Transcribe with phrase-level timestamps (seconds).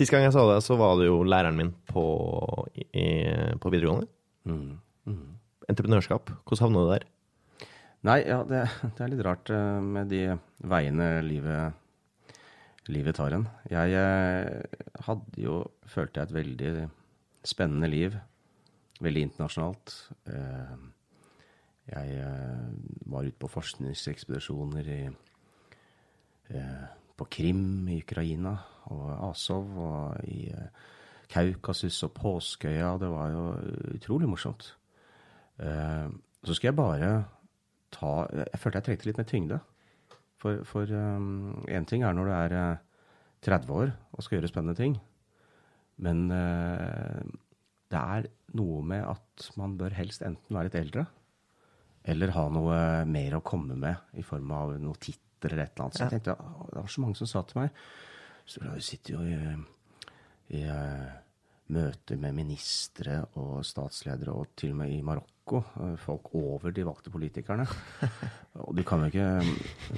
[0.00, 2.02] Sist gang jeg så deg, så var du jo læreren min på,
[2.72, 3.08] i,
[3.60, 4.06] på videregående.
[4.48, 4.78] Mm.
[5.12, 5.34] Mm.
[5.68, 6.30] Entreprenørskap.
[6.48, 7.02] Hvordan havna du der?
[8.08, 10.22] Nei, ja, det, det, er litt rart uh, med de
[10.72, 11.76] veiene livet,
[12.88, 13.44] livet tar en.
[13.68, 16.72] Jeg uh, hadde jo, følte jeg, et veldig
[17.52, 18.16] spennende liv.
[19.04, 19.98] Veldig internasjonalt.
[20.32, 20.80] Uh,
[21.90, 22.24] jeg
[23.10, 25.02] var ute på forskningsekspedisjoner i,
[27.20, 28.54] på Krim i Ukraina
[28.90, 30.48] og Azov og i
[31.30, 32.94] Kaukasus og Påskeøya.
[33.00, 33.44] Det var jo
[33.94, 34.72] utrolig morsomt.
[35.60, 37.10] Så skulle jeg bare
[37.92, 39.60] ta Jeg følte jeg trengte litt mer tyngde.
[40.40, 42.54] For, for um, ting er når du er
[43.44, 44.96] 30 eh, år og skal gjøre spennende ting.
[46.00, 51.04] Men det er noe med at man bør helst enten være litt eldre
[52.08, 54.96] eller ha noe mer å komme med i form av noe
[55.40, 55.96] titler eller et eller annet.
[55.96, 56.36] Så jeg tenkte,
[56.70, 57.70] Det var så mange som sa til meg
[58.46, 61.10] så Du sitter jo i, i uh,
[61.70, 65.60] møter med ministre og statsledere, og til og med i Marokko.
[65.84, 67.62] Eh, folk over de valgte politikerne.
[68.66, 69.28] Og du kan jo ikke,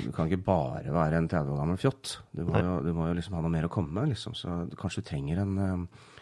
[0.04, 2.18] du kan ikke bare være en 30 år gammel fjott.
[2.32, 4.12] Du må, jo, du må jo liksom ha noe mer å komme med.
[4.12, 4.36] Liksom.
[4.36, 6.12] Så du, kanskje du trenger en, eh,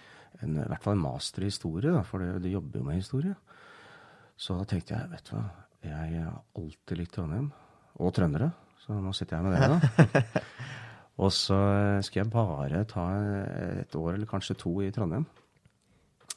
[0.44, 3.34] en, i hvert fall en master i historie, da, for du jobber jo med historie.
[4.38, 5.44] Så da tenkte jeg, vet du hva,
[5.82, 7.50] jeg har alltid likt Trondheim.
[8.00, 8.52] Og trøndere.
[8.91, 10.46] Så nå sitter jeg med det, da.
[11.22, 11.56] Og så
[12.02, 13.05] skal jeg bare ta
[13.78, 15.28] et år eller kanskje to i Trondheim.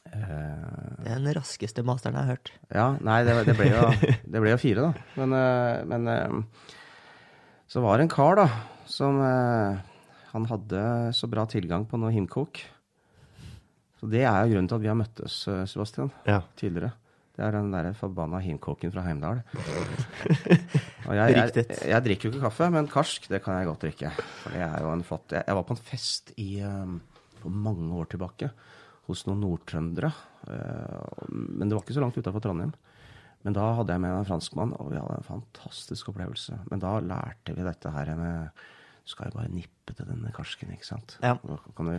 [0.04, 2.52] Det er den raskeste masteren jeg har hørt.
[2.70, 3.88] Ja, nei, det, det, ble, jo,
[4.36, 5.06] det ble, jo, fire, da.
[5.18, 6.76] Men, eh, men, eh,
[7.74, 8.46] så var det en kar, da,
[8.86, 9.80] som eh,
[10.36, 10.84] Han hadde
[11.16, 12.62] så bra tilgang på noe himkok.
[13.98, 15.40] Så det er jo grunnen til at vi har møttes,
[15.72, 16.44] Sebastian, ja.
[16.60, 16.92] tidligere.
[17.34, 19.40] Det er den der forbanna himkoken fra Heimdal.
[21.08, 23.86] Og jeg, jeg, jeg, jeg, drikker jo ikke kaffe, men karsk det kan jeg godt
[23.88, 24.12] drikke.
[24.44, 26.50] For det er jo en flott Jeg, var på en fest i,
[27.42, 28.52] for mange år tilbake
[29.08, 30.12] hos noen nordtrøndere.
[30.46, 32.72] Uh, men det var ikke så langt utafor Trondheim.
[33.44, 36.56] Men da hadde jeg med en franskmann, og vi hadde en fantastisk opplevelse.
[36.70, 38.62] Men da lærte vi dette her med
[39.04, 41.18] skal jo bare nippe til denne karsken, ikke sant.
[41.20, 41.34] Ja.
[41.44, 41.98] Da kan du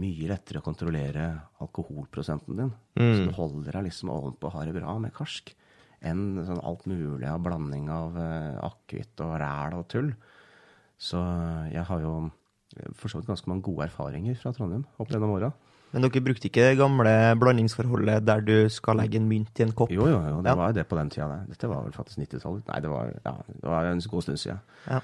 [0.00, 1.28] mye lettere kontrollere
[1.62, 2.74] alkoholprosenten din.
[2.98, 3.12] Mm.
[3.14, 5.54] Så du holder deg liksom ovenpå og har det bra med karsk
[6.00, 10.12] enn sånn alt mulig av blanding av uh, akevitt og ræl og tull.
[11.00, 11.20] Så
[11.72, 12.14] jeg har jo
[12.94, 15.50] for så vidt ganske mange gode erfaringer fra Trondheim opp gjennom åra.
[15.90, 19.72] Men dere brukte ikke det gamle blandingsforholdet der du skal legge en mynt i en
[19.74, 19.90] kopp?
[19.90, 20.58] Jo, jo, jo det ja.
[20.60, 21.40] var jo det på den tida.
[21.50, 22.62] Dette var vel faktisk 90-tallet.
[22.70, 24.62] Nei, det var, ja, det var, en god stund siden.
[24.86, 25.00] Ja.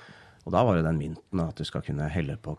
[0.46, 2.54] Og da var det den mynten, at du skal kunne helle på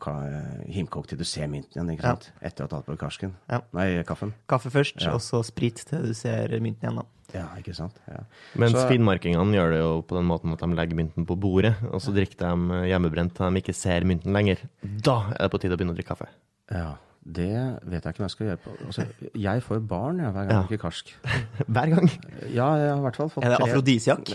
[0.67, 1.93] himkok til du ser mynten igjen.
[1.93, 2.31] ikke sant?
[2.43, 3.31] Etter å ha tatt på karsken.
[3.77, 4.33] Nei, kaffen.
[4.51, 7.07] Kaffe først, og så sprit til du ser mynten igjen, da.
[7.35, 7.95] Ja, ikke sant.
[8.07, 8.21] Ja.
[8.59, 11.73] Mens så, finnmarkingene gjør det jo på den måten at de legger mynten på bordet,
[11.87, 14.63] og så drikker de hjemmebrent til de ikke ser mynten lenger.
[14.83, 16.29] Da er det på tide å begynne å drikke kaffe.
[16.71, 16.93] Ja.
[17.27, 18.73] Det vet jeg ikke hva jeg skal gjøre på.
[18.85, 19.05] Altså,
[19.35, 21.09] jeg får barn jeg, hver gang jeg drikker karsk.
[21.75, 22.11] Hver gang?
[22.53, 24.31] Ja, jeg har i hvert fall fått Er det afrodisiak?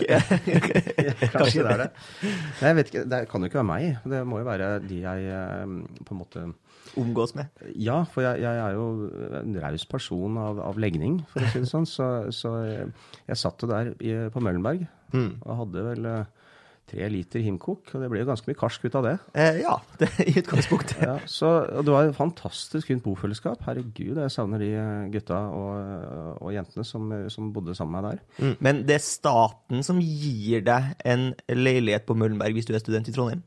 [1.33, 1.87] Kanskje det er det.
[2.21, 4.11] Nei, jeg vet ikke, Det kan jo ikke være meg.
[4.13, 5.73] Det må jo være de jeg eh,
[6.05, 6.45] på en måte
[6.99, 7.49] Omgås med?
[7.79, 9.07] Ja, for jeg, jeg er jo
[9.39, 11.87] en raus person av, av, legning, for å si det sånn.
[11.89, 15.31] Så, så jeg satt jo der i, på Møllenberg mm.
[15.39, 16.42] og hadde vel uh,
[16.89, 19.13] tre liter himkok, og det ble jo ganske mye karsk ut av det.
[19.39, 20.99] Eh, ja, det, i utgangspunktet.
[21.05, 23.63] ja, så Det var et fantastisk fint bofellesskap.
[23.67, 28.19] Herregud, jeg savner de eh, gutta og, og jentene som, som, bodde sammen med meg
[28.19, 28.43] der.
[28.43, 28.53] Mm.
[28.67, 33.09] Men det er staten som gir deg en leilighet på Møllenberg hvis du er student
[33.09, 33.43] i Trondheim?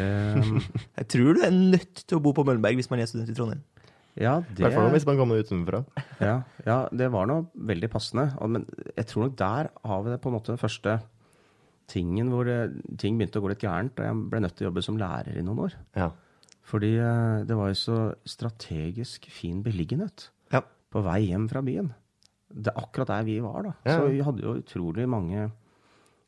[0.00, 0.62] Um,
[0.98, 3.36] jeg tror du er nødt til å bo på Møllenberg hvis man er student i
[3.36, 3.62] Trondheim.
[4.14, 4.60] Ja, det...
[4.60, 5.80] I hvert fall hvis man kommer utenfra.
[6.22, 8.28] ja, ja, det var nå veldig passende.
[8.46, 11.00] Men jeg tror nok der har vi det på en måte første
[11.90, 12.58] tingen hvor det,
[13.00, 15.38] ting begynte å gå litt gærent, og jeg ble nødt til å jobbe som lærer
[15.38, 15.76] i noen år.
[15.98, 16.10] Ja.
[16.64, 20.62] Fordi eh, det var jo så strategisk fin beliggenhet ja.
[20.64, 21.92] på vei hjem fra byen.
[22.54, 23.74] Det er akkurat der vi var, da.
[23.84, 23.98] Ja.
[23.98, 25.48] Så vi hadde jo utrolig mange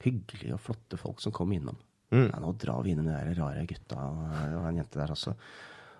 [0.05, 1.78] hyggelige og flotte folk som kom innom.
[2.15, 2.28] Mm.
[2.42, 5.34] Nå drar vi innom de der rare gutta og en jente der også.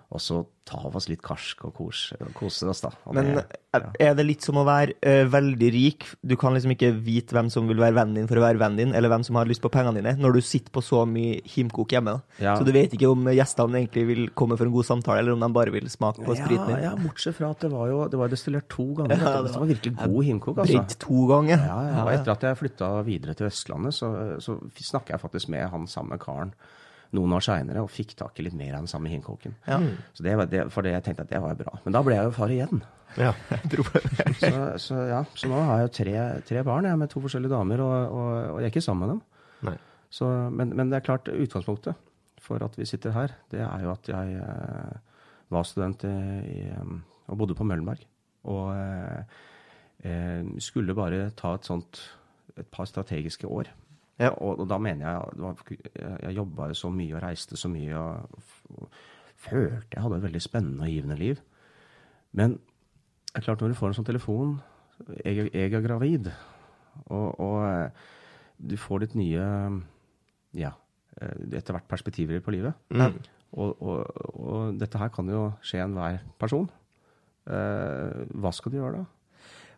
[0.07, 0.37] Og så
[0.67, 2.93] ta av oss litt karsk og kose, kose oss, da.
[3.07, 3.41] Og Men det,
[3.75, 3.79] ja.
[4.07, 6.05] er det litt som å være uh, veldig rik?
[6.23, 8.79] Du kan liksom ikke vite hvem som vil være vennen din for å være vennen
[8.79, 11.41] din, eller hvem som har lyst på pengene dine, når du sitter på så mye
[11.51, 12.17] himkok hjemme.
[12.39, 12.55] Ja.
[12.55, 15.43] Så du vet ikke om gjestene egentlig vil komme for en god samtale, eller om
[15.43, 16.87] de bare vil smake på spriten din.
[16.87, 19.19] Ja, bortsett fra at det var jo det var destillert to ganger.
[19.27, 20.63] Ja, det, var virkelig god himkok.
[20.63, 20.79] altså.
[20.79, 21.67] Brent to ganger.
[21.67, 25.51] Ja, ja, Og etter at jeg flytta videre til Østlandet, så, så snakker jeg faktisk
[25.51, 26.55] med han samme karen
[27.15, 29.55] noen år seinere og fikk tak i litt mer av den samme hinkoken.
[29.67, 29.79] Ja.
[30.17, 31.77] Så det var, det, for det, jeg tenkte at det var bra.
[31.85, 32.83] Men da ble jeg jo far igjen.
[33.17, 33.31] Ja,
[34.41, 34.51] så,
[34.83, 36.17] så, ja, så nå har jeg jo tre,
[36.49, 39.15] tre barn jeg, med to forskjellige damer, og, og, og, jeg er ikke sammen med
[39.15, 39.23] dem.
[40.13, 41.97] Så, men, men, det er klart, utgangspunktet
[42.39, 45.17] for at vi sitter her, det er jo at jeg eh,
[45.51, 46.61] var student i,
[47.27, 48.05] og bodde på Møllenberg.
[48.47, 51.99] Og eh, skulle bare ta et sånt
[52.57, 53.69] et par strategiske år.
[54.17, 54.31] Ja.
[54.33, 55.77] Og, og, da mener jeg
[56.23, 58.39] Jeg jobba jo så mye og reiste så mye og,
[58.73, 58.89] og,
[59.37, 61.41] følte jeg hadde et veldig spennende og givende liv.
[62.33, 64.55] Men det er klart når du får en sånn telefon
[65.21, 66.31] Jeg, jeg er gravid,
[67.05, 67.91] og, og,
[68.57, 69.45] du får ditt nye
[70.57, 70.71] Ja,
[71.21, 72.73] etter hvert perspektiver på livet.
[72.89, 73.19] Mm.
[73.57, 76.65] Og, og, dette her kan jo skje enhver person.
[77.47, 79.05] Eh, hva skal du gjøre da?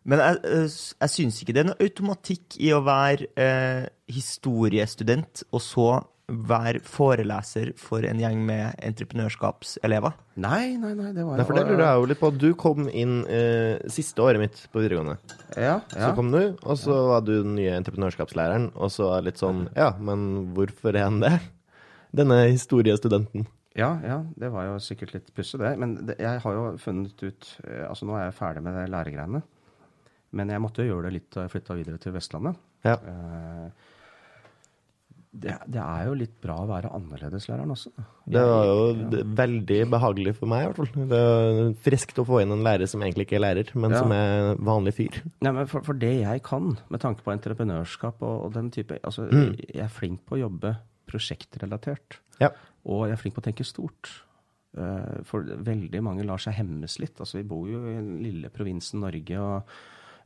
[0.09, 5.43] Men jeg, eh, jeg syns ikke det er noe automatikk i å være eh, historiestudent
[5.51, 5.89] og så
[6.29, 10.13] være foreleser for en gjeng med entreprenørskapselever.
[10.41, 12.31] Nei, nei, nei, det var Nei, for det lurer jeg jo litt på.
[12.37, 15.17] Du kom inn eh, siste året mitt på videregående.
[15.55, 16.03] Ja, ja.
[16.03, 18.71] Så kom du, og så var du den nye entreprenørskapslæreren.
[18.77, 21.37] Og så er litt sånn Ja, men hvorfor er han det?
[22.15, 23.49] Denne historiestudenten.
[23.77, 25.75] Ja, ja, det var jo sikkert litt pussig, det.
[25.81, 28.85] Men det, jeg har jo funnet ut eh, Altså, nå er jeg ferdig med de
[28.91, 29.41] læregreiene.
[30.35, 32.59] Men jeg måtte jo gjøre det litt da jeg flytta videre til Vestlandet.
[32.85, 32.97] Ja.
[32.97, 33.87] Eh,
[35.29, 37.91] det, det, er jo litt bra å være annerledeslæreren også.
[38.33, 39.23] Det var jo ja.
[39.37, 41.09] veldig behagelig for meg, i hvert fall.
[41.11, 44.01] Det er friskt å få inn en lærer som egentlig ikke er lærer, men ja.
[44.01, 45.19] som er vanlig fyr.
[45.45, 48.97] Nei, men for, for, det jeg kan, med tanke på entreprenørskap og, og den type
[49.03, 49.53] altså, mm.
[49.67, 50.73] Jeg er flink på å jobbe
[51.09, 52.19] prosjektrelatert.
[52.41, 52.49] Ja.
[52.89, 54.11] Og jeg er flink på å tenke stort.
[54.77, 57.17] Eh, for veldig mange lar seg hemmes litt.
[57.21, 59.45] Altså, vi bor jo i den lille provinsen Norge.
[59.45, 59.77] og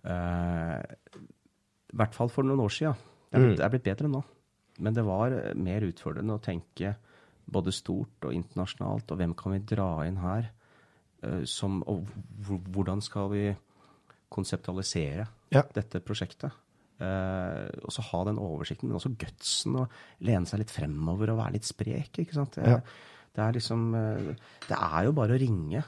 [0.04, 2.98] I hvert fall for noen år siden.
[3.30, 3.60] Det er, blitt, mm.
[3.60, 4.24] det er blitt bedre nå.
[4.84, 6.96] Men det var mer utfordrende å tenke
[7.54, 10.50] både stort og internasjonalt, og hvem kan vi dra inn her?
[11.24, 12.08] Uh, som, og
[12.74, 13.46] hvordan skal vi
[14.34, 15.64] konseptualisere ja.
[15.76, 16.60] dette prosjektet?
[17.02, 21.42] Uh, og så ha den oversikten, men også gutsen og lene seg litt fremover og
[21.42, 22.24] være litt sprek.
[22.24, 22.58] ikke sant?
[22.58, 22.80] Det, ja.
[23.34, 25.84] det er liksom Det er jo bare å ringe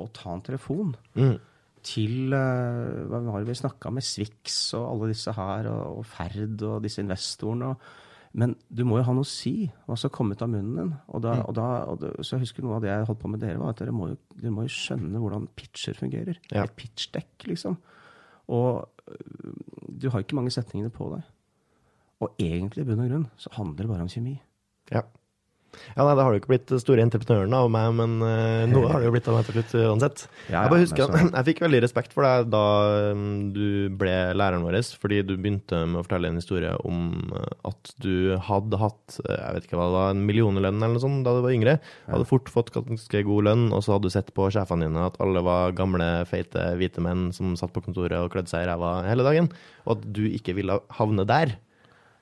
[0.00, 0.94] og ta en telefon.
[1.18, 1.38] Mm
[1.86, 4.04] til uh, Hva var det vi snakka med?
[4.06, 7.72] Swix og alle disse her, og, og Ferd og disse investorene.
[7.72, 10.76] Og, men du må jo ha noe å si, hva som har kommet av munnen
[10.78, 10.92] din.
[11.10, 11.44] Og da, mm.
[11.48, 13.60] og da, og da, så jeg husker noe av det jeg holdt på med dere,
[13.62, 16.38] var at dere må jo, dere må jo skjønne hvordan pitcher fungerer.
[16.52, 16.64] Ja.
[16.64, 17.78] Et pitchdekk, liksom.
[18.50, 19.54] Og øh,
[20.00, 21.26] du har ikke mange setningene på deg.
[22.20, 24.36] Og egentlig, i bunn og grunn, så handler det bare om kjemi.
[24.92, 25.06] Ja.
[25.94, 29.02] Ja, nei, Det har jo ikke blitt store entreprenøren av meg, men uh, noe har
[29.02, 30.24] det jo blitt av meg til slutt uansett.
[30.48, 32.64] Ja, jeg bare husker jeg fikk veldig respekt for deg da
[33.12, 33.24] um,
[33.54, 37.94] du ble læreren vår, fordi du begynte med å fortelle en historie om uh, at
[38.02, 41.24] du hadde hatt uh, jeg vet ikke hva det var, en millionlønn eller noe sånt
[41.26, 41.78] da du var yngre.
[42.06, 45.06] Du Hadde fort fått ganske god lønn, og så hadde du sett på sjefene dine
[45.06, 48.70] at alle var gamle, feite, hvite menn som satt på kontoret og klødde seg i
[48.70, 49.50] ræva hele dagen,
[49.86, 51.56] og at du ikke ville havne der.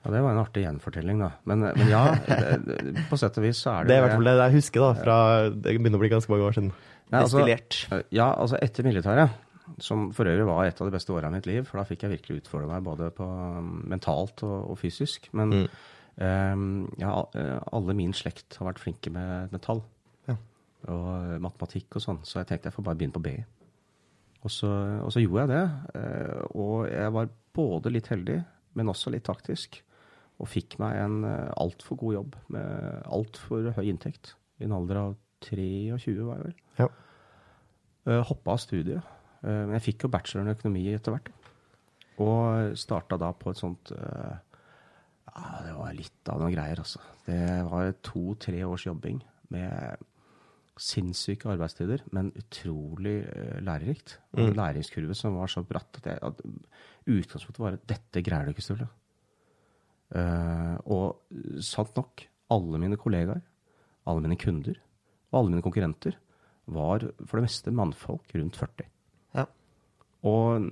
[0.03, 1.33] Ja, Det var en artig gjenfortelling, da.
[1.49, 2.05] Men, men ja,
[2.67, 4.55] det, på sett og vis så er det Det er i hvert fall det jeg
[4.55, 5.03] husker, da.
[5.03, 5.17] Fra,
[5.51, 6.71] det begynner å bli ganske mange år siden.
[7.09, 7.45] Nei, altså,
[8.13, 9.37] ja, altså etter militæret,
[9.81, 12.05] som for øvrig var et av de beste årene av mitt liv, for da fikk
[12.05, 15.27] jeg virkelig utfordre meg både på um, mentalt og, og fysisk.
[15.37, 15.65] Men mm.
[16.21, 16.67] um,
[17.01, 19.81] ja, eh, alle min slekt har vært flinke med, med tall.
[20.29, 20.37] Ja.
[20.93, 23.35] Og eh, matematikk og sånn, så jeg tenkte jeg får bare begynne på B.
[24.45, 24.69] Og så,
[25.03, 25.99] og så gjorde jeg det.
[25.99, 28.39] Eh, og jeg var både litt heldig,
[28.77, 29.81] men også litt taktisk
[30.39, 34.33] og fikk meg en uh, altfor god jobb med altfor høy inntekt.
[34.59, 35.15] I en alder av
[35.45, 36.59] 23, var jeg vel.
[36.79, 36.89] Ja.
[38.07, 39.15] Uh, eh, Hoppa av studiet.
[39.43, 41.31] Uh, men jeg fikk jo bacheloren i økonomi etter hvert.
[42.19, 44.35] Og starta da på et sånt uh,
[45.29, 47.03] Ja, det var litt av noen greier, altså.
[47.27, 49.21] Det var to-tre års jobbing
[49.53, 50.07] med
[50.79, 53.21] sinnssyke arbeidstider, men utrolig
[53.63, 54.17] lærerikt.
[54.31, 54.45] Mm.
[54.45, 56.39] En læringskurve som var så bratt at, jeg, at
[57.03, 58.87] utgangspunktet var at dette greier du ikke, Sturle.
[60.09, 63.43] Uh, og sant nok, alle mine kollegaer,
[64.09, 64.79] alle mine kunder
[65.29, 66.15] og alle mine konkurrenter
[66.73, 68.87] var for det meste mannfolk rundt 40.
[69.37, 69.45] Ja.
[70.25, 70.65] Og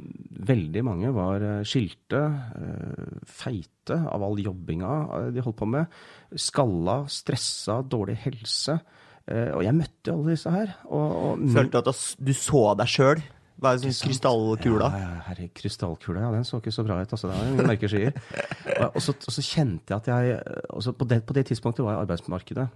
[0.50, 2.24] veldig mange var eh, skilte,
[2.58, 5.94] uh, feite av all jobbinga de holdt på med.
[6.34, 8.80] Skalla, stressa, dårlig helse.
[9.28, 10.70] Og jeg møtte alle disse her.
[10.88, 13.24] Og, og Følte du at du så deg sjøl
[13.58, 14.88] hva er det sånn krystallkula?
[14.94, 17.14] Ja, ja, herre, krystallkula, ja, den så ikke så bra ut.
[17.16, 18.14] altså, Det var mørke skyer.
[18.14, 22.04] Og, og, så, og, så, kjente jeg at jeg på det, på, det, tidspunktet var
[22.04, 22.68] arbeidsmarkedet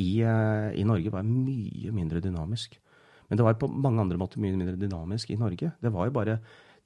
[0.00, 2.78] i, uh, i, Norge var mye mindre dynamisk.
[3.28, 5.74] Men det var på mange andre måter mye mindre dynamisk i Norge.
[5.76, 6.38] Det var jo bare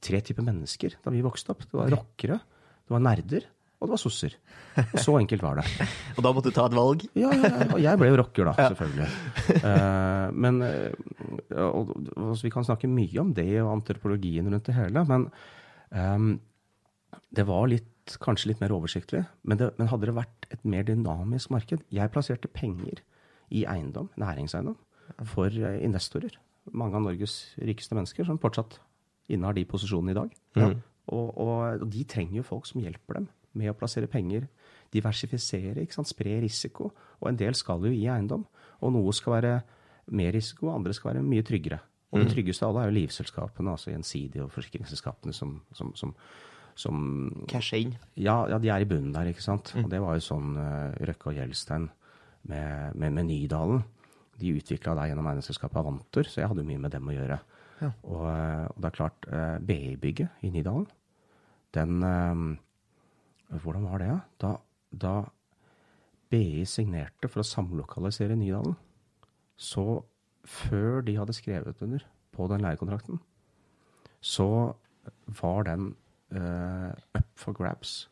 [0.03, 1.63] tre typer mennesker da vi vokste opp.
[1.63, 2.41] Det var rockere,
[2.83, 3.47] det var nerder,
[3.81, 4.37] og det var sosser.
[4.97, 5.67] Så enkelt var det.
[6.17, 7.05] og da måtte du ta et valg?
[7.19, 9.09] ja, ja, og jeg ble jo rocker, da, selvfølgelig.
[9.61, 14.77] Uh, men uh, og, og, Vi kan snakke mye om det og antropologien rundt det
[14.79, 15.29] hele, men
[15.91, 16.31] um,
[17.35, 19.25] det var litt, kanskje litt mer oversiktlig.
[19.43, 23.05] Men, det, men hadde det vært et mer dynamisk marked Jeg plasserte penger
[23.55, 24.77] i eiendom, næringseiendom.
[25.29, 26.33] for eh, investorer.
[26.73, 28.79] Mange av Norges rikeste mennesker som fortsatt
[29.29, 30.37] innehar de posisjonene i dag.
[30.57, 30.69] Ja.
[30.69, 30.81] Og,
[31.13, 34.47] og, og, de trenger jo folk som hjelper dem med å plassere penger,
[34.95, 36.91] diversifisere, spre risiko.
[37.21, 38.45] Og en del skal jo i eiendom.
[38.85, 39.55] Og noe skal være
[40.15, 41.81] mer risiko, andre skal være mye tryggere.
[42.15, 46.13] Og det tryggeste av alle er jo livselskapene, altså Gjensidige og forsikringsselskapene som, som, som,
[46.79, 47.01] som
[47.51, 47.97] Cash in?
[48.15, 49.73] Ja, ja, de er i bunnen der, ikke sant.
[49.75, 49.83] Mm.
[49.83, 51.89] Og det var jo sånn uh, Røkke og Gjelstein
[52.51, 53.83] med, med, med Nydalen.
[54.39, 57.41] De utvikla deg gjennom eiendomsselskapet Avantor, så jeg hadde jo mye med dem å gjøre.
[57.81, 57.91] Ja.
[58.07, 60.87] Og, eh, og, det er klart, uh, eh, BI-bygget i Nydalen,
[61.75, 62.45] den uh,
[63.63, 64.57] Hvordan var det, da?
[64.91, 65.15] Da
[66.31, 68.75] BI signerte for å samlokalisere Nydalen,
[69.57, 70.03] så
[70.45, 73.21] før de hadde skrevet under på den leiekontrakten,
[74.25, 74.49] så
[75.41, 75.93] var den
[76.35, 78.09] uh, up for grabs.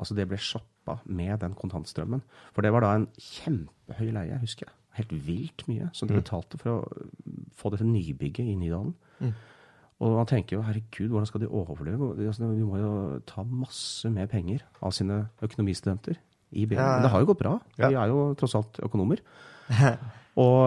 [0.00, 2.22] Altså det ble shoppa med den kontantstrømmen.
[2.54, 4.76] For det var da en kjempehøy leie, husker jeg.
[4.98, 6.22] Helt vilt mye som de mm.
[6.22, 8.94] betalte for å få dette nybygget i Nydalen.
[9.20, 9.34] Mm.
[10.00, 12.14] Og man tenker jo herregud, hvordan skal de overleve?
[12.24, 12.92] Altså, vi må jo
[13.28, 16.16] ta masse mer penger av sine økonomistudenter
[16.56, 16.78] i BI.
[16.78, 17.58] Men det har jo gått bra.
[17.76, 19.20] De er jo tross alt økonomer.
[20.40, 20.62] Og,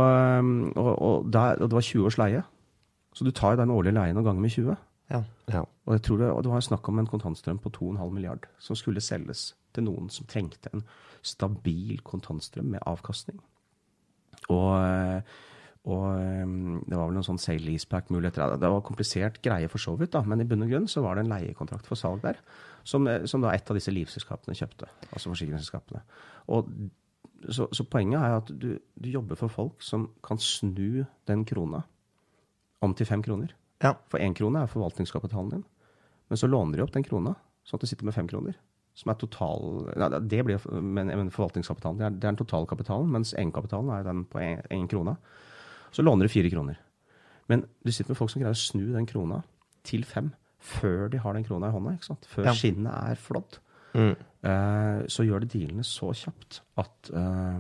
[0.76, 2.42] og, og, der, og, det var 20 års leie.
[3.16, 4.76] Så du tar den årlige leien og ganger med 20.
[5.10, 5.22] Ja.
[5.50, 5.62] Ja.
[5.86, 8.78] Og jeg tror det, og det var snakk om en kontantstrøm på 2,5 milliard som
[8.78, 10.84] skulle selges til noen som trengte en
[11.26, 13.40] stabil kontantstrøm med avkastning.
[14.52, 15.24] Og,
[15.84, 16.04] og
[16.88, 18.56] det var vel noen sånn sale leaseback-muligheter.
[18.56, 21.18] Det var komplisert greie for så vidt, da, men i bunn og grunn så var
[21.18, 22.40] det en leiekontrakt for salg der,
[22.88, 24.88] som, som da et av disse livselskapene kjøpte.
[25.10, 26.04] Altså forsikringsselskapene.
[26.56, 26.72] Og
[27.50, 31.84] så, så, poenget er at du, du, jobber for folk som kan snu den krona
[32.84, 33.52] om til fem kroner.
[33.84, 33.98] Ja.
[34.12, 35.66] For én krone er forvaltningskapitalen din.
[36.32, 37.36] Men så låner de opp den krona,
[37.68, 38.56] sånn at du sitter med fem kroner.
[38.96, 42.00] Som er total nei, Det blir men, men forvaltningskapitalen.
[42.00, 45.18] Det er, det er den totalkapitalen, mens egenkapitalen er den på én krone.
[45.94, 46.80] Så låner du fire kroner.
[47.52, 49.42] Men du sitter med folk som greier å snu den krona
[49.86, 50.32] til fem
[50.64, 51.94] før de har den krona i hånda.
[51.98, 52.28] ikke sant?
[52.32, 52.56] Før ja.
[52.56, 53.60] skinnet er flådd.
[53.94, 54.14] Mm.
[54.44, 57.60] Uh, så gjør det dealene så kjapt at uh,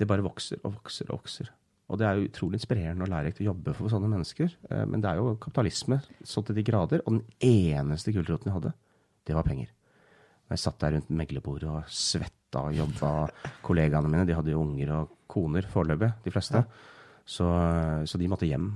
[0.00, 1.50] det bare vokser og vokser og vokser.
[1.90, 4.54] Og det er jo utrolig inspirerende og lærerikt å jobbe for sånne mennesker.
[4.70, 7.04] Uh, men det er jo kapitalisme så til de grader.
[7.04, 8.74] Og den eneste gulroten jeg hadde,
[9.28, 9.70] det var penger.
[10.50, 13.12] Jeg satt der rundt meglerbordet og svetta og jobba.
[13.62, 16.64] Kollegaene mine de hadde jo unger og koner foreløpig, de fleste.
[16.64, 16.96] Ja.
[17.30, 17.46] Så,
[18.10, 18.72] så, de måtte hjem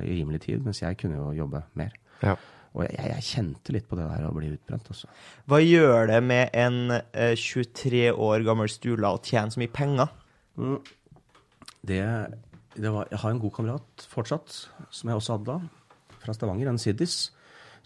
[0.00, 1.92] i rimelig tid, mens jeg kunne jo jobbe mer.
[2.22, 2.38] Ja.
[2.76, 4.90] Og jeg, jeg, kjente litt på det der å bli utbrent.
[4.92, 5.08] Også.
[5.48, 10.12] Hva gjør det med en uh, 23 år gammel Stula å tjene så mye penger?
[10.58, 10.76] Mm.
[11.88, 12.02] Det,
[12.76, 14.60] det var, jeg har en god kamerat fortsatt,
[14.94, 17.18] som jeg også hadde da, fra Stavanger, en siddis.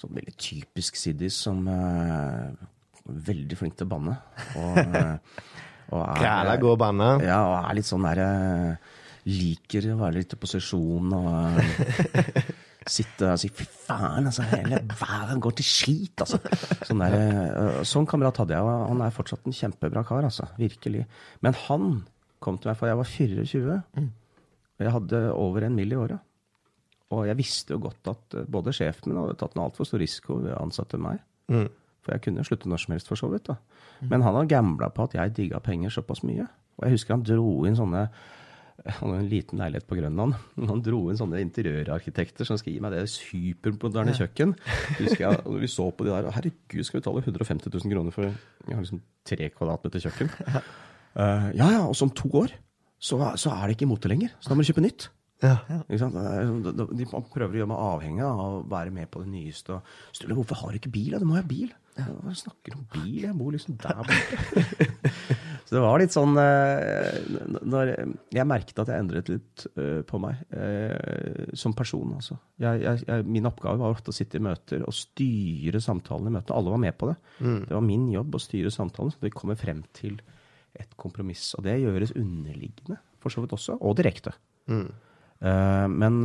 [0.00, 2.50] Sånn veldig typisk siddis som uh,
[3.06, 4.18] veldig flink til å banne.
[4.58, 5.14] Og, uh,
[5.94, 7.12] og er, Kræla god banne.
[7.24, 8.28] Ja, og er litt sånn derre
[8.74, 8.98] uh,
[9.30, 11.60] Liker å være litt i posisjon og
[12.96, 16.40] sitte og si 'fy faen', altså, hele verden går til skit, altså.
[16.88, 17.14] Sånn, der,
[17.54, 20.48] uh, sånn kamerat hadde jeg, og han er fortsatt en kjempebra kar, altså.
[20.58, 21.06] Virkelig.
[21.46, 21.86] Men han
[22.42, 24.10] kom til meg for jeg var 24, mm.
[24.78, 25.94] og jeg hadde over en mill.
[25.94, 26.28] i året.
[27.12, 30.40] Og jeg visste jo godt at både sjefen min hadde tatt en altfor stor risiko
[30.40, 31.20] ved å ansette meg.
[31.52, 31.68] Mm.
[32.02, 33.46] For jeg kunne slutte når som helst, for så vidt.
[33.46, 33.58] da.
[34.00, 34.08] Mm.
[34.08, 36.48] Men han hadde gambla på at jeg digga penger såpass mye.
[36.78, 38.06] Og jeg husker han dro inn sånne
[38.98, 40.34] han hadde en liten leilighet på Grønland.
[40.70, 44.56] Han dro inn sånne interiørarkitekter som skal gi meg det supermoderne kjøkken.
[44.98, 48.14] Husker jeg, og Vi så på de der Herregud, skal vi betale 150 000 kroner
[48.14, 50.30] for jeg har liksom tre kvadratmeter kjøkken?
[51.16, 52.54] Uh, ja ja, og så om to år
[53.02, 54.30] så, så, er det ikke mote lenger.
[54.38, 55.08] Så da må du kjøpe nytt.
[55.42, 55.56] Ja.
[55.98, 59.80] Sånn, de prøver å gjøre meg avhengig av å være med på det nyeste.
[60.14, 61.16] Sturle, hvorfor har du ikke bil?
[61.18, 61.72] Du må ha bil.
[61.98, 63.24] Hva snakker om bil?
[63.24, 65.40] Jeg bor liksom der borte.
[65.72, 67.90] Så det var litt sånn uh, når
[68.36, 72.36] Jeg merket at jeg endret litt uh, på meg uh, som person, altså.
[72.60, 76.58] Jeg, jeg, min oppgave var ofte å sitte i møter og styre samtalene i møtene.
[76.58, 77.16] Alle var med på det.
[77.38, 77.56] Mm.
[77.70, 80.20] Det var min jobb å styre samtalen, så vi kommer frem til
[80.76, 81.54] et kompromiss.
[81.56, 84.36] Og det gjøres underliggende, for så vidt også, og direkte.
[84.68, 84.92] Mm.
[85.98, 86.18] men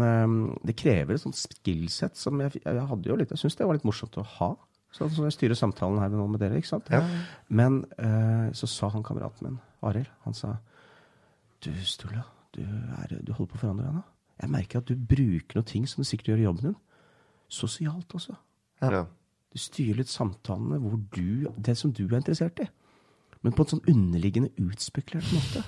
[0.61, 3.73] det krever et sånt skillset som jeg, jeg hadde jo litt Jeg syns det var
[3.73, 4.51] litt morsomt å ha.
[4.97, 6.57] Sånn som jeg styrer samtalen her nå med dere.
[6.57, 6.89] ikke sant?
[6.93, 7.03] Ja.
[7.53, 10.55] Men uh, så sa han kameraten min, Arild, han sa
[11.61, 12.23] Du, Sturla,
[12.53, 14.03] du, du, holder på å forandre deg nå.
[14.37, 16.75] Jeg merker at du bruker noen ting som du sikkert gjør i jobben din.
[17.49, 18.35] Sosialt også.
[18.81, 19.05] Ja.
[19.53, 22.67] Du styrer litt samtalene hvor du, det som du er interessert i.
[23.41, 25.63] Men på en sånn underliggende utspekulert måte.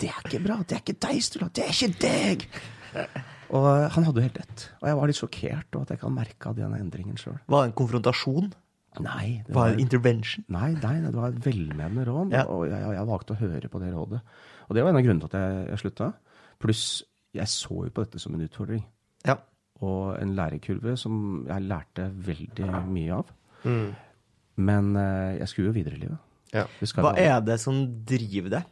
[0.00, 0.60] Det er ikke bra.
[0.64, 1.50] Det er ikke deg, Sturla.
[1.52, 2.46] Det er ikke deg!
[3.52, 4.66] Og han hadde jo helt rett.
[4.80, 7.36] Og jeg var litt sjokkert over at jeg ikke hadde merka den endringen sjøl.
[7.52, 8.52] Var det en konfrontasjon?
[9.00, 9.42] Nei.
[9.46, 10.44] Det var, det intervention?
[10.52, 12.34] Nei, nei, det var et velmenende råd.
[12.36, 12.44] Ja.
[12.52, 14.20] Og jeg, jeg, valgte å høre på det rådet.
[14.68, 16.10] Og det var en av grunnene til at jeg, jeg slutta.
[16.62, 16.84] Pluss
[17.32, 18.82] jeg så jo på dette som en utfordring.
[19.28, 19.38] Ja.
[19.82, 23.32] Og en lærekurve som jeg lærte veldig mye av.
[23.64, 23.88] Mm.
[24.68, 26.28] Men eh, jeg skulle jo videre i livet.
[26.52, 26.66] Ja.
[27.00, 28.62] Hva er det som driver det?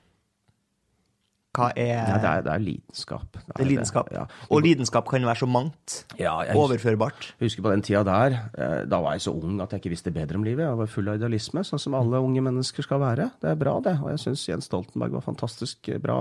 [1.57, 3.25] Hva er Nei, det, er, det er lidenskap.
[3.35, 4.11] Det det er lidenskap.
[4.15, 4.23] Ja.
[4.55, 5.97] Og lidenskap kan være så mangt.
[6.15, 7.27] Ja, jeg husker, Overførbart.
[7.41, 9.91] jeg husker på den tida der, eh, da var jeg så ung at jeg ikke
[9.97, 10.63] visste bedre om livet.
[10.69, 13.31] Jeg var full av idealisme, sånn som alle unge mennesker skal være.
[13.43, 13.97] Det er bra, det.
[13.99, 16.21] Og jeg syns Jens Stoltenberg var fantastisk bra.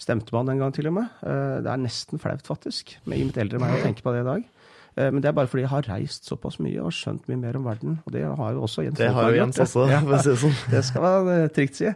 [0.00, 1.12] Stemte man den gang til og med.
[1.22, 4.24] Eh, Det er nesten flaut, faktisk, med i mitt eldre meg å tenke på det
[4.24, 4.48] i dag.
[4.96, 7.58] Eh, Men det er bare fordi jeg har reist såpass mye og skjønt mye mer
[7.58, 7.98] om verden.
[8.06, 10.30] Og det har jo også Jens Det har jo Jens også, også, for å si
[10.30, 10.58] det sånn.
[10.70, 11.92] Det skal man eh, trygt si.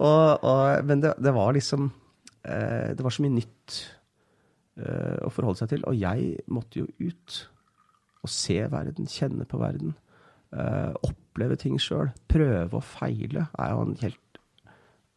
[0.00, 1.90] Og, og, men det, det var liksom
[2.44, 3.80] eh, Det var så mye nytt
[4.80, 5.82] å forholde seg til.
[5.90, 7.34] Og jeg måtte jo ut
[8.24, 9.90] og se verden, kjenne på verden.
[11.04, 12.08] oppleve ting sjøl.
[12.30, 14.40] Prøve og feile er jo en helt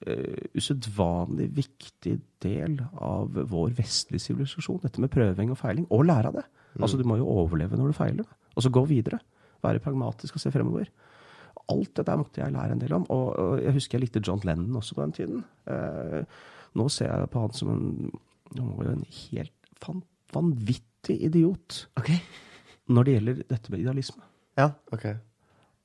[0.04, 4.82] uh, usedvanlig viktig del av vår vestlige sivilisasjon.
[4.84, 5.88] Dette med prøving og feiling.
[5.96, 6.46] Og lære av det.
[6.82, 8.26] Altså, Du må jo overleve når du feiler.
[8.56, 9.20] Og så gå videre.
[9.64, 10.86] Være pragmatisk og se fremover.
[11.70, 13.06] Alt dette måtte jeg lære en del om.
[13.10, 15.44] Og, jeg husker jeg likte John Lennon også på den tiden.
[15.68, 16.24] Eh,
[16.76, 18.12] nå ser jeg på han som en,
[18.58, 19.88] han var jo en helt
[20.34, 22.18] vanvittig idiot okay.
[22.90, 24.24] når det gjelder dette med idealisme.
[24.58, 24.70] Ja.
[24.92, 25.06] Ok.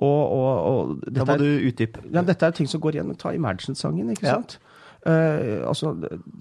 [0.01, 2.03] Og, og, og Da dette, må er, du utdype.
[2.15, 3.15] ja, dette er ting som går igjen.
[3.19, 4.35] Ta Imagine-sangen, ikke Ja.
[4.39, 4.59] sant?
[5.07, 5.93] Eh, altså,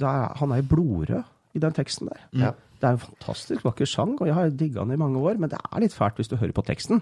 [0.01, 1.23] er, han er blodrød
[1.53, 2.21] i den teksten der.
[2.33, 2.51] Ja.
[2.77, 5.49] Det er en fantastisk vakker sang, og jeg har digga den i mange år, men
[5.49, 7.01] det er litt fælt hvis du hører på teksten.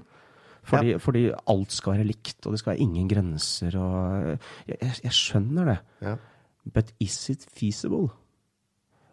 [0.65, 4.93] Fordi, fordi alt skal være likt, og det skal være ingen grenser, og Jeg, jeg,
[5.03, 5.77] jeg skjønner det.
[6.01, 6.15] Ja.
[6.73, 8.09] But is it feasible?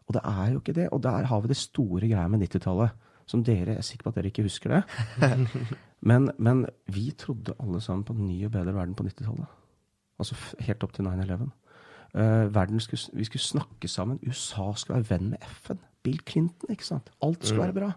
[0.09, 0.89] Og det er jo ikke det.
[0.93, 2.91] Og der har vi det store greia med 90-tallet.
[3.27, 4.83] Som dere jeg er sikker på at dere ikke husker det.
[6.11, 9.47] men, men vi trodde alle sammen på en ny og bedre verden på 90-tallet.
[10.19, 11.51] Altså helt opp til 9-11.
[12.13, 14.21] Eh, verden skulle, vi skulle snakke sammen.
[14.27, 15.81] USA skulle være venn med FN.
[16.03, 17.11] Bill Clinton, ikke sant.
[17.25, 17.91] Alt skulle være bra.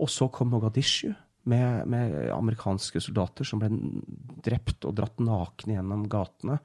[0.00, 1.12] Og så kom Mogadishu
[1.48, 3.70] med, med amerikanske soldater som ble
[4.44, 6.58] drept og dratt nakne gjennom gatene.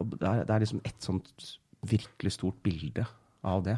[0.00, 1.52] Og det, er, det er liksom et sånt
[1.86, 3.06] virkelig stort bilde
[3.46, 3.76] av det.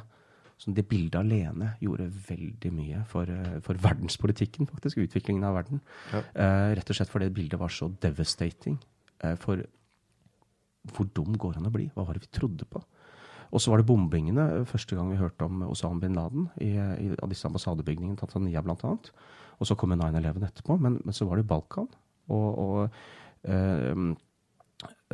[0.58, 4.98] Så det bildet alene gjorde veldig mye for, eh, for verdenspolitikken, faktisk.
[5.04, 5.82] Utviklingen av verden.
[6.10, 6.22] Ja.
[6.34, 8.78] Uh, rett og slett fordi bildet var så devastating.
[9.24, 9.62] uh, for
[10.94, 11.88] hvor dum går han å bli?
[11.94, 12.82] Hva var det vi trodde på?
[13.48, 16.74] Og så var det bombingene eh, første gang vi hørte om Osama bin Laden i,
[16.76, 18.94] i disse ambassadebygningene, Tanzania bl.a.
[19.58, 20.76] Og så kom 9-11 etterpå.
[20.80, 21.88] Men, men så var det Balkan.
[22.28, 24.12] Og, og øh,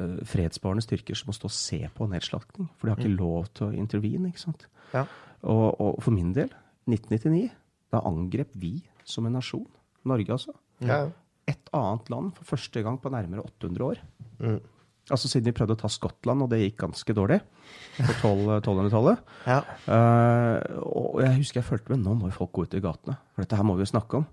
[0.00, 2.68] øh, fredsbarende styrker som må stå og se på nedslakting.
[2.76, 4.32] For de har ikke lov til å intervene.
[4.32, 4.66] ikke sant?
[4.92, 5.06] Ja.
[5.44, 6.50] Og, og for min del,
[6.90, 7.48] 1999,
[7.94, 9.68] da angrep vi som en nasjon,
[10.04, 10.52] Norge altså,
[10.84, 11.04] Ja.
[11.48, 14.02] et annet land for første gang på nærmere 800 år.
[14.42, 14.58] Mm.
[15.12, 17.40] Altså siden vi prøvde å ta Skottland, og det gikk ganske dårlig
[17.98, 19.18] på 12 1200-tallet.
[19.52, 19.58] Ja.
[19.84, 20.56] Uh,
[20.88, 23.44] og jeg husker jeg følte med nå må jo folk gå ut i gatene, for
[23.44, 24.26] dette her må vi jo snakke om.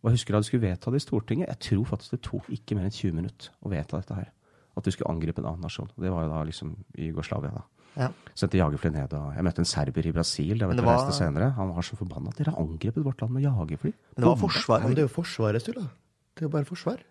[0.00, 1.50] Og jeg husker da de skulle vedta det i Stortinget.
[1.52, 4.30] Jeg tror faktisk det tok ikke mer enn 20 minutter å vedta dette her.
[4.78, 5.90] At du skulle angripe en annen nasjon.
[6.00, 7.50] Det var jo da liksom i Jugoslavia.
[7.58, 7.64] da.
[7.98, 8.08] Ja.
[8.38, 9.12] Sendte jagerfly ned.
[9.12, 10.56] og Jeg møtte en serber i Brasil.
[10.56, 11.50] Det vet det var- senere.
[11.58, 12.32] Han var så forbanna.
[12.38, 13.92] Dere har angrepet vårt land med jagerfly.
[14.16, 14.80] Men det var forsvar.
[14.86, 15.88] men det er jo Forsvarets skyld, da.
[16.34, 17.02] Det er jo bare forsvar.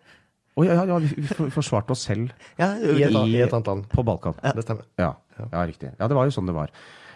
[0.58, 3.66] Å ja, ja, vi vi for- forsvarte oss selv Ja, I et, I- et annet
[3.70, 3.88] land.
[3.88, 4.34] på Balkan.
[4.42, 4.52] Ja.
[4.52, 4.84] Det stemmer.
[4.98, 5.92] Ja, ja, riktig.
[6.00, 6.70] Ja, det var jo sånn det var.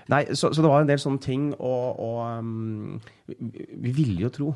[0.08, 4.20] Nei, så, så det var en del sånne ting, og, og um, vi, vi ville
[4.26, 4.48] jo tro.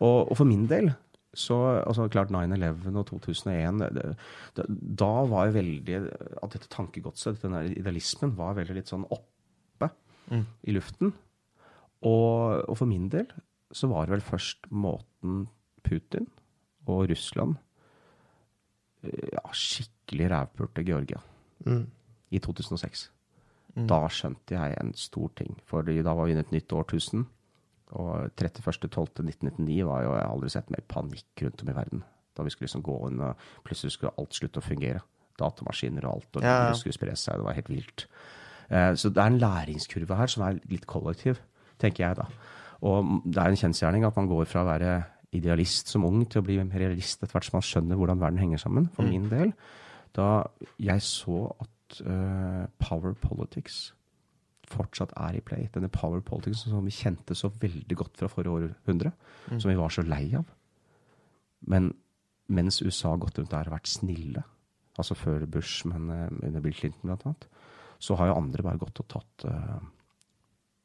[0.00, 0.92] Og, og for min del
[1.34, 4.04] så altså klart 9-11 og 2001 det,
[4.54, 5.96] det, Da var jo veldig
[6.44, 9.90] At dette tankegodset, denne idealismen, var veldig litt sånn oppe
[10.30, 10.46] Mm.
[10.64, 11.10] i luften.
[12.00, 13.26] Og, og for min del
[13.76, 15.48] så var det vel først måten
[15.84, 16.30] Putin
[16.88, 17.58] og Russland
[19.32, 21.20] ja, skikkelig rævpulte Georgia
[21.66, 21.86] Mm.
[22.30, 23.10] i 2006.
[23.76, 23.86] Mm.
[23.88, 25.56] Da skjønte jeg en stor ting.
[25.64, 27.26] for da var vi inne i et nytt årtusen.
[27.92, 32.04] Og 31.12.1999 var jo Jeg aldri sett mer panikk rundt om i verden.
[32.36, 35.00] Da vi skulle liksom gå inn, og plutselig skulle alt slutte å fungere.
[35.38, 36.72] Datamaskiner og alt, og Ja, ja.
[36.74, 37.34] skulle spre seg.
[37.36, 38.06] Det var helt vilt.
[38.70, 41.38] Eh, Så det er en læringskurve her som er litt kollektiv,
[41.78, 42.26] tenker jeg da.
[42.82, 45.04] Og det er en kjensgjerning at man går fra å være
[45.34, 48.58] idealist som ung til å bli realist etter hvert som man skjønner hvordan verden henger
[48.62, 48.88] sammen.
[48.94, 49.10] For Mm.
[49.10, 49.52] min del,
[50.14, 50.46] da
[50.78, 53.92] jeg så at uh, power politics
[54.70, 55.68] fortsatt er i play.
[55.74, 59.12] Denne power politics som vi kjente så veldig godt fra forrige århundre,
[59.50, 59.60] Mm.
[59.60, 60.44] som vi var så lei av.
[61.66, 61.94] Men
[62.48, 64.42] mens USA har gått rundt der og vært snille,
[64.98, 67.46] altså før Bush, men eh, under Bill Clinton annet,
[68.00, 69.80] så har jo andre bare gått og tatt, uh,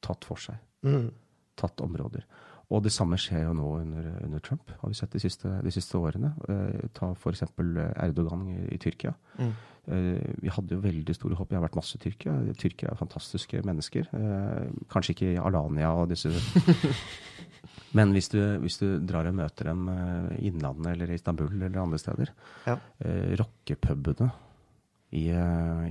[0.01, 0.55] tatt for seg.
[0.83, 1.09] Mm.
[1.59, 2.23] Tatt områder.
[2.69, 5.71] Og det samme skjer jo nå under, under Trump, har vi sett de siste, de
[5.73, 6.29] siste årene.
[6.53, 7.41] Eh, ta f.eks.
[7.49, 9.15] Erdogan i, i Tyrkia.
[9.39, 9.53] Mm.
[9.89, 11.49] Eh, vi hadde jo veldig store håp.
[11.49, 12.35] Jeg har vært masse tyrkia.
[12.61, 14.11] Tyrkia er fantastiske mennesker.
[14.13, 16.29] Eh, kanskje ikke i Alania og disse
[17.97, 21.79] Men hvis du, hvis du, drar og møter dem i Innlandet eller i Istanbul eller
[21.81, 22.29] andre steder
[22.69, 22.75] ja.
[23.39, 24.27] Rockepubene
[25.17, 25.23] i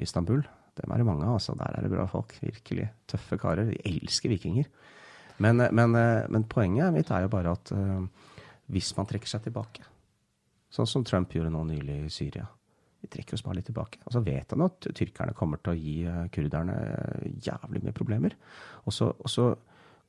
[0.04, 0.44] Istanbul,
[0.78, 1.40] dem er det mange av.
[1.40, 1.56] Altså.
[1.58, 2.36] Der er det bra folk.
[2.38, 3.72] Virkelig tøffe karer.
[3.72, 4.70] De elsker vikinger.
[5.44, 7.70] Men, men, men poenget mitt er jo bare at
[8.68, 9.84] hvis man trekker seg tilbake
[10.72, 12.44] Sånn som Trump gjorde nå nylig i Syria.
[13.00, 14.02] Vi trekker oss bare litt tilbake.
[14.04, 17.96] Og så vet han at tyrkerne kommer til å gi eh, kurderne eh, jævlig mye
[17.96, 18.36] problemer.
[18.84, 19.48] Og så, og så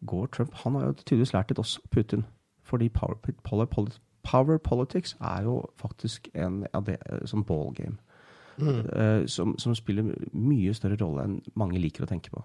[0.10, 2.26] går Trump Han har jo tydeligvis lært litt også, Putin.
[2.68, 3.68] Fordi power, power,
[4.24, 7.98] power politics er jo faktisk en av det eh, som ball game.
[8.60, 9.24] Mm.
[9.32, 12.42] Som, som, spiller mye større rolle enn mange liker å tenke på.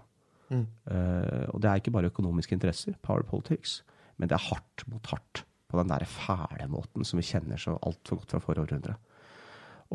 [0.49, 0.65] Mm.
[0.85, 3.79] Uh, og det er ikke bare økonomiske interesser, power politics,
[4.17, 7.77] men det er hardt mot hardt på den der fæle måten som vi kjenner så
[7.83, 8.95] altfor godt fra forrige århundre.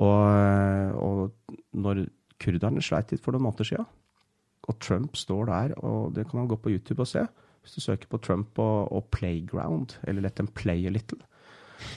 [0.00, 2.04] Og, og, når
[2.40, 3.88] kurderne sleit litt for noen måneder siden,
[4.70, 7.24] og Trump står der, og det kan man gå på YouTube og se
[7.60, 11.20] Hvis du søker på Trump og, og 'playground', eller 'let them play a little',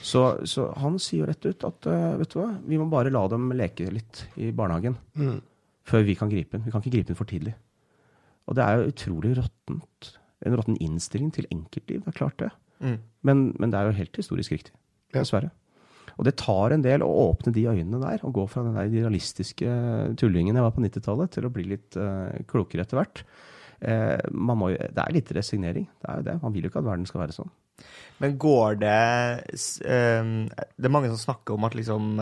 [0.01, 3.11] så, så, han sier jo rett ut at uh, vet du hva, vi må bare
[3.13, 5.39] la dem leke litt i barnehagen mm.
[5.83, 6.65] før vi kan gripe inn.
[6.65, 7.55] Vi kan ikke gripe inn for tidlig.
[8.47, 10.13] Og det er jo utrolig råttent.
[10.43, 12.03] En råtten innstilling til enkeltliv.
[12.03, 12.51] Det er klart det.
[12.83, 12.97] Mm.
[13.23, 14.73] Men, men, det er jo helt historisk riktig.
[15.15, 15.53] Dessverre.
[16.17, 18.91] Og det tar en del å åpne de øynene der, og gå fra den der
[18.91, 19.69] idealistiske
[20.19, 23.23] tullingen jeg var på 90-tallet, til å bli litt uh, klokere etter hvert.
[23.83, 25.87] Uh, må, det er litt resignering.
[26.03, 26.37] Det er jo det.
[26.43, 27.53] Man vil jo ikke at verden skal være sånn.
[28.21, 28.99] Men går det
[29.87, 32.21] uh, Det er mange som snakker om at liksom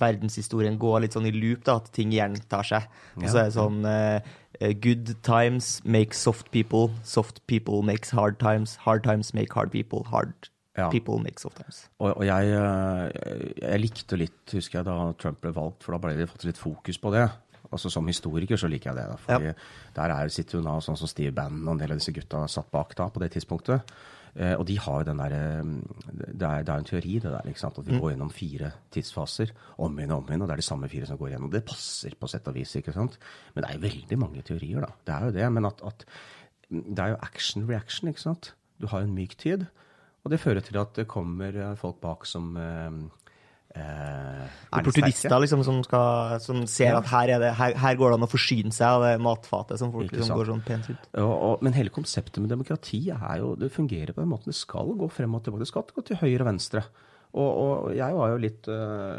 [0.00, 2.86] verdenshistorien går litt sånn i loop, da, at ting gjentar seg.
[3.18, 6.90] Og så er det sånn eh, good times make soft people.
[7.04, 8.78] Soft people makes hard times.
[8.86, 10.04] Hard times make hard people.
[10.10, 10.88] Hard ja.
[10.90, 11.84] people make soft times.
[11.98, 16.02] Og, og jeg, eh, jeg, likte litt, husker jeg, da Trump ble valgt, for da
[16.02, 17.26] ble det fått litt fokus på det.
[17.70, 19.08] Altså Som historiker så liker jeg det.
[19.12, 19.58] da, fordi ja.
[19.94, 22.46] Der er, sitter hun da, sånn som Steve Bannon og en del av disse gutta
[22.50, 23.94] satt bak da på det tidspunktet.
[24.40, 25.72] Eh, og de har jo den der, eh,
[26.08, 27.48] det er, det er en teori, det der.
[27.48, 27.78] ikke sant?
[27.78, 28.00] At vi mm.
[28.00, 29.52] går gjennom fire tidsfaser
[29.84, 30.44] om igjen og om igjen.
[30.44, 31.50] Og det er de samme fire som går gjennom.
[31.52, 32.72] Det passer på sett og vis.
[32.80, 33.18] ikke sant?
[33.54, 34.94] Men det er jo veldig mange teorier, da.
[35.04, 35.50] Det er jo det.
[35.58, 36.06] Men at, at
[36.70, 38.54] det er jo action reaction, ikke sant.
[38.80, 39.66] Du har en myk tid.
[40.24, 42.52] Og det fører til at det kommer folk bak som
[43.74, 48.26] eh, Opportunister liksom, som, skal, som ser at her, det, her, her, går det an
[48.26, 51.06] å forsyne seg av det matfatet som folk liksom, går sånn pent ut.
[51.12, 54.52] Ja, og, men hele konseptet med demokrati er jo, det fungerer på den måten.
[54.52, 55.64] Det skal gå frem og tilbake.
[55.64, 56.84] Det skal gå til høyre og venstre.
[57.30, 59.18] Og, og jeg var jo litt øh,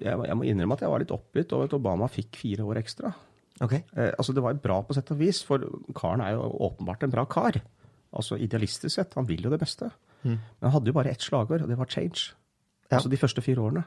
[0.00, 2.80] jeg, jeg, må innrømme at jeg var litt oppgitt over at Obama fikk fire år
[2.82, 3.12] ekstra.
[3.60, 3.84] Okay.
[3.94, 5.62] Eh, altså Det var bra på sett og vis, for
[5.96, 7.60] karen er jo åpenbart en bra kar.
[8.10, 9.14] Altså Idealistisk sett.
[9.18, 9.90] Han vil jo det beste.
[10.22, 10.36] Mm.
[10.36, 12.32] Men han hadde jo bare ett slagord, og det var change.
[12.90, 12.98] Ja.
[12.98, 13.84] Altså de første fire årene.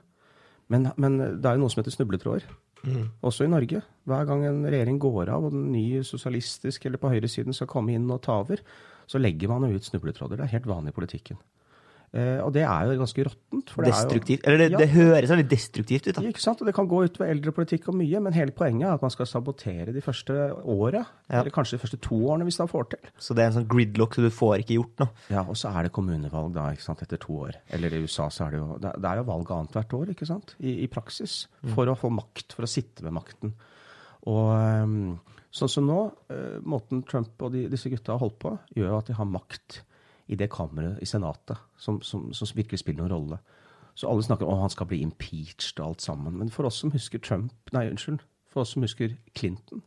[0.72, 2.46] Men, men, det er jo noe som heter snubletråder.
[2.84, 3.08] Mm.
[3.24, 3.82] Også i Norge.
[4.08, 7.96] Hver gang en regjering går av, og den nye sosialistisk eller på høyresiden skal komme
[7.96, 8.64] inn og ta over,
[9.08, 10.40] så legger man jo ut snubletråder.
[10.40, 11.40] Det er helt vanlig i politikken.
[12.14, 13.72] Eh, og det er jo ganske råttent.
[13.88, 14.44] Destruktivt.
[14.46, 16.24] Eller det, ja, det høres veldig destruktivt ut, da.
[16.30, 16.60] Ikke sant.
[16.62, 19.30] Og det kan gå utover eldrepolitikk og mye, men hele poenget er at man skal
[19.30, 21.02] sabotere de første åra.
[21.26, 21.40] Ja.
[21.40, 23.10] Eller kanskje de første to årene, hvis man får til.
[23.18, 25.24] Så det er en sånn gridlock, så du får ikke gjort noe?
[25.34, 27.58] Ja, og så er det kommunevalg da, ikke sant, etter to år.
[27.74, 30.54] Eller i USA så er det jo Det er jo valg annethvert år, ikke sant.
[30.62, 31.48] I, i praksis.
[31.64, 31.72] Mm.
[31.74, 31.96] For mm.
[31.96, 32.54] å få makt.
[32.54, 33.56] For å sitte med makten.
[34.30, 35.18] Og um,
[35.50, 35.98] sånn som nå,
[36.30, 39.34] uh, måten Trump og de, disse gutta har holdt på, gjør jo at de har
[39.34, 39.82] makt
[40.28, 43.40] i det kammeret i Senatet som, som, som, virkelig spiller noen rolle.
[43.96, 46.38] Så alle snakker om han skal bli impeached og alt sammen.
[46.40, 49.84] Men for oss som husker Trump, nei, unnskyld, for oss som husker Clinton,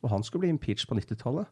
[0.00, 1.50] og han skulle bli impeached på 90-tallet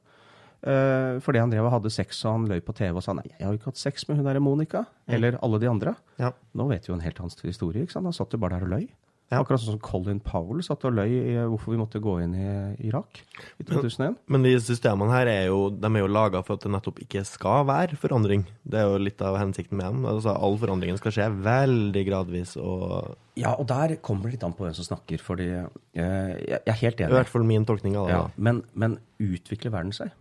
[0.66, 3.27] uh, fordi han drev og hadde sex og han løy på TV og sa nei,
[3.35, 5.12] jeg har ikke hatt sex med hun der Monica, mm.
[5.18, 5.94] eller alle de andre.
[6.20, 6.33] Ja.
[6.57, 7.85] Nå vet vi jo en helt annen historie.
[7.85, 8.09] ikke sant?
[8.09, 8.88] Han satt jo bare der og løy.
[9.28, 9.42] Ja.
[9.42, 12.52] Akkurat sånn som Colin Powell satt og løy i hvorfor vi måtte gå inn i
[12.88, 13.18] Irak
[13.60, 14.14] i 2001.
[14.32, 17.26] Men de systemene her er jo, de er jo laga for at det nettopp ikke
[17.28, 18.46] skal være forandring.
[18.64, 20.06] Det er jo litt av hensikten med dem.
[20.08, 22.54] Altså, all forandringen skal skje veldig gradvis.
[22.56, 26.62] Og ja, og der kommer det litt an på hvem som snakker, fordi eh, jeg,
[26.64, 27.12] er helt enig.
[27.12, 28.16] I hvert fall min tolkning av det.
[28.16, 30.16] Ja, men, men, utvikler verden seg?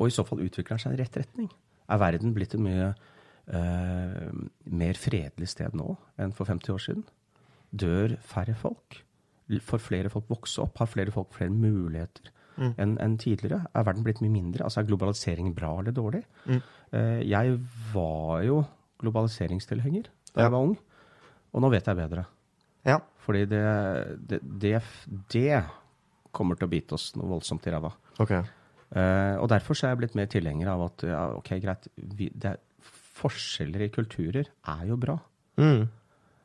[0.00, 1.46] Og i så fall utvikler den seg i rett retning?
[1.86, 4.28] Er verden blitt et mye eh,
[4.66, 7.08] mer fredelig sted nå enn for 50 år siden?
[7.70, 9.00] Dør færre folk.
[9.66, 10.78] Får flere folk vokse opp?
[10.78, 12.74] Har flere folk flere muligheter mm.
[12.78, 13.64] enn en tidligere?
[13.74, 14.66] Er verden blitt mye mindre?
[14.66, 16.22] Altså Er globalisering bra eller dårlig?
[16.46, 16.60] Mm.
[16.94, 17.56] Uh, jeg
[17.94, 18.60] var jo
[19.00, 20.46] globaliseringstilhenger da ja.
[20.46, 20.76] jeg var ung,
[21.50, 22.24] og nå vet jeg bedre.
[22.86, 23.00] Ja.
[23.24, 23.62] Fordi det,
[24.30, 24.76] det, det,
[25.32, 25.62] det,
[26.30, 27.90] kommer til å bite oss noe voldsomt i ræva.
[28.22, 28.44] Okay.
[28.94, 32.28] Uh, og derfor så er jeg blitt mer tilhenger av at ja, ok, greit, vi,
[33.20, 35.16] forskjeller i kulturer er jo bra.
[35.60, 35.88] Mm.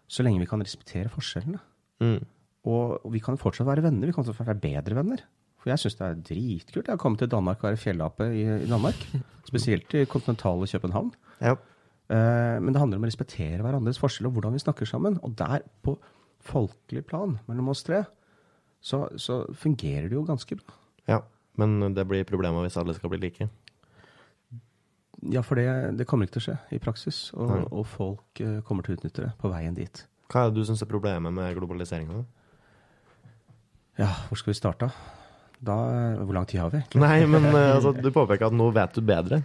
[0.07, 1.61] Så lenge vi kan respektere forskjellene.
[2.03, 2.19] Mm.
[2.69, 4.09] Og, vi kan fortsatt være venner.
[4.09, 5.23] Vi kan fortsatt være bedre venner.
[5.61, 6.87] For jeg syns det er dritkult.
[6.87, 8.99] Jeg har kommet til Danmark og være fjellape i, i, Danmark.
[9.49, 11.13] Spesielt i kontinentale København.
[11.41, 11.55] Ja.
[12.05, 15.17] Uh, men det handler om å respektere hverandres forskjell og hvordan vi snakker sammen.
[15.25, 15.97] Og der, på
[16.45, 18.03] folkelig plan mellom oss tre,
[18.85, 20.77] så, så fungerer det jo ganske bra.
[21.09, 21.23] Ja,
[21.57, 23.49] men det blir problemer hvis alle skal bli like.
[25.31, 25.67] Ja, for det,
[25.99, 27.19] det, kommer ikke til å skje i praksis.
[27.33, 30.05] Og, og folk uh, kommer til å utnytte det på veien dit.
[30.31, 32.23] Hva er det du syns er problemet med globaliseringa?
[34.01, 34.89] Ja, hvor skal vi starte?
[35.65, 35.75] Da,
[36.19, 36.81] hvor lang tid har vi?
[36.99, 39.41] Nei, men uh, altså, du påpeker at nå vet du bedre.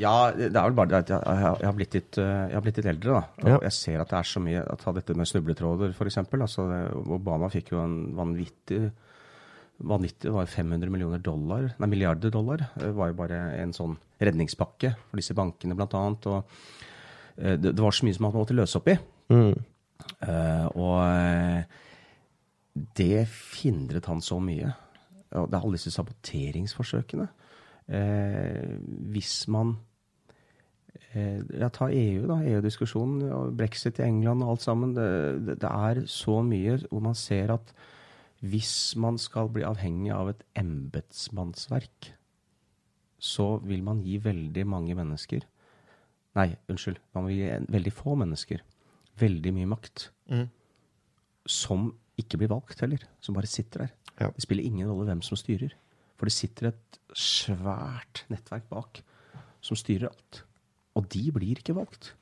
[0.00, 2.64] Ja, det er vel bare det at jeg, jeg, har, blitt litt, uh, jeg har
[2.64, 3.44] blitt litt eldre, da.
[3.44, 3.60] Og ja.
[3.68, 6.20] jeg ser at det er så mye Ta dette med snubletråder, f.eks.
[6.24, 6.66] Altså,
[7.04, 8.86] Obama fikk jo en vanvittig
[9.82, 10.28] vanvittig.
[10.28, 12.64] Det var 500 millioner dollar, nei, milliarder dollar.
[12.78, 16.28] Det var jo bare en sånn redningspakke for disse bankene, blant annet.
[16.30, 16.56] Og
[17.36, 18.96] eh, det, var så mye som man måtte løse opp i.
[19.32, 19.54] Mm.
[20.22, 21.78] Uh, og eh,
[22.98, 23.26] det
[23.60, 24.72] hindret han så mye.
[25.38, 27.30] Og det er alle disse saboteringsforsøkene.
[29.12, 29.72] Hvis man
[31.12, 32.36] ja, Ta EU, da.
[32.46, 34.92] EU-diskusjonen, brexit i England og alt sammen.
[34.96, 35.08] Det,
[35.46, 37.72] det, det, er så mye hvor man ser at
[38.42, 42.12] hvis man skal bli avhengig av et embetsmannsverk,
[43.22, 45.46] så vil man gi veldig mange mennesker
[46.32, 46.96] Nei, unnskyld.
[47.12, 48.62] Man vil gi veldig få mennesker
[49.20, 50.06] veldig mye makt.
[50.32, 50.46] Mm.
[51.44, 53.02] Som ikke blir valgt heller.
[53.20, 53.92] Som bare sitter der.
[54.16, 54.30] Ja.
[54.32, 55.74] Det spiller ingen rolle hvem som styrer.
[56.16, 59.02] For det sitter et svært nettverk bak
[59.62, 60.42] som styrer alt.
[60.96, 62.14] Og de blir ikke valgt.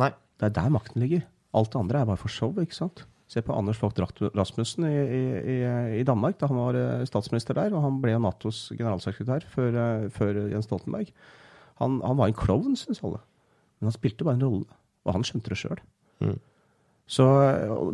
[0.00, 0.12] Nei.
[0.34, 1.24] Det er der makten ligger.
[1.54, 3.04] Alt det andre er bare for show, ikke sant?
[3.34, 3.98] Se på Anders Fogh
[4.36, 5.54] Rasmussen i, i,
[5.98, 7.74] i, Danmark da han var eh, statsminister der.
[7.74, 11.10] Og han ble Natos generalsekretær før, eh, før Jens Stoltenberg.
[11.82, 13.18] Han, han, var en klovn syns alle.
[13.80, 14.78] men han spilte bare en rolle.
[15.02, 15.82] Og han skjønte det sjøl.
[16.22, 16.38] Mm.
[17.10, 17.26] Så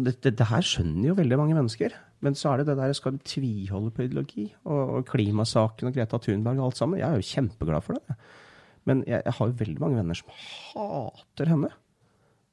[0.04, 1.96] det, det, det, her skjønner jo veldig mange mennesker.
[2.20, 4.50] Men så er det det der skal du tviholde på ideologi?
[4.68, 7.00] Og, og klimasaken og Greta Thunberg og alt sammen.
[7.00, 8.18] Jeg er jo kjempeglad for det.
[8.84, 11.72] Men jeg, jeg har jo veldig mange venner som hater henne.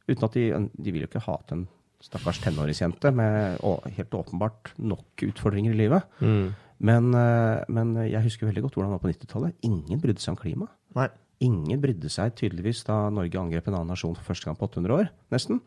[0.08, 3.62] Uten at de, de vil jo ikke hate henne stakkars tenåringsjente med
[3.98, 6.18] helt åpenbart nok utfordringer i livet.
[6.22, 6.54] Mm.
[6.78, 9.56] Men, eh, men, jeg husker veldig godt hvordan det var på 90-tallet.
[9.66, 10.70] Ingen brydde seg om klima.
[10.98, 11.10] Nei.
[11.46, 14.96] Ingen brydde seg tydeligvis da Norge angrep en annen nasjon for første gang på 800
[14.96, 15.60] år, nesten.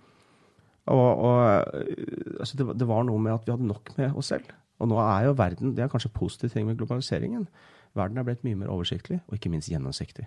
[0.90, 4.32] Og, og eh, altså det, det, var noe med at vi hadde nok med oss
[4.32, 4.50] selv.
[4.80, 7.46] Og nå er jo verden Det er kanskje positiv ting med globaliseringen.
[7.94, 10.26] Verden er blitt mye mer oversiktlig, og ikke minst gjennomsiktig.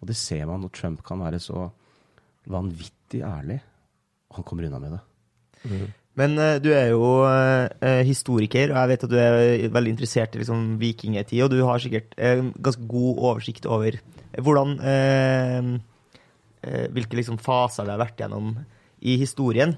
[0.00, 1.68] Og det ser man når Trump kan være så
[2.50, 3.60] vanvittig ærlig,
[4.30, 5.00] og han kommer unna med det.
[6.18, 10.34] Men uh, du er jo uh, historiker, og jeg vet at du er veldig interessert
[10.34, 11.38] i liksom, vikingtid.
[11.44, 14.00] Og du har sikkert ganske god oversikt over
[14.38, 14.78] hvordan
[16.60, 18.50] Hvilke liksom, faser det har vært gjennom
[19.00, 19.72] i historien.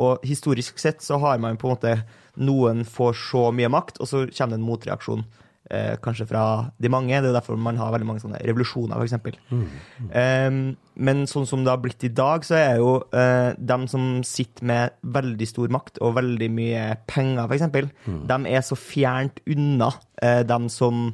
[0.00, 1.92] og historisk sett så har man på en måte
[2.40, 5.26] Noen får så mye makt, og så kommer det en motreaksjon
[5.70, 6.42] eh, kanskje fra
[6.80, 7.14] de mange.
[7.14, 9.40] Det er derfor man har veldig mange sånne revolusjoner, f.eks.
[9.50, 9.64] Mm.
[10.04, 10.10] Mm.
[10.12, 10.60] Um,
[11.08, 14.66] men sånn som det har blitt i dag, så er jo eh, dem som sitter
[14.68, 18.24] med veldig stor makt og veldig mye penger, f.eks., mm.
[18.30, 21.12] de er så fjernt unna eh, dem som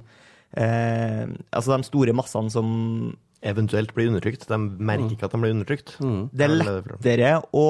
[0.56, 2.72] eh, Altså de store massene som
[3.44, 4.46] eventuelt blir undertrykt.
[4.48, 5.94] De merker ikke at de blir undertrykt.
[6.00, 6.20] Mm.
[6.32, 7.66] Det er lettere å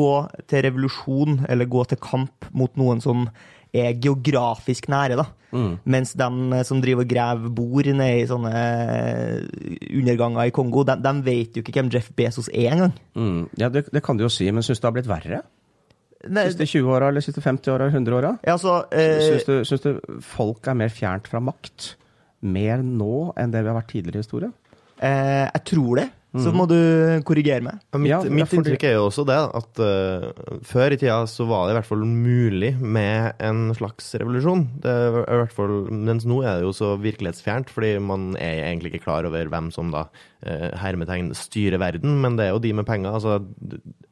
[0.00, 0.12] gå
[0.48, 3.26] til revolusjon eller gå til kamp mot noen som
[3.72, 5.26] er geografisk nære, da.
[5.50, 5.78] Mm.
[5.90, 10.84] Mens de eh, som driver og graver bord nede i sånne eh, underganger i Kongo,
[10.86, 12.94] de, de vet jo ikke hvem Jeff Bezos er engang.
[13.18, 13.48] Mm.
[13.58, 15.42] Ja, det, det, kan du jo si, men syns du det har blitt verre?
[16.30, 18.34] Nei, siste 20-åra eller siste 50-åra, 100-åra?
[18.44, 21.94] Ja, altså, eh, syns, du, du folk er mer fjernt fra makt?
[22.40, 24.52] Mer nå enn det vi har vært tidligere i historien?
[25.00, 26.08] Eh, jeg tror det.
[26.30, 26.56] Så mm.
[26.56, 26.76] må du
[27.26, 27.80] korrigere meg.
[27.98, 31.66] Mitt, ja, mitt inntrykk er jo også det at uh, før i tida så var
[31.66, 34.62] det i hvert fall mulig med en slags revolusjon.
[34.84, 38.62] Det er i hvert fall, Mens nå er det jo så virkelighetsfjernt, fordi man er
[38.68, 42.62] egentlig ikke klar over hvem som da uh, hermetegn styrer verden, men det er jo
[42.62, 43.18] de med penger.
[43.18, 43.40] altså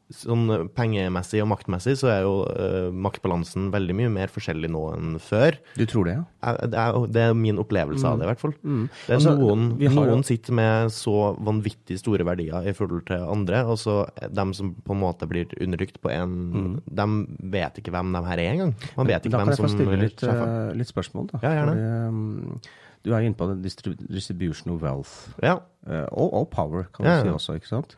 [0.09, 5.19] sånn pengemessig og maktmessig så er jo uh, maktbalansen veldig mye mer forskjellig nå enn
[5.21, 5.59] før.
[5.77, 6.53] Du tror det, ja?
[6.65, 8.09] Det er, det er min opplevelse mm.
[8.09, 8.55] av det, i hvert fall.
[8.63, 8.83] Mm.
[8.89, 9.67] Det er altså, noen,
[9.99, 14.01] noen sitter med så vanvittig store verdier i forhold til andre, og så
[14.33, 16.67] dem som på en måte blir undertrykt på en mm.
[16.99, 17.05] De
[17.53, 18.75] vet ikke hvem de her er engang.
[18.97, 21.41] Man vet ikke hvem som Da kan jeg få stille litt, litt spørsmål, da.
[21.45, 21.75] Ja, gjerne.
[21.75, 25.29] Fordi, um, du er inne på distribution of wealth.
[25.43, 25.59] Ja.
[25.87, 27.95] Uh, og, og, power, kan du ja, si også, ikke sant.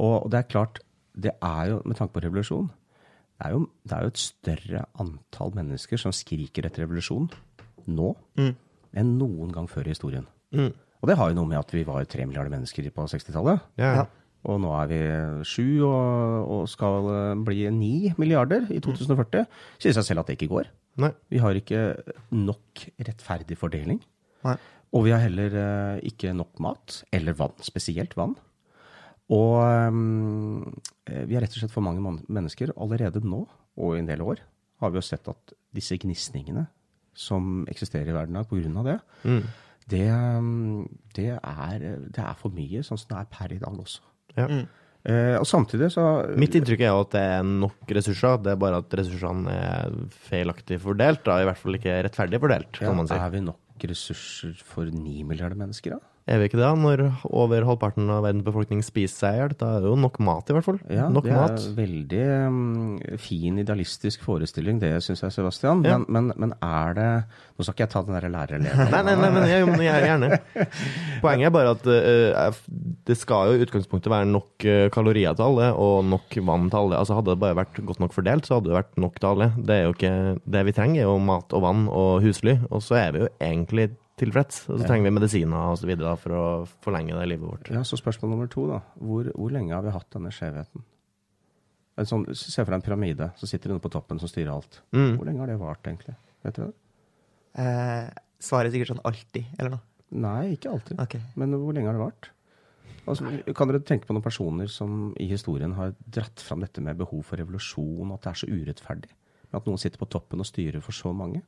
[0.00, 0.82] Og det er klart
[1.14, 2.70] det er jo, med tanke på revolusjon
[3.42, 7.26] det er, jo, det er jo et større antall mennesker som skriker etter revolusjon
[7.90, 8.52] nå mm.
[9.00, 10.28] enn noen gang før i historien.
[10.54, 10.70] Mm.
[11.02, 13.64] Og det har jo noe med at vi var tre milliarder mennesker på 60-tallet.
[13.82, 14.04] Ja.
[14.46, 15.00] Og nå er vi
[15.46, 17.10] sju og, og skal
[17.42, 19.48] bli ni milliarder i 2040.
[19.82, 20.70] Sier seg selv at det ikke går.
[21.02, 21.10] Nei.
[21.32, 21.82] Vi har ikke
[22.36, 23.98] nok rettferdig fordeling.
[24.46, 24.56] Nei.
[24.92, 28.36] Og vi har heller eh, ikke nok mat, eller vann, spesielt vann.
[29.32, 29.56] Og
[29.88, 30.68] um,
[31.08, 33.46] vi har rett og slett for mange mennesker allerede nå,
[33.80, 34.42] og i en del år,
[34.82, 36.66] har vi jo sett at disse gnisningene
[37.16, 38.82] som eksisterer i verden pga.
[38.84, 39.42] det, mm.
[39.92, 43.82] det, ehm, det, er, det, er, for mye sånn som det er per i dag
[43.84, 44.02] også.
[44.36, 44.48] Ja.
[44.48, 44.64] Mm.
[45.02, 46.02] Eh, og samtidig så
[46.38, 48.38] Mitt inntrykk er jo at det er nok ressurser.
[48.38, 49.96] Det er bare at ressursene er
[50.28, 51.24] feilaktig fordelt.
[51.26, 51.40] Da.
[51.42, 53.18] I hvert fall ikke rettferdig fordelt, kan ja, man si.
[53.18, 56.11] Er vi nok ressurser for ni milliarder mennesker, da?
[56.30, 56.68] Er vi ikke det?
[56.78, 57.00] Når
[57.34, 60.50] over halvparten av verdens befolkning spiser seg i hjel, da er det jo nok mat,
[60.52, 60.78] i hvert fall.
[60.86, 61.64] Ja, nok det er mat.
[61.74, 65.82] veldig um, fin, idealistisk forestilling, det syns jeg, Sebastian.
[65.82, 65.96] Ja.
[65.98, 67.08] Men, men, men, er det
[67.56, 68.92] Nå skal ikke jeg ta den der lærereleven.
[68.94, 70.38] nei, nei, nei, men jeg, men jeg gjerne.
[71.24, 72.60] Poenget er bare at uh,
[73.10, 76.84] det skal jo i utgangspunktet være nok uh, kalorier til alle, og nok vann til
[76.84, 77.00] alle.
[77.02, 79.50] Altså Hadde det bare vært godt nok fordelt, så hadde det vært nok til alle.
[79.58, 80.14] Det, er jo ikke,
[80.54, 83.32] det vi trenger, er jo mat og vann og husly, og så er vi jo
[83.42, 84.64] egentlig tilfreds.
[84.68, 85.92] Og så trenger vi medisiner osv.
[86.20, 86.44] for å
[86.84, 87.70] forlenge det livet vårt.
[87.72, 88.80] Ja, Så spørsmål nummer to, da.
[89.00, 90.84] Hvor, hvor lenge har vi hatt denne skjevheten?
[92.08, 94.80] Sånn, se for deg en pyramide, så sitter det noen på toppen som styrer alt.
[94.96, 95.18] Mm.
[95.18, 96.14] Hvor lenge har det vart, egentlig?
[96.42, 96.70] Vet du det?
[97.60, 98.06] Eh,
[98.40, 99.84] svaret er sikkert sånn alltid, eller noe?
[100.22, 101.00] Nei, ikke alltid.
[101.00, 101.20] Okay.
[101.40, 102.30] Men hvor lenge har det vart?
[103.02, 107.00] Altså, kan dere tenke på noen personer som i historien har dratt fram dette med
[107.00, 109.12] behov for revolusjon, og at det er så urettferdig?
[109.52, 111.42] At noen sitter på toppen og styrer for så mange?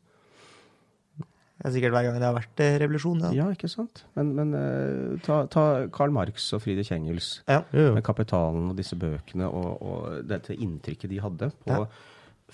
[1.54, 3.20] Det er sikkert hver gang det har vært eh, revolusjon.
[3.28, 4.02] Ja, ja ikke sant.
[4.18, 5.64] Men, men uh, ta, ta,
[5.94, 7.60] Karl Marx og Fride Kjengels ja.
[7.70, 11.86] med 'Kapitalen' og disse bøkene og, og dette inntrykket de hadde på ja.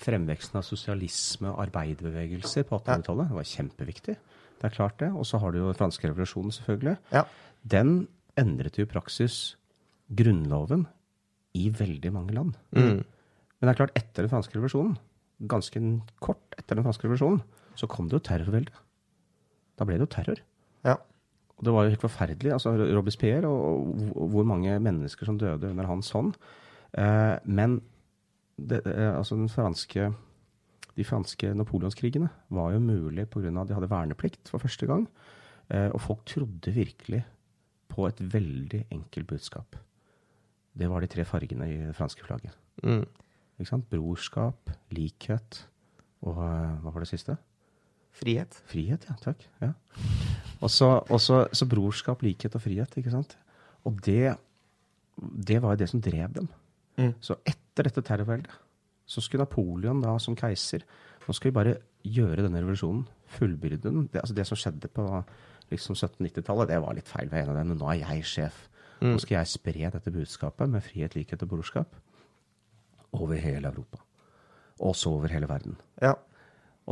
[0.05, 3.31] fremveksten av sosialisme og arbeiderbevegelser på 1800-tallet.
[3.31, 4.15] Det var kjempeviktig.
[4.61, 5.09] Det er klart det.
[5.17, 6.95] Og så har du jo den franske revolusjonen, selvfølgelig.
[7.15, 7.25] Ja.
[7.73, 7.95] Den
[8.37, 9.55] endret jo praksis
[10.13, 10.85] grunnloven
[11.57, 12.53] i veldig mange land.
[12.77, 13.01] Mm.
[13.01, 14.95] Men det er klart, etter den franske revolusjonen,
[15.49, 15.81] ganske
[16.21, 17.41] kort etter den franske revolusjonen,
[17.79, 18.73] så kom det jo terrorvelde.
[19.81, 20.41] Da ble det jo terror.
[20.85, 20.99] Ja.
[21.57, 22.53] Og det var jo helt forferdelig.
[22.53, 26.35] altså Robespierre og, og hvor mange mennesker som døde under hans hånd.
[26.93, 27.79] Eh, men
[28.61, 30.11] det, eh, altså den franske
[30.97, 33.47] de franske napoleonskrigene var jo mulig pga.
[33.47, 35.07] at de hadde verneplikt for første gang.
[35.69, 37.23] Eh, og folk trodde virkelig
[37.87, 39.75] på et veldig enkelt budskap.
[40.77, 42.57] Det var de tre fargene i det franske flagget.
[42.83, 43.05] Mm.
[43.89, 45.67] Brorskap, likhet
[46.21, 47.37] og eh, hva var det siste?
[48.17, 48.57] Frihet.
[48.69, 49.15] Frihet, ja.
[49.23, 49.45] Takk.
[49.61, 49.71] Ja.
[50.61, 53.37] Og så brorskap, likhet og frihet, ikke sant.
[53.87, 54.35] Og det,
[55.17, 56.49] det var jo det som drev dem.
[56.99, 57.13] Mm.
[57.23, 58.51] Så etter dette terrorveldet
[59.11, 60.83] så skulle Napoleon da som keiser
[61.21, 61.73] Nå skal vi bare
[62.07, 64.07] gjøre denne revolusjonen, fullbyrde den.
[64.09, 65.03] Det, altså det som skjedde på
[65.69, 67.69] liksom 1790-tallet, det var litt feil ved en av dem.
[67.69, 68.57] Men nå er jeg sjef.
[69.05, 71.93] Nå skal jeg spre dette budskapet med frihet, likhet og brorskap
[73.17, 74.01] over hele Europa.
[74.81, 75.77] Også over hele verden.
[76.01, 76.15] Ja.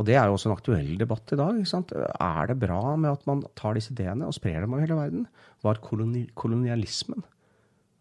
[0.00, 1.58] Og det er jo også en aktuell debatt i dag.
[1.60, 1.92] ikke sant?
[1.92, 5.26] Er det bra med at man tar disse ideene og sprer dem over hele verden?
[5.60, 7.20] Var koloni kolonialismen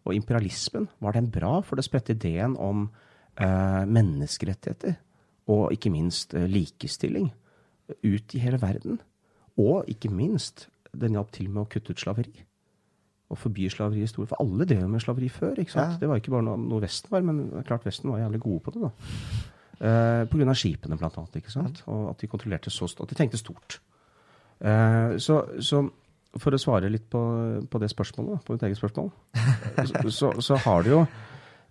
[0.08, 1.58] og imperialismen var den bra?
[1.60, 2.88] For det spredte ideen om
[3.36, 4.96] eh, menneskerettigheter
[5.52, 7.34] og ikke minst eh, likestilling
[7.92, 9.02] ut i hele verden.
[9.60, 12.46] Og ikke minst, den hjalp til med å kutte ut slaveri.
[13.30, 14.10] Og forby slaveri i.
[14.16, 15.60] For alle drev med slaveri før.
[15.60, 15.98] ikke sant?
[15.98, 16.02] Ja.
[16.06, 18.78] Det var ikke bare noe, noe Vesten var, men klart Vesten var jævlig gode på
[18.78, 18.88] det.
[18.88, 19.58] da.
[19.80, 20.54] Uh, Pga.
[20.58, 21.40] skipene, blant annet.
[21.40, 21.84] ikke sant?
[21.88, 23.08] Og at de kontrollerte så stort.
[23.08, 23.80] At de tenkte stort.
[24.60, 25.86] Uh, så, så,
[26.36, 27.22] for å svare litt på,
[27.64, 29.12] på det spørsmålet, på mitt eget spørsmål,
[30.12, 31.04] så, så, har det jo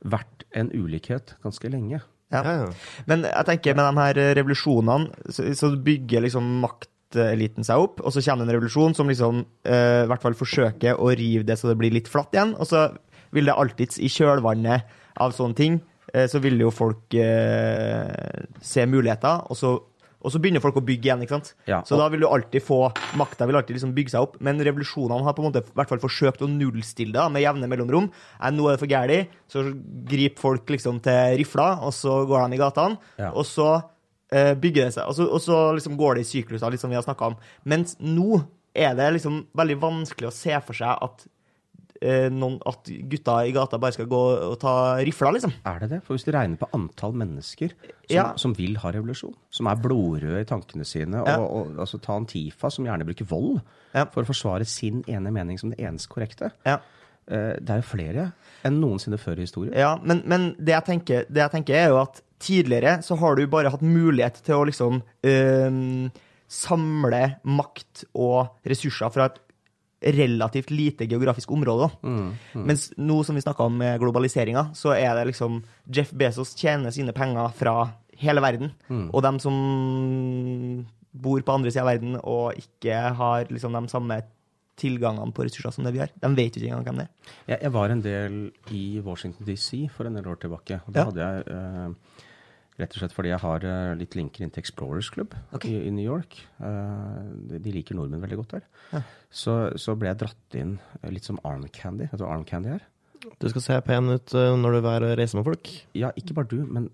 [0.09, 2.01] vært en ulikhet ganske lenge.
[2.33, 2.43] Ja.
[2.45, 2.73] Ja, ja.
[3.09, 8.13] Men jeg tenker med de her revolusjonene, så, så bygger liksom makteliten seg opp, og
[8.13, 11.57] så kommer det en revolusjon som liksom uh, i hvert fall forsøker å rive det
[11.61, 12.89] så det blir litt flatt igjen, og så
[13.37, 15.98] vil det alltids i kjølvannet av sånne ting Eh,
[16.31, 19.75] så vil jo folk eh, se muligheter, og så,
[20.19, 21.25] og så, begynner folk å bygge igjen.
[21.25, 21.53] ikke sant?
[21.69, 22.81] Ja, så da vil du alltid få
[23.21, 25.93] Makta vil alltid liksom bygge seg opp, men revolusjonene har på en måte i hvert
[25.93, 28.11] fall forsøkt å nullstille det med jevne mellomrom.
[28.39, 29.67] Eh, nå er det for gærent, så
[30.09, 33.03] griper folk liksom til rifler, og så går de i gatene.
[33.21, 33.33] Ja.
[33.33, 33.71] Og så
[34.33, 36.99] eh, bygger det seg, og så, og så liksom går det i sykluser, liksom vi
[36.99, 37.43] har snakka om.
[37.69, 38.43] Mens nå
[38.79, 41.33] er det liksom veldig vanskelig å se for seg at eh,
[42.01, 44.19] noen, at gutta i gata bare skal gå
[44.51, 45.53] og ta rifla, liksom.
[45.67, 46.03] Er det det?
[46.07, 48.27] For hvis du regner på antall mennesker som, Ja.
[48.37, 51.39] som vil ha revolusjon, som er blodrøde i tankene sine, og, Ja.
[51.39, 53.61] og altså ta Antifa, som gjerne bruker vold
[53.95, 54.05] Ja.
[54.05, 56.79] for å forsvare sin ene mening som det eneste korrekte, Ja.
[57.27, 58.33] eh, det er jo flere
[58.65, 59.75] enn noensinne før i historien.
[59.75, 63.35] Ja, men, men det, jeg tenker, det jeg tenker er jo at tidligere så har
[63.35, 66.11] du bare hatt mulighet til å liksom øh,
[66.49, 69.39] samle makt og ressurser fra et
[70.01, 71.89] relativt lite geografisk område.
[72.03, 72.67] Mm, mm.
[72.69, 77.15] Mens nå som vi snakka om globaliseringa, så er det liksom Jeff Bezos tjener sine
[77.17, 77.75] penger fra
[78.19, 78.73] hele verden.
[78.89, 79.09] Mm.
[79.11, 79.59] Og dem som
[81.19, 84.21] bor på andre sida av verden og ikke har liksom de samme
[84.79, 86.13] tilgangene på ressurser som det vi har.
[86.23, 87.35] De vet jo ikke engang hvem det er.
[87.51, 88.39] Jeg, jeg var en del
[88.75, 90.81] i Washington DC for en del år tilbake.
[90.87, 91.09] og Da ja.
[91.11, 92.27] hadde jeg uh,
[92.79, 95.73] Rett og slett fordi jeg har uh, litt linker inn til Explorers Club okay.
[95.73, 96.39] i, i, New York.
[96.61, 98.69] Uh, de, de, liker nordmenn veldig godt der.
[98.93, 99.03] Ja.
[99.29, 100.77] Så, så, ble jeg dratt inn
[101.11, 102.07] litt som arm candy.
[102.07, 102.87] Vet du hva arm candy er?
[103.43, 104.87] Du skal se pen ut når du
[105.19, 105.73] reiser med folk?
[105.99, 106.87] Ja, ikke bare du, men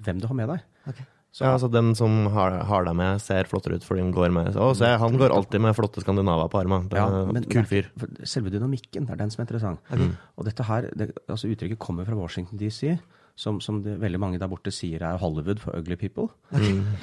[0.00, 0.64] hvem du har med deg.
[0.88, 1.04] Okay.
[1.38, 4.32] Så, ja, altså Den som har, har deg med, ser flottere ut fordi han går
[4.34, 6.88] med Å, se, han går alltid med flotte skandinaver på armene.
[6.88, 7.90] Det er ja, men, kul fyr.
[8.26, 9.82] Selve dynamikken det er den som er interessant.
[9.92, 10.08] Okay.
[10.40, 12.96] Og dette her, det, altså Uttrykket kommer fra Washington DC,
[13.38, 16.28] som, som det, veldig mange der borte sier er Hollywood for ugly people.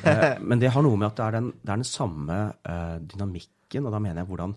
[0.05, 2.97] Eh, men det har noe med at det er den, det er den samme eh,
[3.13, 4.55] dynamikken, og da mener jeg hvordan,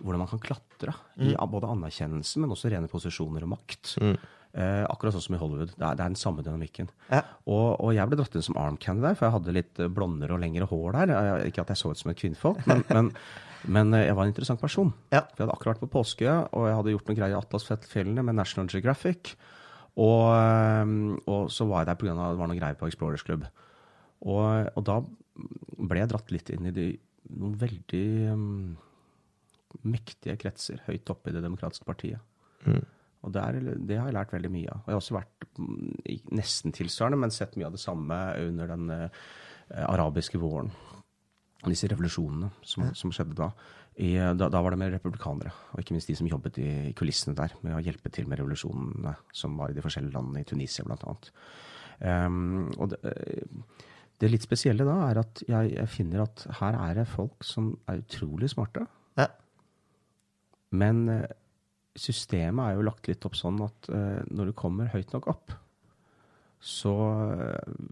[0.00, 1.30] hvordan man kan klatre mm.
[1.30, 3.94] i både anerkjennelse, men også rene posisjoner og makt.
[4.02, 4.16] Mm.
[4.52, 5.70] Eh, akkurat sånn som i Hollywood.
[5.78, 6.90] Det er, det er den samme dynamikken.
[7.06, 7.22] Ja.
[7.46, 9.88] Og, og, jeg ble dratt inn som arm candy der, for jeg hadde litt eh,
[9.88, 11.14] blondere og lengre hår der.
[11.48, 13.14] Ikke at jeg så ut som et kvinnfolk, men, men,
[13.64, 14.92] men, jeg var en interessant person.
[15.14, 15.22] Ja.
[15.30, 18.26] For jeg hadde akkurat vært på Påskeøya, og jeg hadde gjort noen greier i Atlasfjellene
[18.28, 19.36] med National Geographic.
[20.00, 20.94] Og, eh,
[21.26, 22.14] og, så var jeg der pga.
[22.14, 23.44] det var noen greier på Explorers Club.
[24.22, 25.00] Og, og, da
[25.82, 26.86] ble jeg dratt litt inn i de,
[27.32, 28.74] noen veldig um,
[29.88, 32.22] mektige kretser høyt oppe i Det demokratiske partiet.
[32.64, 32.84] Mm.
[33.22, 34.82] Og der, det har jeg lært veldig mye av.
[34.82, 38.72] Og jeg har også vært mm, nesten tilsvarende, men sett mye av det samme under
[38.72, 39.28] den uh,
[39.88, 40.72] arabiske våren.
[41.62, 43.52] Disse revolusjonene som, som skjedde da.
[44.00, 44.48] I, da.
[44.48, 44.60] da.
[44.62, 47.76] var det med republikanere, og ikke minst de som jobbet i, i, kulissene der med
[47.76, 51.12] å hjelpe til med revolusjonene som var i de forskjellige landene, i Tunisia bl.a.
[52.02, 53.12] Um, og det,
[54.18, 57.74] det, litt spesielle da er at jeg, jeg, finner at her er det folk som
[57.90, 58.86] er utrolig smarte.
[59.20, 59.28] Ja.
[60.72, 61.28] Men uh,
[61.92, 65.54] systemet er jo lagt litt opp sånn at uh, når du kommer høyt nok opp,
[66.62, 66.94] så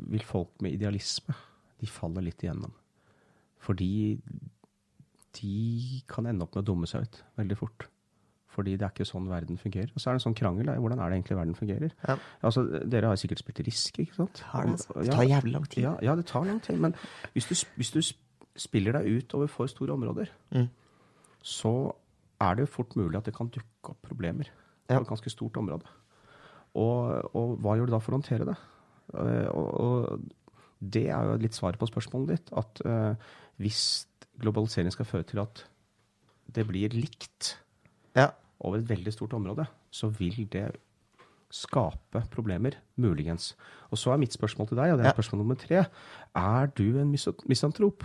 [0.08, 1.34] vil folk med idealisme
[1.80, 2.70] de faller litt igjennom.
[3.60, 4.14] Fordi
[5.38, 7.86] de kan ende opp med å dumme seg ut veldig fort.
[8.50, 9.92] Fordi det er ikke sånn verden fungerer.
[9.94, 10.72] Og så er det en sånn krangel.
[10.82, 11.92] Hvordan er det egentlig verden fungerer?
[12.08, 12.16] Ja.
[12.48, 14.42] Altså, dere har sikkert spilt Risk, ikke sant?
[14.42, 14.96] Det, altså.
[14.98, 15.84] det tar jævlig lang tid.
[15.84, 16.80] Ja, ja, det tar lang tid.
[16.82, 16.96] Men
[17.36, 18.00] hvis du, hvis du
[18.58, 20.66] spiller deg ut over for store områder, mm.
[21.46, 21.74] så
[22.42, 24.50] er det jo fort mulig at det kan dukke opp problemer
[24.90, 25.86] på et ganske stort område.
[26.74, 28.58] Og, og, hva gjør du da for å håndtere det?
[29.14, 32.52] Eh, og, og, det er jo litt svaret på spørsmålet ditt.
[32.56, 34.08] At uh, hvis
[34.40, 35.64] globalisering skal føre til at
[36.50, 37.54] det blir likt
[38.16, 38.30] ja.
[38.58, 40.70] over et veldig stort område, så vil det
[41.50, 43.56] skape problemer, muligens.
[43.90, 45.14] Og så er mitt spørsmål til deg, og det er ja.
[45.18, 45.84] spørsmål nummer tre.
[46.34, 48.04] Er du en misantrop?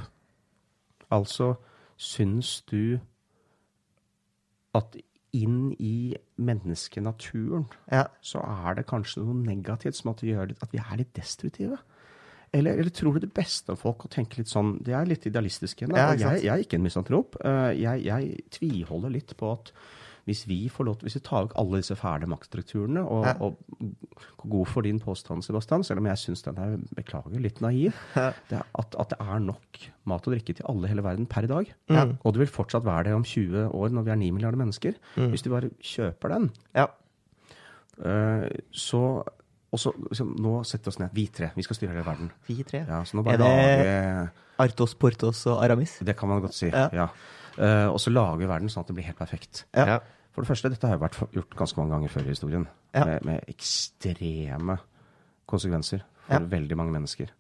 [1.13, 1.53] Altså,
[1.97, 2.97] syns du
[4.75, 4.97] at
[5.35, 8.05] inn i menneskenaturen ja.
[8.23, 11.79] så er det kanskje noe negativt som at vi, gjør, at vi er litt destruktive.
[12.55, 15.27] Eller, eller, tror du det beste av folk å tenke litt sånn De er litt
[15.27, 15.89] idealistiske.
[15.91, 17.35] Ja, jeg, jeg, er ikke en misantrop.
[17.43, 19.73] Eh, jeg, jeg tviholder litt på at
[20.25, 23.35] hvis vi får lov hvis vi tar vekk alle disse fæle maktstrukturene og, ja.
[23.45, 27.97] og god for din påstand, Sebastian, selv om jeg syns den er beklager, litt naiv,
[28.17, 28.31] ja.
[28.49, 31.45] det at, at, det er nok mat og drikke til alle i hele verden per
[31.49, 31.69] dag.
[31.93, 32.07] Ja.
[32.23, 34.97] Og det vil fortsatt være det om 20 år når vi er 9 milliarder mennesker.
[35.15, 35.29] Mm.
[35.33, 36.49] Hvis du bare kjøper den,
[38.01, 39.03] uh, så
[39.75, 41.13] og så liksom, Nå setter vi oss ned.
[41.15, 41.51] Vi tre.
[41.55, 42.31] Vi skal styre hele verden.
[42.47, 42.85] Vi tre?
[42.87, 44.33] Ja, så nå bare er det lager,
[44.65, 45.97] Artos, Portos og Aramis?
[46.07, 46.71] Det kan man godt si.
[46.71, 46.89] ja.
[46.95, 47.09] ja.
[47.55, 49.63] Uh, og så lager verden sånn at det blir helt perfekt.
[49.71, 50.01] Ja.
[50.35, 52.65] For det første, dette har jo vært gjort ganske mange ganger før i historien.
[52.91, 53.05] Ja.
[53.07, 54.75] Med, med, ekstreme
[55.47, 56.49] konsekvenser for ja.
[56.51, 57.31] veldig mange mennesker.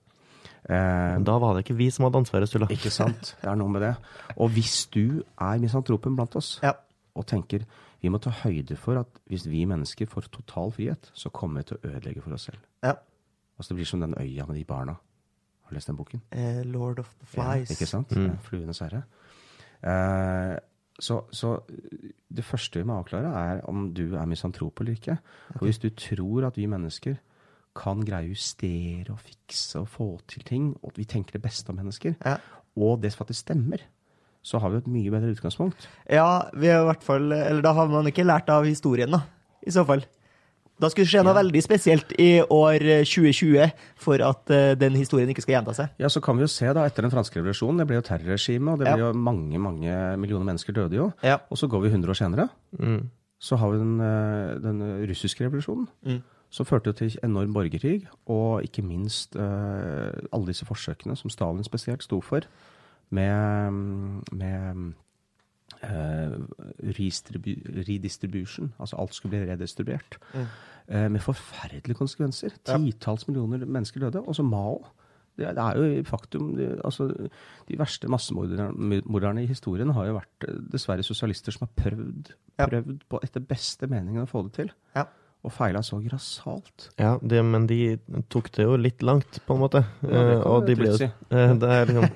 [0.65, 2.69] Eh, da var det ikke vi som hadde ansvaret, Sulla.
[2.71, 3.33] Ikke sant.
[3.41, 3.91] Det er noe med det.
[4.39, 6.71] Og hvis du er misantropen blant oss ja.
[7.15, 7.67] og tenker
[8.05, 11.71] vi må ta høyde for at hvis vi mennesker får total frihet, så kommer vi
[11.71, 12.61] til å ødelegge for oss selv.
[12.85, 12.93] Ja.
[13.57, 14.93] Altså Det blir som den øya med de barna.
[15.65, 16.21] Har du lest den boken?
[16.35, 17.71] Uh, Lord of the Flies.
[17.71, 18.13] Ja, ikke sant?
[18.13, 18.37] Mm.
[18.45, 19.01] Fluenes herre.
[19.81, 20.57] Uh,
[20.99, 21.55] så, så,
[22.29, 25.17] det første vi må avklare, er om du er misantrop eller ikke.
[25.49, 25.57] Okay.
[25.59, 27.17] Og hvis du tror at vi mennesker
[27.75, 31.43] kan greie å justere og fikse og få til ting, og at vi tenker det
[31.43, 32.37] beste om mennesker, ja.
[32.77, 33.81] og det faktisk stemmer,
[34.45, 35.87] så har vi et mye bedre utgangspunkt.
[36.05, 39.23] Ja, vi har i hvert fall Eller da har man ikke lært av historien, da.
[39.65, 40.03] I så fall.
[40.75, 41.39] Da skulle det skje noe ja.
[41.39, 43.71] veldig spesielt i år 2020 eh,
[44.01, 45.93] for at uh, den historien ikke skal gjenta seg.
[46.03, 48.73] Ja, så kan vi jo se da, etter den franske revolusjonen, det ble jo terrorregime,
[48.73, 49.07] og det ble ja.
[49.07, 51.07] jo mange mange millioner mennesker døde jo.
[51.23, 51.39] Ja.
[51.47, 52.99] Og så går vi 100 år senere, mm.
[53.47, 55.87] så har vi den, eh, den russiske revolusjonen.
[56.03, 56.21] Mm.
[56.55, 62.03] Som førte til enorm borgerkrig, og ikke minst uh, alle disse forsøkene som Stalin spesielt
[62.03, 62.43] sto for,
[63.09, 63.71] med,
[64.31, 64.93] med
[65.83, 66.35] eh,
[67.89, 70.17] redistribution, altså alt skulle bli redistribuert.
[70.33, 70.45] Mm.
[70.87, 72.49] Eh, med forferdelige konsekvenser.
[72.65, 74.21] Titalls millioner mennesker døde.
[74.21, 74.85] Og så Mao.
[75.37, 77.09] Det, det er jo faktum det, altså,
[77.67, 83.03] De verste massemorderne i historien har jo vært eh, dessverre sosialister som har prøvd, prøvd
[83.09, 84.71] på etter beste meningen å få det til.
[84.95, 85.09] Ja
[85.45, 86.89] og feila så grassat.
[86.97, 87.97] Ja, det, men de
[88.33, 89.83] tok det jo litt langt, på en måte.
[90.01, 91.09] Ja, det kan og de ble jo si.
[91.29, 92.07] liksom,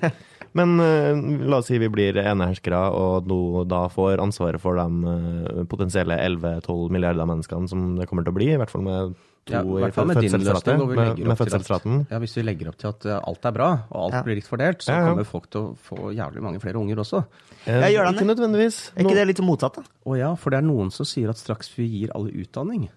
[0.58, 4.86] Men uh, la oss si vi blir eneherskere og nå da får ansvaret for de
[5.06, 9.14] uh, potensielle 11-12 milliarder menneskene som det kommer til å bli, i hvert fall med
[9.48, 10.82] to ja, i fødselsraten.
[10.90, 12.02] Med, med fødselsraten.
[12.10, 14.24] Ja, hvis vi legger opp til at uh, alt er bra, og alt ja.
[14.26, 17.22] blir likt fordelt, så ja, kommer folk til å få jævlig mange flere unger også.
[17.66, 18.80] Jeg gjør det Ikke nødvendigvis.
[18.94, 19.98] Er ikke det litt motsatt, da?
[20.06, 22.88] Å ja, for det er noen som sier at straks vi gir alle utdanning.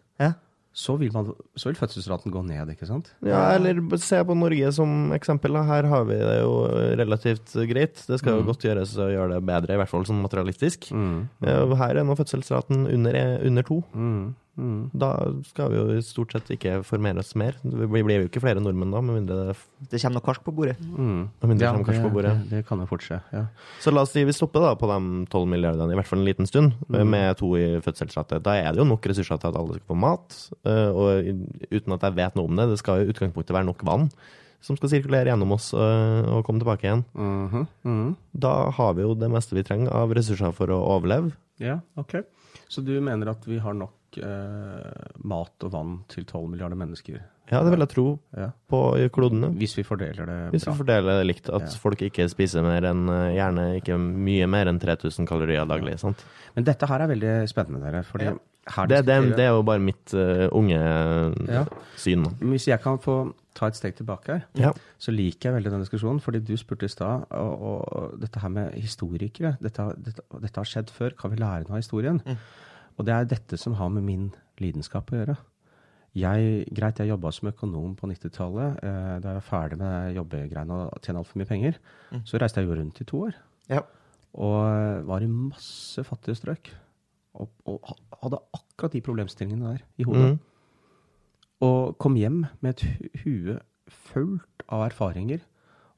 [0.73, 3.11] Så vil, man, så vil, fødselsraten gå ned, ikke sant?
[3.21, 5.53] Ja, eller se på Norge som eksempel.
[5.67, 6.55] Her har vi det jo
[6.97, 8.01] relativt greit.
[8.09, 8.47] Det skal jo mm.
[8.49, 10.89] godt gjøres å gjøre det bedre, i hvert fall sånn materialistisk.
[10.89, 11.27] Mm.
[11.45, 11.75] Mm.
[11.77, 13.83] Her er nå fødselsraten under, under to.
[13.93, 14.33] Mm.
[14.53, 14.91] Mm.
[14.93, 15.09] Da
[15.47, 17.55] skal vi jo stort sett ikke formere oss mer.
[17.63, 19.55] Vi blir jo ikke flere nordmenn da, med mindre det
[19.89, 20.75] Det kommer noe karsk på bordet.
[20.83, 21.23] Mm.
[21.57, 22.35] Ja, det, på bordet.
[22.43, 23.17] Det, det, kan jo fort skje.
[23.33, 23.47] Ja.
[23.81, 26.27] Så la oss si vi stopper da på de 12 milliardene, i hvert fall en
[26.27, 27.01] liten stund, mm.
[27.09, 28.43] med to i fødselsrate.
[28.45, 30.39] Da er det jo nok ressurser til at alle skal få mat,
[30.69, 31.33] eh, og
[31.73, 32.69] uten at jeg vet noe om det.
[32.75, 34.09] Det skal jo i utgangspunktet være nok vann
[34.63, 37.03] som skal sirkulere gjennom oss eh, og komme tilbake igjen.
[37.13, 37.65] Mm -hmm.
[37.83, 38.15] -hmm.
[38.31, 41.31] Da har vi jo det meste vi trenger av ressurser for å overleve.
[41.59, 42.23] Ja, ok.
[42.69, 43.91] Så du mener at vi har nok
[44.21, 47.21] eh, mat og vann til 12 milliarder mennesker.
[47.51, 48.05] Ja, det vil jeg tro
[48.39, 48.47] ja.
[48.71, 48.79] på
[49.13, 49.49] klodene.
[49.59, 50.71] Hvis vi fordeler det Hvis bra.
[50.71, 51.49] vi fordeler det likt.
[51.51, 51.81] At ja.
[51.81, 55.97] folk ikke spiser mer enn eh, gjerne ikke mye mer enn 3000 kalorier daglig.
[56.01, 56.23] sant?
[56.55, 58.03] Men dette her er veldig spennende, dere.
[58.07, 58.35] fordi ja.
[58.87, 60.79] det, det, det, er jo bare mitt uh, unge
[61.99, 62.27] syn.
[62.39, 63.17] Hvis jeg kan få
[63.57, 66.21] ta et steg tilbake her, så liker jeg veldig den diskusjonen.
[66.23, 70.69] fordi du spurte i stad, og, og, dette her med historikere dette, dette, dette, har
[70.69, 71.17] skjedd før.
[71.19, 72.21] Kan vi lære noe av historien?
[72.25, 72.39] Mm.
[72.97, 74.29] Og det er dette som har med min
[74.61, 75.35] lidenskap å gjøre.
[76.13, 78.77] Jeg, greit, jeg jobba som økonom på 90-tallet.
[78.85, 81.79] Eh, da jeg var ferdig med jobbegreiene og tjene altfor mye penger,
[82.13, 82.21] mm.
[82.29, 83.39] så reiste jeg jo rundt i to år.
[83.71, 83.81] Ja.
[84.37, 86.69] Og eh, var i masse fattige strøk.
[87.41, 90.35] Og, og, hadde akkurat de problemstillingene der i hodet.
[90.35, 90.85] Mm.
[91.65, 93.57] Og kom hjem med et hue
[94.11, 95.41] fullt av erfaringer.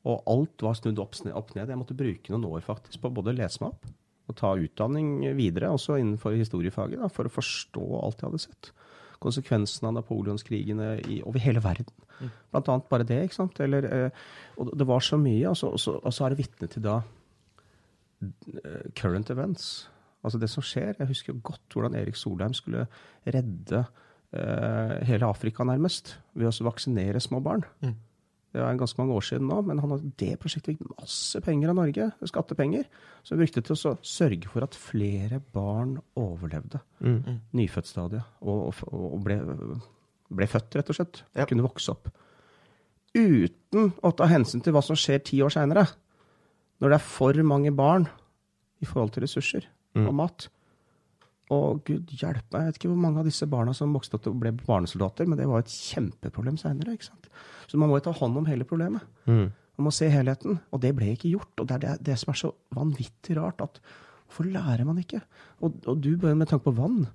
[0.07, 1.67] Og alt var snudd opp, opp ned.
[1.67, 3.91] Jeg måtte bruke noen år faktisk på både å lese meg opp
[4.25, 8.71] å ta utdanning videre, også innenfor historiefaget, da, for å forstå alt jeg hadde sett.
[9.23, 11.93] Konsekvensene av napoleonskrigene i, over hele verden.
[12.19, 12.31] Mm.
[12.53, 13.21] Blant annet bare det.
[13.25, 13.59] ikke sant?
[13.63, 14.23] Eller, eh,
[14.59, 15.43] og det var så mye.
[15.49, 19.87] Og så, og så, og så er det vitne til da uh, current events.
[20.25, 20.97] Altså det som skjer.
[20.99, 22.87] Jeg husker godt hvordan Erik Solheim skulle
[23.23, 27.65] redde uh, hele Afrika, nærmest, ved å vaksinere små barn.
[27.85, 27.95] Mm.
[28.55, 31.73] Det er ganske mange år siden nå, men han hadde det prosjektet fikk masse penger
[31.73, 32.85] av Norge, skattepenger,
[33.27, 37.41] som brukte til å sørge for at flere barn overlevde mm.
[37.59, 39.41] nyfødtstadiet og, og, ble,
[40.31, 41.19] ble, født, rett og slett.
[41.35, 41.47] Ja.
[41.49, 42.07] Kunne vokse opp.
[43.15, 45.83] Uten å ta hensyn til hva som skjer ti år seinere,
[46.79, 48.07] når det er for mange barn
[48.79, 49.67] i forhold til ressurser
[49.99, 50.05] mm.
[50.05, 50.47] og mat.
[51.53, 54.29] Og gud hjelpe meg, jeg vet ikke hvor mange av disse barna som vokste opp
[54.31, 56.95] og ble barnesoldater, men det var et kjempeproblem seinere.
[57.69, 59.05] Så man må jo ta hånd om hele problemet.
[59.29, 59.51] Mm.
[59.75, 60.57] Man må se helheten.
[60.73, 61.53] Og det ble ikke gjort.
[61.61, 63.61] Og det er det, det som er så vanvittig rart.
[63.61, 63.81] at
[64.25, 65.21] Hvorfor lærer man ikke?
[65.61, 67.05] Og, og du, med tanke på vann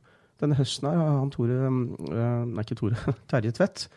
[0.41, 2.97] Denne høsten her har han Tore øh, Nei, ikke Tore.
[3.31, 3.89] Terje Tvedt.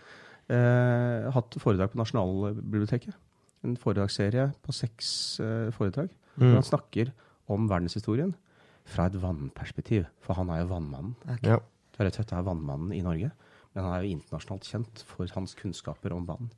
[0.52, 3.16] Øh, hatt foredrag på Nasjonalbiblioteket.
[3.64, 6.10] En foredragsserie på seks øh, foredrag.
[6.36, 6.48] Mm.
[6.48, 7.14] Hvor han snakker
[7.54, 8.34] om verdenshistorien
[8.90, 10.08] fra et vannperspektiv.
[10.24, 11.16] For han er jo vannmannen.
[11.26, 11.56] Okay.
[11.56, 11.60] Ja.
[11.94, 13.32] Terje Tvedt er vannmannen i Norge.
[13.74, 16.50] Men han er jo internasjonalt kjent for hans kunnskaper om vann.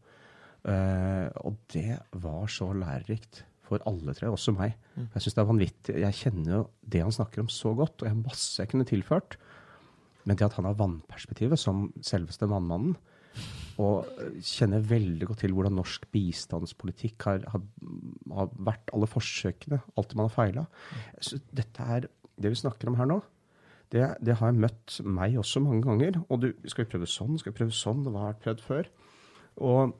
[0.65, 4.75] Uh, og det var så lærerikt for alle tre, også meg.
[4.95, 5.07] Mm.
[5.13, 5.95] Jeg synes det er vanvittig.
[6.03, 8.87] Jeg kjenner jo det han snakker om så godt, og jeg har masse jeg kunne
[8.89, 9.37] tilført.
[10.25, 12.95] Men det at han har vannperspektivet som selveste vannmannen,
[13.81, 14.07] og
[14.45, 17.63] kjenner veldig godt til hvordan norsk bistandspolitikk har, har,
[18.37, 20.65] har vært, alle forsøkene, alt det man har feila.
[21.55, 23.19] Dette er det vi snakker om her nå.
[23.91, 26.21] Det, det, har møtt meg også mange ganger.
[26.29, 27.37] Og du, skal vi prøve sånn?
[27.39, 28.03] Skal vi prøve sånn?
[28.05, 28.89] Det har vært prøvd før.
[29.63, 29.93] Og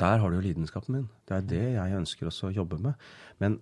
[0.00, 1.08] der har du jo lidenskapen min.
[1.28, 3.08] Det er det jeg ønsker også å jobbe med.
[3.42, 3.58] Men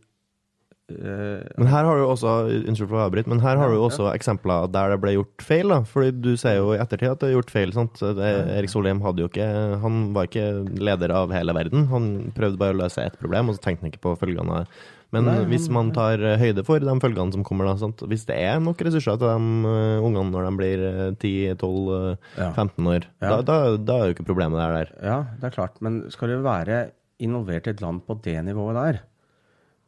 [0.84, 2.32] men her har du også
[2.68, 5.72] unnskyld for å avbryte, men her har du også eksempler der det ble gjort feil.
[5.72, 7.72] da, fordi Du sier jo i ettertid at det er gjort feil.
[7.72, 8.02] sant?
[8.04, 9.48] Erik Solheim hadde jo ikke,
[9.80, 11.88] han var ikke leder av hele verden.
[11.88, 14.66] Han prøvde bare å løse ett problem, og så tenkte han ikke på følgene.
[15.14, 18.02] Men hvis man tar høyde for de følgene som kommer, da, sant?
[18.10, 20.84] hvis det er nok ressurser til de uh, ungene når de blir
[21.22, 24.92] 10-12-15 uh, år, da, da, da, er jo ikke problemet der.
[25.00, 25.80] Ja, det er klart.
[25.84, 26.88] Men skal du være
[27.22, 29.02] involvert i et land på det nivået der,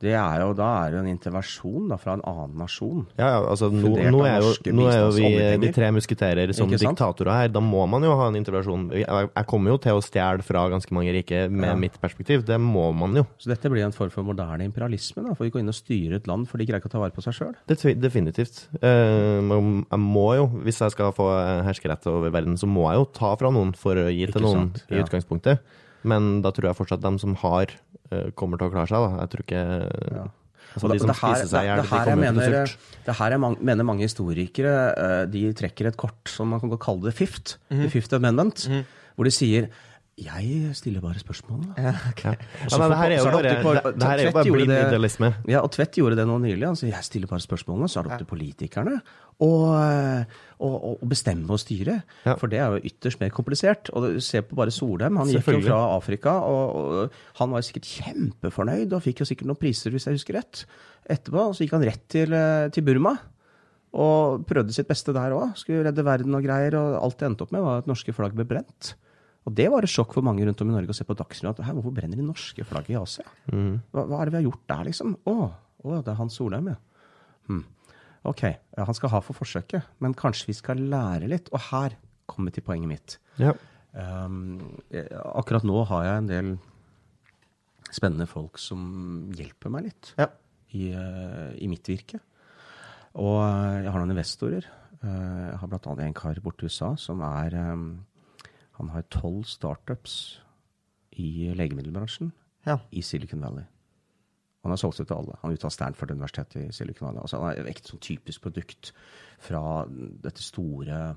[0.05, 3.07] det er jo, da er det en intervensjon da, fra en annen nasjon.
[3.16, 5.30] Ja, ja altså nå, nå, er jo, nå, er jo, vi
[5.62, 7.49] de tre musketerer som diktatorer her.
[7.55, 8.90] Da må man jo ha en intervensjon.
[8.92, 11.78] Jeg, jeg kommer jo til å stjele fra ganske mange rike med ja.
[11.86, 12.44] mitt perspektiv.
[12.44, 13.24] Det må man jo.
[13.40, 15.24] Så dette blir en form for moderne imperialisme?
[15.24, 17.01] da, For vi går inn og styrer et land for de greier ikke å ta
[17.01, 17.57] vare på seg sjøl?
[17.72, 18.66] Definitivt.
[18.82, 21.30] Uh, jeg må jo, hvis jeg skal få
[21.64, 24.70] herskerett over verden, så må jeg jo ta fra noen for å gi til noen
[24.92, 25.64] i utgangspunktet.
[26.03, 27.72] Men da tror jeg fortsatt de som har,
[28.11, 29.07] eh, kommer til å klare seg.
[29.07, 29.22] Da.
[29.24, 29.62] Jeg tror ikke
[30.16, 30.26] ja.
[30.76, 33.03] Altså, de som det, spiser seg i hjel, kommer jeg mener, til surt.
[33.07, 37.09] Det her jeg mener mange historikere eh, de trekker et kort som man kan kalle
[37.09, 37.82] det FIFT, Mm -hmm.
[37.82, 38.68] The Fifth Amendment.
[38.68, 38.84] Mm -hmm.
[39.16, 39.68] Hvor de sier
[40.16, 41.60] jeg stiller bare spørsmål.
[41.76, 42.38] Ja, okay.
[42.70, 45.28] ja, men det her er jo bare, er jo bare blind idealisme.
[45.44, 46.64] Ja, og Tvedt gjorde det nå nylig.
[46.64, 48.96] Han sier jeg stiller bare spørsmålene, så er det opp til politikerne
[49.44, 49.50] å,
[51.04, 51.98] bestemme og styre.
[52.24, 52.38] Ja.
[52.40, 53.92] For det er jo ytterst mer komplisert.
[53.92, 55.20] Og Se på bare Solheim.
[55.20, 59.52] Han gikk jo fra Afrika, og, og, han var sikkert kjempefornøyd og fikk jo sikkert
[59.52, 60.64] noen priser, hvis jeg husker rett.
[61.12, 63.18] Etterpå så gikk han rett til, eh, til Burma.
[63.96, 65.52] Og prøvde sitt beste der òg.
[65.60, 66.80] Skulle redde verden og greier.
[66.80, 68.96] Og alt det endte opp med, var at norske flagg ble brent.
[69.47, 71.62] Og det var et sjokk for mange rundt om i Norge å se på Dagsnytt.
[71.62, 73.26] Hvorfor brenner de norske flagget i Asia?
[73.53, 73.78] Mm.
[73.94, 75.14] Hva, hva, er det vi har gjort der, liksom?
[75.22, 75.36] Å,
[75.86, 76.78] å det er Hans Solheim, ja.
[77.47, 77.62] Hmm.
[78.26, 78.42] Ok,
[78.74, 81.51] han skal ha for forsøket, men kanskje vi skal lære litt.
[81.55, 81.94] Og her
[82.26, 83.18] kommer vi til poenget mitt.
[83.38, 83.55] Ja.
[83.97, 84.80] Um,
[85.38, 86.51] akkurat nå har jeg en del
[87.94, 90.26] spennende folk som hjelper meg litt ja.
[90.74, 92.18] i, uh, i, mitt virke.
[93.16, 94.66] Og uh, jeg har noen investorer.
[95.01, 95.97] Uh, jeg har bl.a.
[96.09, 97.88] en kar borte i USA som er um,
[98.77, 100.41] han har tolv startups
[101.16, 102.33] i legemiddelbransjen
[102.66, 102.79] ja.
[102.91, 103.64] i Silicon Valley.
[104.66, 105.37] Han har solgt ut til alle.
[105.41, 107.22] Han er ute av Stanford-universitetet i Silicon Valley.
[107.22, 108.91] Altså, han er et sånn typisk produkt
[109.43, 111.14] fra dette store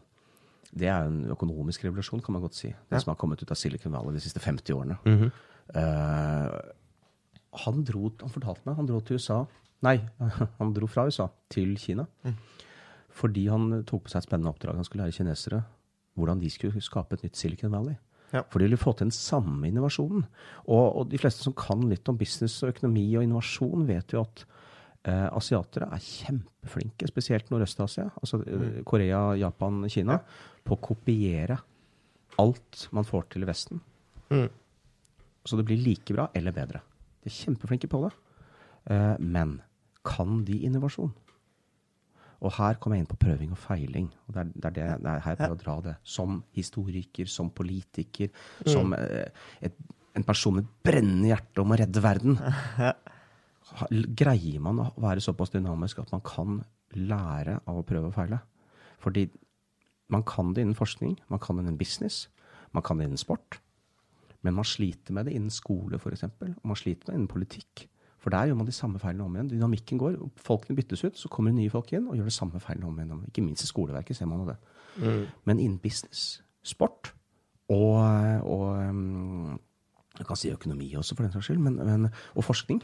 [0.69, 2.69] Det er en økonomisk revolusjon, kan man godt si.
[2.69, 3.01] Det ja.
[3.01, 4.97] som har kommet ut av Silicon Valley de siste 50 årene.
[5.05, 5.31] Mm -hmm.
[5.75, 6.59] uh,
[7.65, 9.45] han, dro, han fortalte meg han dro til USA
[9.81, 9.97] Nei,
[10.59, 12.05] han dro fra USA til Kina.
[12.23, 12.35] Mm.
[13.09, 14.75] Fordi han tok på seg et spennende oppdrag.
[14.75, 15.63] Han skulle lære kinesere
[16.19, 17.97] hvordan de skulle skape et nytt Silicon Valley.
[18.29, 18.43] Ja.
[18.45, 20.25] For de ville få til den samme innovasjonen.
[20.67, 24.21] Og, og, de fleste som kan litt om business og økonomi og innovasjon, vet jo
[24.21, 24.43] at
[25.09, 28.79] eh, asiatere er kjempeflinke, spesielt Nordøst-Asia, altså eh, mm.
[28.89, 30.59] Korea, Japan, Kina, ja.
[30.65, 31.57] på å kopiere
[32.39, 33.81] alt man får til i Vesten.
[34.29, 34.47] Mm.
[35.47, 36.83] Så det blir like bra eller bedre.
[37.23, 38.13] De er kjempeflinke på det.
[38.93, 39.57] Eh, men
[40.05, 41.11] kan de innovasjon?
[42.39, 44.07] Og her kommer jeg inn på prøving og feiling.
[44.27, 45.95] og Det er, det er, det, det er her jeg prøver å dra det.
[46.07, 48.69] Som historiker, som politiker, mm.
[48.71, 49.81] som eh, et,
[50.15, 52.39] en person med brennende hjerte om å redde verden.
[54.23, 56.61] Greier man å være såpass dynamisk at man kan
[56.95, 58.39] lære av å prøve og feile?
[59.03, 59.27] Fordi
[60.09, 62.27] man kan det innen forskning, man kan det innen business,
[62.73, 63.59] man kan det innen sport.
[64.41, 66.23] Men man sliter med det innen skole, f.eks.
[66.23, 67.89] Og man sliter med det innen politikk.
[68.19, 69.51] For der gjør man de samme feilene om igjen.
[69.53, 70.17] Dynamikken går.
[70.43, 72.99] Folkene byttes ut, så kommer det nye folk inn og gjør det samme feilene om
[72.99, 73.23] igjen.
[73.29, 74.57] Ikke minst i skoleverket ser man det.
[74.99, 75.23] Mm.
[75.47, 77.13] Men innen business, sport
[77.69, 77.95] og,
[78.49, 79.59] og um,
[80.17, 82.81] jeg kan si økonomi også, for den saks skyld, men, men, og forskning,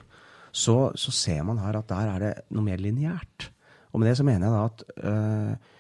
[0.56, 3.50] så, så, ser man her at der er det noe mer lineært.
[3.92, 5.74] Og med det så mener jeg da at øh,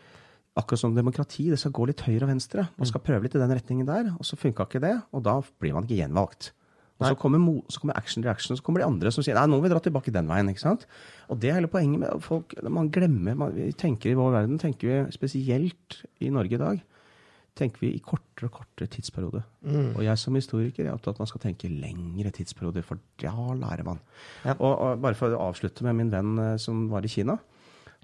[0.59, 2.67] akkurat som demokrati, det skal gå litt høyre og venstre.
[2.79, 5.37] Man skal prøve litt i den retningen der, og så funka ikke det, og da
[5.61, 6.51] blir man ikke gjenvalgt.
[6.95, 9.57] Og så kommer, så kommer, action reaction, så kommer de andre som sier nei, nå
[9.57, 10.47] må vi dra tilbake den veien.
[10.47, 10.85] ikke sant?
[11.27, 12.55] Og det er hele poenget med folk.
[12.63, 16.83] Man glemmer man, vi tenker I vår verden tenker vi spesielt i Norge i dag
[17.55, 19.41] tenker vi i kortere og kortere tidsperiode.
[19.63, 19.93] Mm.
[19.95, 23.31] Og jeg som historiker er opptatt av at man skal tenke lengre tidsperioder, for da
[23.55, 24.01] lærer man.
[24.43, 24.57] Ja.
[24.57, 27.37] Og, og, Bare for å avslutte med min venn eh, som var i Kina.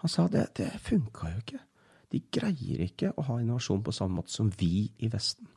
[0.01, 1.59] Han sa det, det funka jo ikke.
[2.11, 5.47] De greier ikke å ha innovasjon på samme måte som vi i Vesten.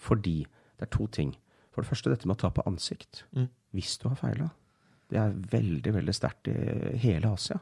[0.00, 1.36] Fordi det er to ting.
[1.72, 3.24] For det første dette med å ta på ansikt.
[3.36, 3.48] Mm.
[3.76, 4.48] Hvis du har feila.
[5.12, 6.56] Det er veldig, veldig sterkt i
[7.02, 7.58] hele Asia.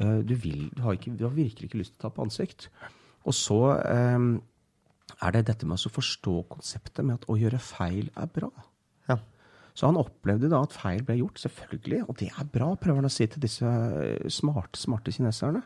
[0.00, 2.24] Eh, du, vil, du, har ikke, du, har virkelig ikke lyst til å ta på
[2.24, 2.68] ansikt.
[3.24, 3.58] Og så
[4.16, 4.36] um,
[5.22, 8.50] er det dette med å forstå konseptet med at å gjøre feil er bra.
[9.08, 9.18] Ja.
[9.76, 12.02] Så han opplevde da at feil ble gjort, selvfølgelig.
[12.08, 15.64] Og det er bra, prøver han å si til disse eh, smarte, smarte kineserne.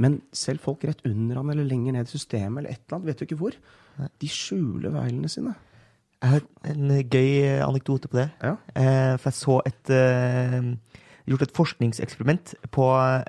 [0.00, 3.08] Men selv folk rett under han eller lenger ned i systemet eller et eller annet,
[3.12, 3.58] vet du ikke hvor,
[3.94, 5.52] de skjuler feilene sine.
[6.24, 8.30] Jeg har en gøy anekdote på det.
[8.40, 8.54] Ja.
[8.72, 10.70] Eh, for jeg så et eh,
[11.28, 12.86] gjort et forskningseksperiment på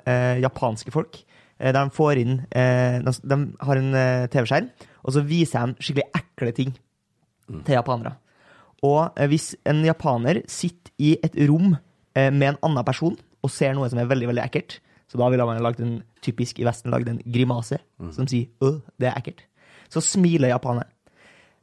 [0.08, 1.18] eh, japanske folk.
[1.58, 4.70] Eh, der de får inn eh, de, har en eh, TV-skjerm,
[5.04, 6.72] og så viser de skikkelig ekle ting
[7.48, 7.62] mm.
[7.66, 8.16] til japanere.
[8.84, 11.72] Og hvis en japaner sitter i et rom
[12.16, 14.78] med en annen person og ser noe som er veldig veldig ekkelt,
[15.08, 18.12] så da ville man lagd en typisk i Vesten lagd en grimase mm.
[18.12, 19.44] som sier 'øh, det er ekkelt'.
[19.88, 20.90] Så smiler japaneren.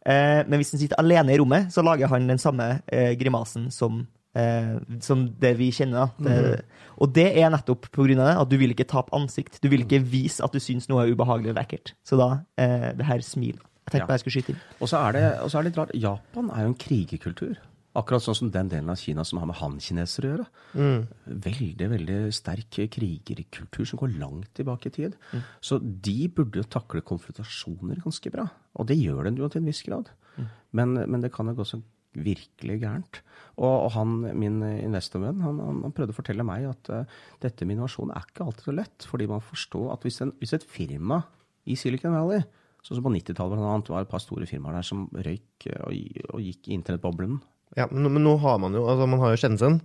[0.05, 3.69] Eh, men hvis han sitter alene i rommet, så lager han den samme eh, grimasen
[3.71, 4.05] som
[4.37, 6.13] eh, som det vi kjenner.
[6.17, 6.87] Det, mm.
[7.03, 9.61] Og det er nettopp av det, at du vil ikke tape ansikt.
[9.63, 11.93] Du vil ikke vise at du syns noe er ubehagelig og vekkert.
[12.05, 13.61] Så da, eh, det her smilet.
[13.83, 14.15] Jeg tenkte ja.
[14.15, 14.59] jeg skulle skyte inn.
[14.79, 15.95] Og så det, og så er det litt rart.
[15.99, 17.57] Japan er jo en krigerkultur.
[17.93, 20.45] Akkurat sånn som den delen av Kina som har med han-kinesere å gjøre.
[20.73, 21.01] Mm.
[21.45, 25.17] Veldig veldig sterk krigerkultur som går langt tilbake i tid.
[25.29, 25.43] Mm.
[25.61, 28.47] Så de burde jo takle konfrontasjoner ganske bra.
[28.81, 30.09] Og det gjør den jo til en viss grad.
[30.39, 30.47] Mm.
[30.79, 31.79] Men, men, det kan jo gå så
[32.17, 33.21] virkelig gærent.
[33.59, 37.65] Og, og han, min investorvenn han, han, han, prøvde å fortelle meg at uh, dette
[37.65, 39.09] med innovasjon er ikke alltid så lett.
[39.09, 41.21] Fordi man forstår at hvis, en, hvis et firma
[41.69, 42.41] i Silicon Valley
[42.83, 45.93] Sånn som på 90-tallet var det et par store firmaer der som røyk og,
[46.35, 47.37] og gikk i internettboblen
[47.77, 49.79] ja, men, men, nå har man jo altså man har jo Shenzhen.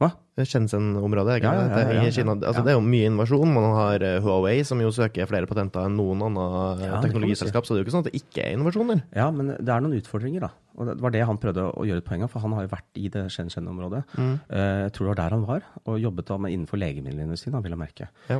[0.00, 0.12] Hva?
[0.38, 1.42] Shenzhen-området.
[1.42, 3.52] Ja, ja, ja, ja, Kina, altså, Det er jo mye innovasjon.
[3.52, 7.68] Man har uh, Huawei, som jo søker flere patenter enn noen annen teknologiselskap.
[7.68, 9.04] Så det er jo ikke sånn at det ikke er innovasjoner.
[9.12, 10.54] Ja, men det er noen utfordringer, da.
[10.80, 12.70] Og det var det han prøvde å gjøre et poeng av, for han har jo
[12.72, 14.00] vært i det Shenzhen-området.
[14.16, 14.32] Mm.
[14.56, 17.74] Eh, jeg tror det var der han var, og jobbet da med innenfor legemiddelindustrien, vil
[17.74, 18.08] jeg merke.
[18.30, 18.38] Ja.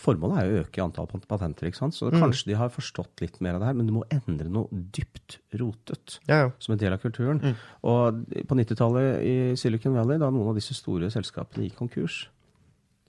[0.00, 1.96] Formålet er jo å øke antall patenter, ikke sant?
[1.96, 2.18] så mm.
[2.20, 5.38] kanskje de har forstått litt mer av det her, men du må endre noe dypt
[5.56, 6.50] rotet ja, ja.
[6.60, 7.40] som en del av kulturen.
[7.40, 7.56] Mm.
[7.88, 8.20] Og
[8.50, 12.22] på 90-tallet i Silicon Valley, da noen av disse store selskapene gikk konkurs,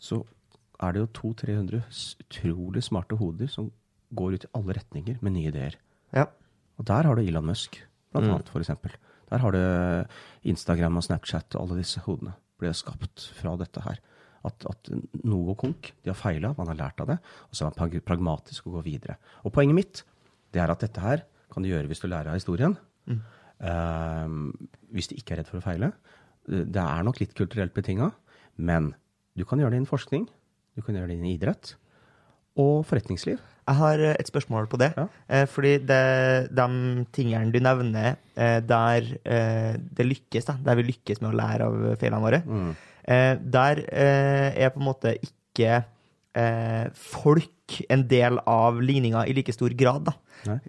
[0.01, 0.23] så
[0.81, 1.81] er det jo 200-300
[2.23, 3.69] utrolig smarte hoder som
[4.17, 5.77] går ut i alle retninger med nye ideer.
[6.15, 6.25] Ja.
[6.79, 7.77] Og der har du Elon Musk
[8.11, 8.33] blant mm.
[8.33, 8.95] annet, for eksempel.
[9.31, 9.61] Der har du
[10.49, 14.01] Instagram og Snapchat og alle disse hodene ble skapt fra dette her.
[14.47, 14.89] At, at
[15.21, 18.67] Novo Konk de har feila, man har lært av det, og så er man pragmatisk
[18.67, 19.19] og går videre.
[19.45, 20.01] Og poenget mitt
[20.51, 22.75] det er at dette her kan du gjøre hvis du lærer av historien.
[23.05, 23.21] Mm.
[23.61, 24.49] Uh,
[24.95, 25.91] hvis du ikke er redd for å feile.
[26.47, 28.11] Det er nok litt kulturelt betinga,
[28.57, 28.93] men
[29.37, 30.25] du kan gjøre det innen forskning,
[30.75, 31.75] du kan gjøre det innen idrett
[32.59, 33.39] og forretningsliv.
[33.61, 34.91] Jeg har eh, et spørsmål på det.
[34.97, 35.05] Ja.
[35.29, 36.01] Eh, fordi det,
[36.57, 41.69] de tingene du nevner eh, der det lykkes, da, der vi lykkes med å lære
[41.69, 42.71] av feilene våre, mm.
[43.53, 45.81] der er på en måte ikke
[46.31, 50.09] folk en del av ligninga i like stor grad.
[50.09, 50.13] da.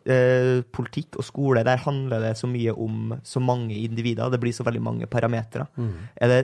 [0.05, 4.31] Eh, politikk og skole, der handler det så mye om så mange individer.
[4.31, 5.67] Det blir så veldig mange parametere.
[5.77, 5.95] Mm.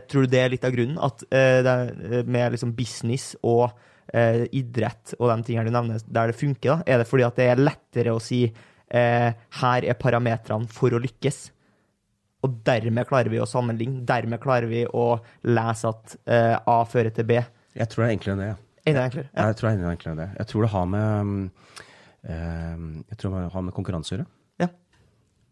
[0.09, 0.99] tror du det er litt av grunnen?
[0.99, 3.71] At eh, det, med liksom business og
[4.13, 6.79] eh, idrett og de tingene du nevner, der det funker?
[6.79, 6.81] da?
[6.87, 11.03] Er det fordi at det er lettere å si eh, her er parametrene for å
[11.03, 11.49] lykkes?
[12.47, 14.05] Og dermed klarer vi å sammenligne.
[14.07, 15.11] Dermed klarer vi å
[15.51, 17.43] lese at eh, A fører til B.
[17.79, 18.51] Jeg tror det er enklere enn det.
[18.53, 18.63] Ja.
[18.89, 19.31] Enda enklere?
[19.33, 19.47] Ja.
[19.51, 20.29] Jeg tror det er enda enklere enn det.
[20.39, 21.31] Jeg tror det har med,
[22.29, 24.29] um, jeg tror det har med konkurranse å gjøre.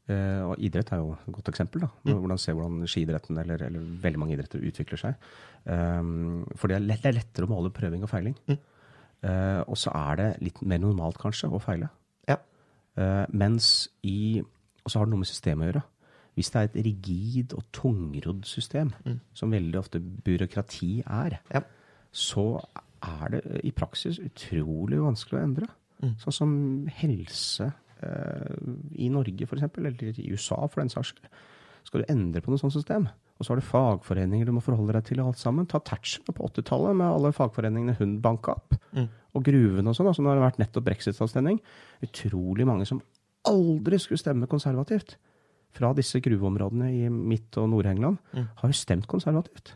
[0.06, 1.82] Uh, og idrett er jo et godt eksempel.
[1.82, 2.18] da, mm.
[2.22, 5.16] Hvordan se hvordan skiidretten eller, eller, veldig mange idretter utvikler seg.
[5.64, 8.36] Um, for det er, er, lettere å måle prøving og feiling.
[8.46, 8.60] Mm.
[9.26, 11.90] Uh, og så er det litt mer normalt kanskje å feile.
[12.28, 12.38] Ja.
[13.28, 15.82] Mens i Og så har det noe med systemet å gjøre.
[16.38, 19.18] Hvis det er et rigid og tungrodd system, mm.
[19.34, 21.62] som veldig ofte byråkrati er, ja.
[22.12, 22.46] så
[23.04, 25.68] er det i praksis utrolig vanskelig å endre.
[26.04, 26.14] Mm.
[26.20, 26.54] Sånn som
[26.98, 28.56] helse Eh,
[29.00, 31.30] i Norge f.eks., eller i USA for den saks skyld,
[31.86, 33.06] skal du endre på noe sånt system.
[33.36, 35.68] Og så har du fagforeninger du må forholde deg til alt sammen.
[35.68, 38.76] Ta Thatcher på 80-tallet med alle fagforeningene hun banka opp.
[38.96, 39.06] Mm.
[39.36, 40.08] Og gruvene og sånn.
[40.10, 41.60] Altså, nå har det vært nettopp brexit-avstemning.
[42.04, 43.02] Utrolig mange som
[43.46, 45.18] aldri skulle stemme konservativt
[45.76, 48.46] fra disse gruveområdene i Midt- og Nord-England, mm.
[48.62, 49.74] har jo stemt konservativt.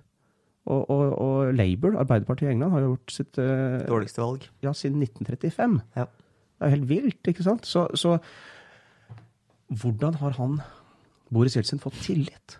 [0.66, 4.44] Og, og, og, Labour, Arbeiderpartiet i England, har gjort sitt uh, Dårligste valg.
[4.62, 5.80] Ja, siden 1935.
[5.96, 6.04] Ja.
[6.04, 7.66] Det er jo helt vilt, ikke sant?
[7.66, 8.18] Så, så
[9.70, 10.60] hvordan har han,
[11.32, 12.58] Boris Jeltsin, fått tillit?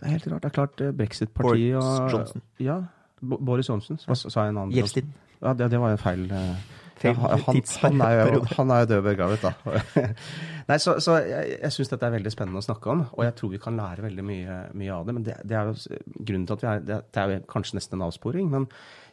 [0.00, 0.42] Det er helt rart.
[0.42, 2.42] Det er klart eh, Brexit-partiet Boris Johnson.
[2.58, 2.78] Ja,
[3.20, 3.98] Boris Johnson.
[4.06, 4.72] Hva sa en annen?
[4.74, 5.12] Jeltsin.
[5.42, 6.24] Ja, det, det, var en feil.
[6.30, 9.76] Eh, ja, han, han, er jo, han er jo død begravet, da.
[10.68, 13.36] Nei, så, så jeg, jeg syns dette er veldig spennende å snakke om, og jeg
[13.38, 15.16] tror vi kan lære veldig mye, mye av det.
[15.18, 17.78] Men det, det, er jo grunnen til at vi er det, det er jo kanskje
[17.78, 18.68] nesten en avsporing, men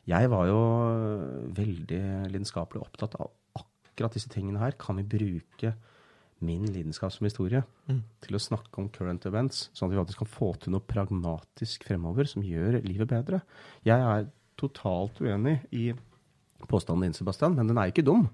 [0.09, 0.61] jeg var jo
[1.57, 5.73] veldig lidenskapelig opptatt av akkurat disse tingene her kan vi bruke
[6.39, 7.99] min lidenskap som historie mm.
[8.23, 11.83] til å snakke om current events, sånn at vi faktisk kan få til noe pragmatisk
[11.87, 13.41] fremover som gjør livet bedre.
[13.87, 14.29] Jeg er
[14.59, 15.89] totalt uenig i
[16.68, 18.28] påstanden din, Sebastian, men den er ikke dum.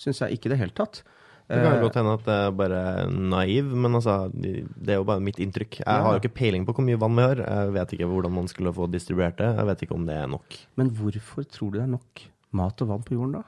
[0.00, 1.02] Syns jeg ikke i det hele tatt.
[1.50, 2.80] Det kan godt hende at det er bare
[3.10, 5.80] naiv, men altså, det er jo bare mitt inntrykk.
[5.82, 7.40] Jeg har jo ikke peiling på hvor mye vann vi har.
[7.42, 9.48] Jeg vet ikke hvordan man skulle få distribuert det.
[9.58, 10.58] Jeg vet ikke om det er nok.
[10.78, 12.22] Men hvorfor tror du det er nok
[12.54, 13.42] mat og vann på jorden, da?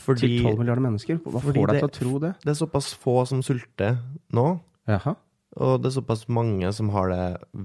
[0.00, 1.18] Fordi, til 12 milliarder mennesker?
[1.26, 2.32] Hva får deg til å tro det?
[2.44, 3.98] Det er såpass få som sulter
[4.36, 4.46] nå.
[4.88, 5.16] Jaha.
[5.58, 7.24] Og det er såpass mange som har det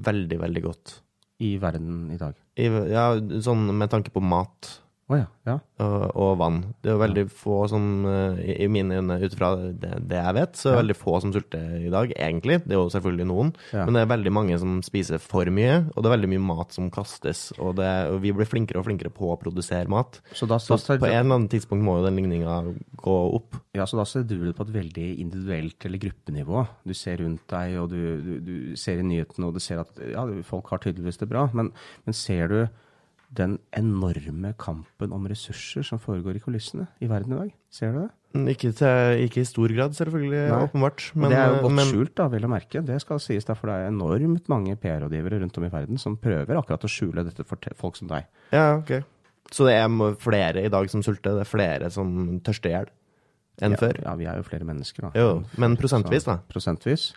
[0.10, 0.98] veldig, veldig godt.
[1.46, 2.34] I verden i dag?
[2.58, 3.06] I, ja,
[3.46, 4.80] sånn med tanke på mat.
[5.06, 5.60] Oh, ja, ja.
[5.86, 6.56] Og, og, vann.
[6.82, 10.18] Det er jo veldig få som, eh, i, i mine øyne, ut fra det, det,
[10.18, 12.56] jeg vet, så er det veldig få som sulter i dag, egentlig.
[12.64, 16.00] Det er jo selvfølgelig noen, men det er veldig mange som spiser for mye, og
[16.00, 17.44] det er veldig mye mat som kastes.
[17.60, 20.18] Og, det, og vi blir flinkere og flinkere på å produsere mat.
[20.32, 22.56] Så, da, så på en eller annen tidspunkt må jo den ligninga
[23.04, 23.60] gå opp.
[23.78, 26.66] Ja, så da ser du det på et veldig individuelt eller gruppenivå.
[26.82, 30.02] Du ser rundt deg, og du, du, du ser i nyhetene, og du ser at
[30.16, 31.70] ja, folk har tydeligvis det bra, men,
[32.10, 32.58] men ser du
[33.38, 37.56] den enorme kampen om ressurser som foregår i kulissene i verden i dag.
[37.74, 38.10] Ser du det?
[38.36, 40.60] Mm, ikke, til, ikke i stor grad, selvfølgelig, Nei.
[40.68, 41.06] åpenbart.
[41.16, 42.84] Men, det er jo godt men, skjult, da, vel å merke.
[42.84, 46.60] Det skal sies, derfor det er enormt mange PR-rådgivere rundt om i verden som prøver
[46.60, 48.28] akkurat å skjule dette for folk som deg.
[48.56, 48.98] Ja, ok.
[49.54, 51.38] Så det er flere i dag som sulter?
[51.38, 52.92] Det er flere som tørster i hjel
[53.64, 54.02] enn ja, før?
[54.04, 55.12] Ja, vi er jo flere mennesker, da.
[55.16, 55.30] Jo,
[55.62, 56.42] men prosentvis, da?
[56.52, 57.14] prosentvis.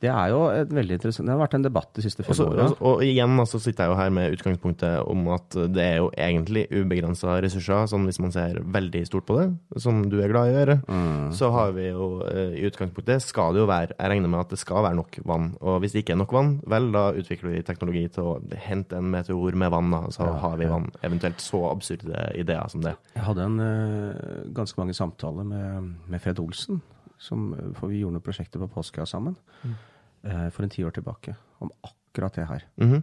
[0.00, 2.70] Det er jo et veldig interessant Det har vært en debatt de siste fem årene.
[2.78, 6.08] Og, og, igjen så sitter jeg jo her med utgangspunktet om at det er jo
[6.14, 9.46] egentlig ubegrensa ressurser, sånn hvis man ser veldig stort på det,
[9.82, 10.76] som du er glad i å gjøre.
[10.88, 11.26] Mm.
[11.36, 14.54] Så har vi jo eh, i utgangspunktet skal det jo være Jeg regner med at
[14.54, 15.50] det skal være nok vann.
[15.60, 18.96] Og hvis det ikke er nok vann, vel, da utvikler vi teknologi til å hente
[18.96, 20.02] en meteor med vann, da.
[20.16, 20.88] Så ja, har vi vann.
[21.04, 22.96] Eventuelt så absurde ideer som det.
[23.18, 26.80] Jeg hadde en uh, ganske mange samtaler med, med Fred Olsen.
[27.20, 29.36] Som, for vi gjorde noen prosjekter på påska sammen.
[29.60, 29.89] Mm eh,
[30.22, 31.32] for en tiår tilbake
[31.64, 32.64] om akkurat det her.
[32.76, 33.02] Mm -hmm.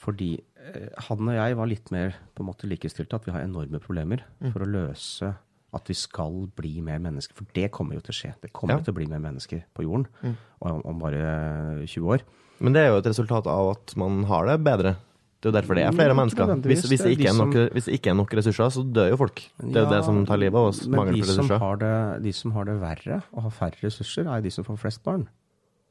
[0.00, 3.44] Fordi eh, han og jeg var litt mer på en måte likestilte, at vi har
[3.44, 4.52] enorme problemer mm.
[4.54, 5.34] for å løse
[5.76, 7.36] at vi skal bli mer mennesker.
[7.36, 8.32] For det kommer jo til å skje.
[8.42, 8.86] Det kommer ja.
[8.86, 10.32] til å bli mer mennesker på jorden mm.
[10.66, 12.24] om, om, bare 20 år.
[12.60, 14.96] Men det er jo et resultat av at man har det bedre.
[15.40, 16.50] Det er jo derfor det er flere mennesker.
[16.68, 19.20] Hvis, hvis, det ikke er nok, hvis det ikke er nok ressurser, så dør jo
[19.20, 19.44] folk.
[19.60, 20.82] Det er jo ja, det som tar livet av oss.
[20.90, 21.48] Men de som,
[21.80, 21.94] det,
[22.26, 25.28] de som har det verre og har færre ressurser, er de som får flest barn.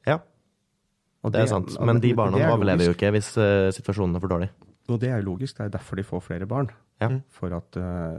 [0.05, 0.19] Ja.
[1.23, 4.23] Og det, det er sant, men de barna overlever jo ikke hvis uh, situasjonen er
[4.23, 4.49] for dårlig.
[4.89, 6.69] Og det er jo logisk, det er derfor de får flere barn.
[6.99, 7.07] Ja.
[7.31, 8.17] For at uh,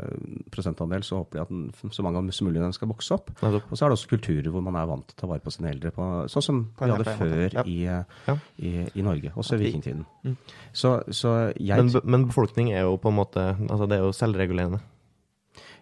[0.52, 3.32] prosentandel så håper de at så mange som mulig skal vokse opp.
[3.42, 5.44] Ja, og så er det også kulturer hvor man er vant til å ta vare
[5.44, 7.64] på sine eldre, på, sånn som vi hadde før ja.
[7.68, 7.76] i,
[8.64, 10.06] i, i, Norge, også i vikingtiden.
[10.24, 10.38] Mm.
[10.72, 14.16] Så, så jeg men, men, befolkning er jo på en måte altså det er jo
[14.16, 14.80] selvregulerende.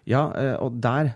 [0.09, 1.15] Ja, uh, og der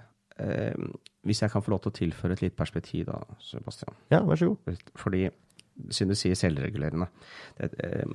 [1.23, 3.93] Hvis jeg kan få lov til å tilføre et lite perspektiv da, Sebastian.
[4.11, 4.79] Ja, vær så god.
[4.97, 5.27] Fordi
[5.73, 7.07] du sier selvregulerende.
[7.57, 8.05] Det, eh,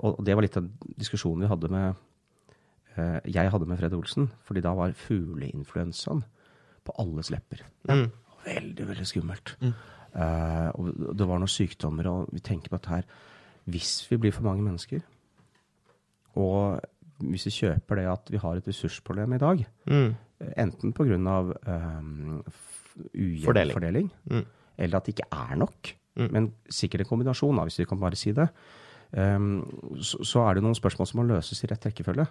[0.00, 2.04] og det var litt av diskusjonen vi hadde med
[2.96, 4.30] eh, jeg hadde med Fred Olsen.
[4.44, 6.24] fordi da var fugleinfluensaen
[6.84, 7.64] på alles lepper.
[7.88, 8.10] Mm.
[8.44, 9.56] Veldig, veldig skummelt.
[9.60, 9.74] Mm.
[10.14, 13.06] Uh, og det var noen sykdommer, og vi tenker på at her
[13.66, 15.00] Hvis vi blir for mange mennesker,
[16.36, 16.80] og
[17.24, 20.10] hvis vi kjøper det at vi har et ressursproblem i dag, mm.
[20.60, 21.16] enten pga.
[21.16, 22.44] Um,
[23.14, 24.44] ujevn fordeling, fordeling mm.
[24.78, 26.28] eller at det ikke er nok, Mm.
[26.30, 28.48] Men sikkert en kombinasjon, hvis vi kan bare si det.
[29.14, 29.62] Um,
[30.02, 32.26] så, er det noen spørsmål som må løses i rett rekkefølge.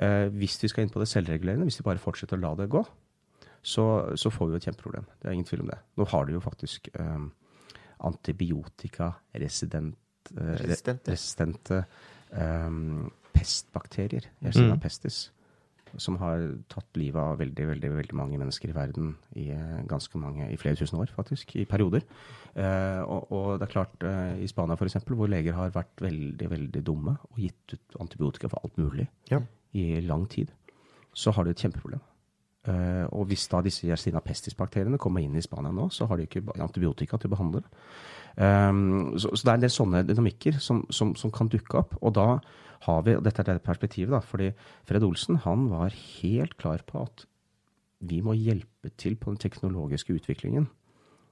[0.00, 2.68] Uh, hvis vi skal inn på det selvregulerende, hvis vi bare fortsetter å la det
[2.72, 2.82] gå,
[3.60, 3.84] så,
[4.16, 5.06] så, får vi jo et kjempeproblem.
[5.20, 5.80] Det er ingen tvil om det.
[6.00, 7.26] Nå har de jo faktisk um,
[8.08, 9.98] antibiotikaresistente
[10.38, 11.76] uh, resistente
[12.30, 14.24] um, pestbakterier.
[14.40, 14.82] Yersinia mm.
[14.82, 15.16] pestis
[15.98, 20.20] som har tatt livet av veldig veldig, veldig mange mennesker i verden i eh, ganske
[20.20, 22.06] mange, i flere tusen år, faktisk, i perioder.
[22.54, 26.50] Eh, og, og, det er klart, eh, i Spania f.eks., hvor leger har vært veldig
[26.50, 29.42] veldig dumme og gitt ut antibiotika for alt mulig ja.
[29.72, 30.52] i lang tid,
[31.14, 32.02] så har de et kjempeproblem.
[32.68, 36.26] Eh, og hvis da disse Yersinia pestis-bakteriene kommer inn i Spania nå, så har de
[36.28, 37.70] ikke antibiotika til å behandle det.
[38.36, 41.96] Um, så, så, det er en del sånne dynamikker som, som, som, kan dukke opp.
[42.00, 42.26] Og da
[42.86, 44.22] har vi og Dette er det perspektivet, da.
[44.24, 44.52] Fordi
[44.88, 47.26] Fred Olsen han var helt klar på at
[48.00, 50.70] vi må hjelpe til på den teknologiske utviklingen,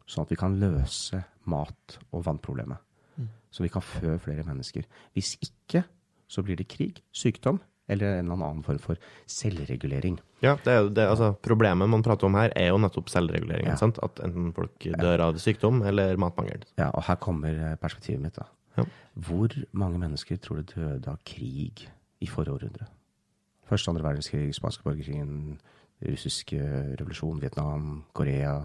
[0.08, 2.82] sånn at vi kan løse mat- og vannproblemet.
[3.16, 3.30] Mm.
[3.50, 4.84] Så vi kan fø flere mennesker.
[5.16, 5.86] Hvis ikke
[6.28, 10.18] så blir det krig, sykdom eller en eller annen form for selvregulering.
[10.44, 13.74] Ja, det er, det, altså, Problemet man prater om her, er jo nettopp selvreguleringen.
[13.74, 13.90] Ja.
[14.06, 16.66] At enten folk dør av sykdom eller matmangel.
[16.78, 18.38] Ja, og her kommer eh, perspektivet mitt.
[18.38, 18.46] da.
[18.78, 18.84] Ja.
[19.28, 21.88] Hvor mange mennesker tror du døde av krig
[22.22, 22.86] i forrige århundre?
[23.68, 25.58] Første andre verdenskrig, spanske borgerkrigen,
[26.06, 26.60] russiske
[27.00, 28.60] revolusjon, Vietnam, Korea,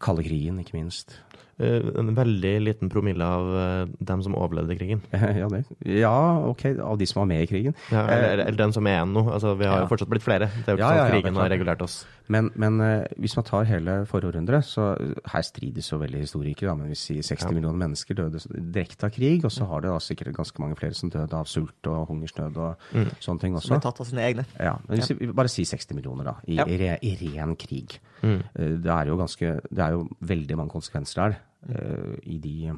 [0.00, 1.18] kalde krigen, ikke minst.
[1.56, 5.02] Eh, en veldig liten promille av eh, dem som overlevde krigen.
[5.34, 5.62] Ja, det.
[5.86, 6.16] ja,
[6.48, 7.76] ok, av de som var med i krigen.
[7.92, 9.22] Ja, eller, eller den som er igjen nå.
[9.30, 9.84] Altså, vi har ja.
[9.84, 10.48] jo fortsatt blitt flere.
[10.50, 11.96] Det er jo ikke ja, sånn at krigen har regulert oss.
[12.32, 12.80] Men, men
[13.20, 14.94] hvis man tar hele forrige århundre, så
[15.28, 19.12] her strides så veldig historikere, da, men vi sier 60 millioner mennesker døde direkte av
[19.14, 22.08] krig, og så har det da sikkert ganske mange flere som døde av sult og
[22.08, 23.12] hungersnød og mm.
[23.18, 23.70] sånne ting også.
[23.70, 24.46] Som er tatt av sine egne.
[24.56, 27.98] Ja, men hvis vi bare sier 60 millioner, da, i, i, re, i ren krig.
[28.24, 28.40] Mm.
[28.80, 31.38] Det er jo ganske Det er jo veldig mange konsekvenser der
[31.70, 32.74] uh, i de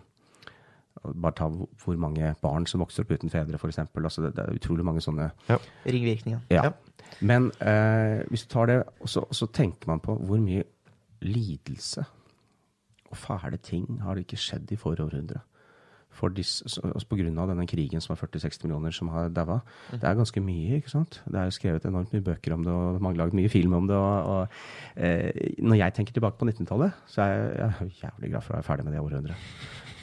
[1.07, 3.79] Bare ta hvor mange barn som vokser opp uten fedre, f.eks.
[3.79, 5.59] Altså det, det er utrolig mange sånne ja.
[5.85, 6.41] Ringvirkninger.
[6.51, 6.71] Ja.
[7.21, 10.65] Men uh, hvis du tar det, så, så tenker man på hvor mye
[11.23, 12.07] lidelse
[13.11, 15.45] og fæle ting har det ikke skjedd i forrige århundre.
[16.17, 19.61] For disse, altså på grunn av denne krigen som har 40-60 millioner som har daua.
[19.93, 19.99] Mm.
[20.01, 20.81] Det er ganske mye.
[20.81, 21.21] ikke sant?
[21.29, 23.97] Det er skrevet enormt mye bøker om det, og mange laget mye film om det.
[23.97, 28.33] og, og eh, Når jeg tenker tilbake på 1900-tallet, så er jeg, jeg er jævlig
[28.33, 29.51] glad for å være ferdig med det århundret.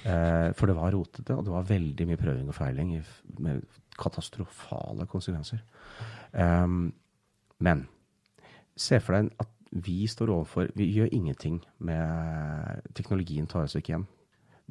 [0.04, 2.98] Eh, for det var rotete, og det var veldig mye prøving og feiling
[3.40, 3.64] med
[4.00, 5.62] katastrofale konsekvenser.
[6.34, 6.94] Um,
[7.64, 7.86] men
[8.76, 13.94] se for deg at vi står overfor Vi gjør ingenting med Teknologien tar oss ikke
[13.94, 14.06] hjem.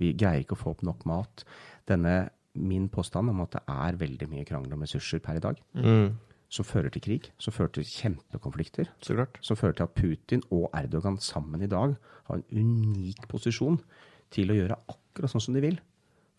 [0.01, 1.45] Vi greier ikke å få opp nok mat.
[1.89, 5.61] Denne min påstand om at det er veldig mye krangel om ressurser per i dag,
[5.73, 6.09] mm.
[6.53, 11.17] som fører til krig, som fører til kjempekonflikter, som fører til at Putin og Erdogan
[11.21, 11.95] sammen i dag
[12.29, 13.81] har en unik posisjon
[14.33, 15.81] til å gjøre akkurat sånn som de vil.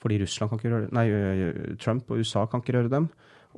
[0.04, 0.92] Fordi Russland kan ikke det.
[0.96, 1.06] Nei,
[1.80, 3.08] Trump og USA kan ikke gjøre dem.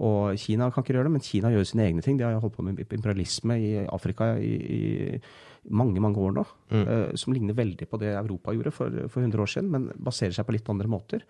[0.06, 2.20] Og Kina kan ikke gjøre det, men Kina gjør sine egne ting.
[2.20, 5.20] De har holdt på med imperialisme i Afrika i, i
[5.70, 6.46] mange mange år nå.
[6.72, 6.86] Mm.
[6.86, 10.36] Uh, som ligner veldig på det Europa gjorde for, for 100 år siden, men baserer
[10.36, 11.26] seg på litt andre måter.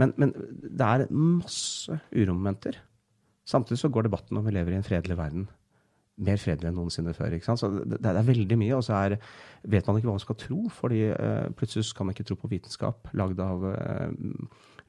[0.00, 2.80] Men, men det er masse uromomenter.
[3.46, 5.46] Samtidig så går debatten om vi lever i en fredelig verden.
[6.24, 7.34] Mer fredelig enn noensinne før.
[7.34, 7.62] ikke sant?
[7.62, 9.16] Så det, det er veldig mye, og så er,
[9.62, 10.60] vet man ikke hva man skal tro.
[10.72, 14.10] fordi uh, plutselig kan man ikke tro på vitenskap lagd av uh,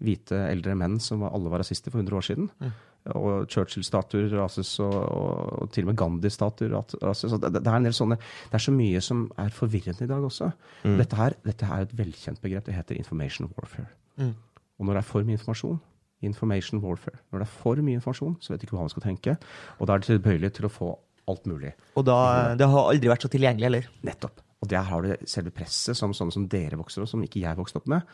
[0.01, 2.51] hvite eldre menn som alle var rasister for 100 år siden.
[2.61, 2.75] Mm
[3.13, 7.35] og Churchill-statuer rases, og, og, til og med Gandhi-statuer rases.
[7.37, 10.25] Det, det, er en del sånne, det er så mye som er forvirrende i dag
[10.25, 10.49] også.
[10.83, 10.97] Mm.
[11.01, 12.65] Dette, her, dette er et velkjent begrep.
[12.65, 13.91] Det heter information warfare.
[14.17, 14.33] Mm.
[14.79, 15.83] Og når det er for mye informasjon
[16.25, 17.19] Information warfare.
[17.29, 19.35] Når det er for mye informasjon, så vet du ikke hva man skal tenke.
[19.77, 20.93] Og da er det tilbøyelig til å få
[21.29, 21.73] alt mulig.
[21.99, 22.17] Og da,
[22.57, 23.89] det har aldri vært så tilgjengelig heller?
[24.07, 24.44] Nettopp.
[24.63, 27.57] Og der har du selve presset, som sånne som dere vokser opp, som ikke jeg
[27.57, 28.05] vokste opp med,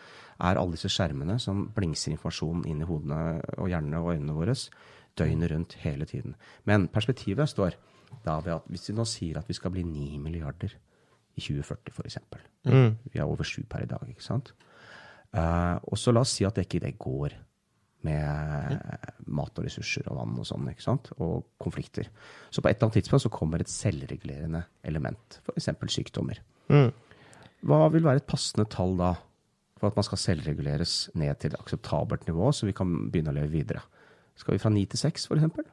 [0.42, 3.20] er alle disse skjermene som blingser informasjon inn i hodene
[3.58, 4.56] og hjernene og øynene våre
[5.20, 6.36] døgnet rundt hele tiden.
[6.66, 7.78] Men perspektivet står
[8.26, 10.74] da ved at hvis vi nå sier at vi skal bli 9 milliarder
[11.36, 12.18] i 2040 f.eks.
[12.68, 12.98] Mm.
[13.14, 14.54] Vi er over 7 per i dag, ikke sant?
[15.32, 17.38] Uh, og så la oss si at det ikke det går
[18.08, 18.78] med
[19.32, 21.12] mat og ressurser og vann og sånn, ikke sant?
[21.20, 22.10] og konflikter.
[22.50, 25.70] Så på et eller annet tidspunkt så kommer et selvregulerende element, f.eks.
[25.94, 26.42] sykdommer.
[26.72, 26.90] Mm.
[27.68, 29.14] Hva vil være et passende tall da
[29.82, 33.38] for at man skal selvreguleres ned til et akseptabelt nivå, så vi kan begynne å
[33.40, 33.82] leve videre?
[34.38, 35.72] Skal vi fra ni til seks, f.eks.?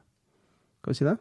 [0.79, 1.17] Skal vi si det?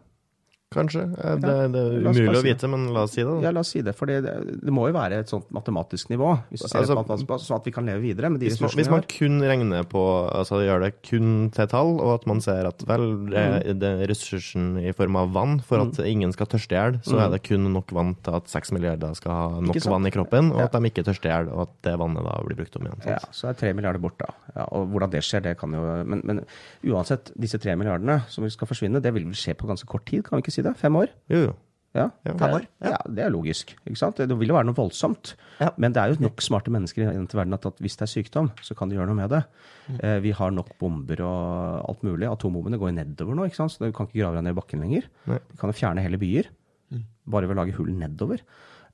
[0.69, 1.07] Kanskje.
[1.09, 3.37] Det, det er umulig å vite, men la oss si det.
[3.41, 3.95] Ja, la oss si det.
[3.97, 4.19] For det,
[4.61, 7.69] det må jo være et sånt matematisk nivå, hvis du ser altså, et sånn at
[7.71, 10.85] vi kan leve videre med de hvis man, hvis man kun regner på altså gjør
[10.85, 13.81] det kun til tall, og at man ser at vel, det, mm.
[13.81, 16.05] det er ressursen i form av vann for at mm.
[16.11, 17.23] ingen skal tørste i hjel, så mm.
[17.25, 20.53] er det kun nok vann til at seks milliarder skal ha nok vann i kroppen,
[20.53, 20.69] og ja.
[20.69, 23.01] at de ikke tørster i hjel, og at det vannet da blir brukt om igjen.
[23.07, 23.15] Sant?
[23.17, 24.29] Ja, så er tre milliarder borte.
[24.53, 26.45] Ja, og hvordan det skjer, det kan jo men, men
[26.85, 30.27] uansett, disse tre milliardene som skal forsvinne, det vil vel skje på ganske kort tid,
[30.27, 30.75] kan vi ikke si det?
[30.81, 31.11] Fem år?
[31.33, 31.57] Jo, jo.
[31.97, 32.67] Ja, Fem år?
[32.85, 32.93] Ja.
[32.93, 32.99] ja.
[33.17, 33.73] Det er logisk.
[33.81, 34.21] ikke sant?
[34.21, 35.33] Det vil jo være noe voldsomt.
[35.59, 35.71] Ja.
[35.81, 38.51] Men det er jo nok smarte mennesker i denne verden at, hvis det er sykdom,
[38.63, 39.43] så kan de gjøre noe med det.
[39.89, 39.97] Mm.
[39.97, 42.29] Eh, vi har nok bomber og alt mulig.
[42.29, 43.75] Atombombene går nedover nå, ikke sant?
[43.75, 45.09] så du kan ikke grave deg ned i bakken lenger.
[45.31, 45.41] Nei.
[45.49, 46.51] Du kan jo fjerne hele byer
[46.93, 47.07] mm.
[47.35, 48.45] bare ved å lage hull nedover.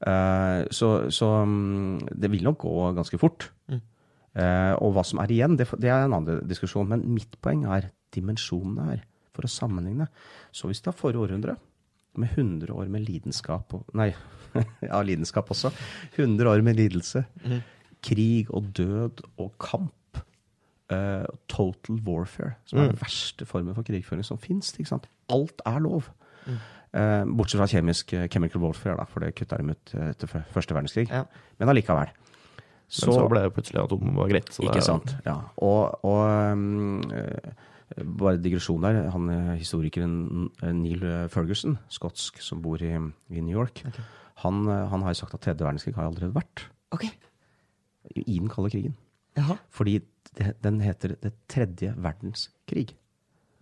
[0.05, 3.51] Eh, så, så um, det vil nok gå ganske fort.
[3.73, 3.83] Mm.
[4.35, 6.89] Eh, og hva som er igjen, det, det, er en annen diskusjon.
[6.91, 9.05] Men mitt poeng er dimensjonene her,
[9.35, 10.09] for å sammenligne.
[10.55, 11.57] Så hvis det er forrige århundre
[12.21, 14.13] med 100 år med lidenskap og Nei,
[14.89, 15.73] ja, lidenskap også.
[16.15, 17.25] 100 år med lidelse.
[17.45, 17.61] Mm.
[18.05, 19.93] Krig og død og kamp.
[20.93, 22.89] Uh, total warfare, som er mm.
[22.93, 24.75] den verste formen for krigføring som fins.
[25.33, 26.11] Alt er lov.
[26.45, 26.59] Mm.
[26.95, 30.77] Uh, bortsett fra kjemisk uh, chemical warfare, da, for det kutta dem ut etter første
[30.77, 31.09] verdenskrig.
[31.09, 31.25] Ja.
[31.59, 32.13] Men allikevel.
[32.85, 34.53] Så, Men så ble det plutselig atom var greit.
[34.61, 35.17] ikke sant.
[35.25, 35.39] Ja.
[35.65, 37.01] Og, og um,
[38.05, 39.11] bare digresjon der.
[39.15, 44.07] Han historikeren eh, Neil Ferguson, skotsk, som bor i, i New York, okay.
[44.45, 46.67] han, eh, han, har jo sagt at tredje verdenskrig har allerede vært.
[46.95, 47.13] Okay.
[48.15, 48.97] I den kalde krigen.
[49.37, 49.57] Jaha.
[49.75, 49.99] Fordi
[50.35, 52.93] det, den heter det tredje verdenskrig.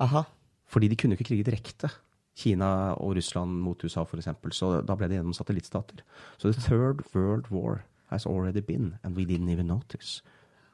[0.03, 0.25] Aha.
[0.67, 1.91] Fordi de kunne ikke krige direkte.
[2.37, 4.29] Kina og Russland mot USA, f.eks.
[4.57, 6.01] Så da ble det gjennom satellittstater.
[6.41, 10.23] Så the third world war has already been, and we didn't even notice.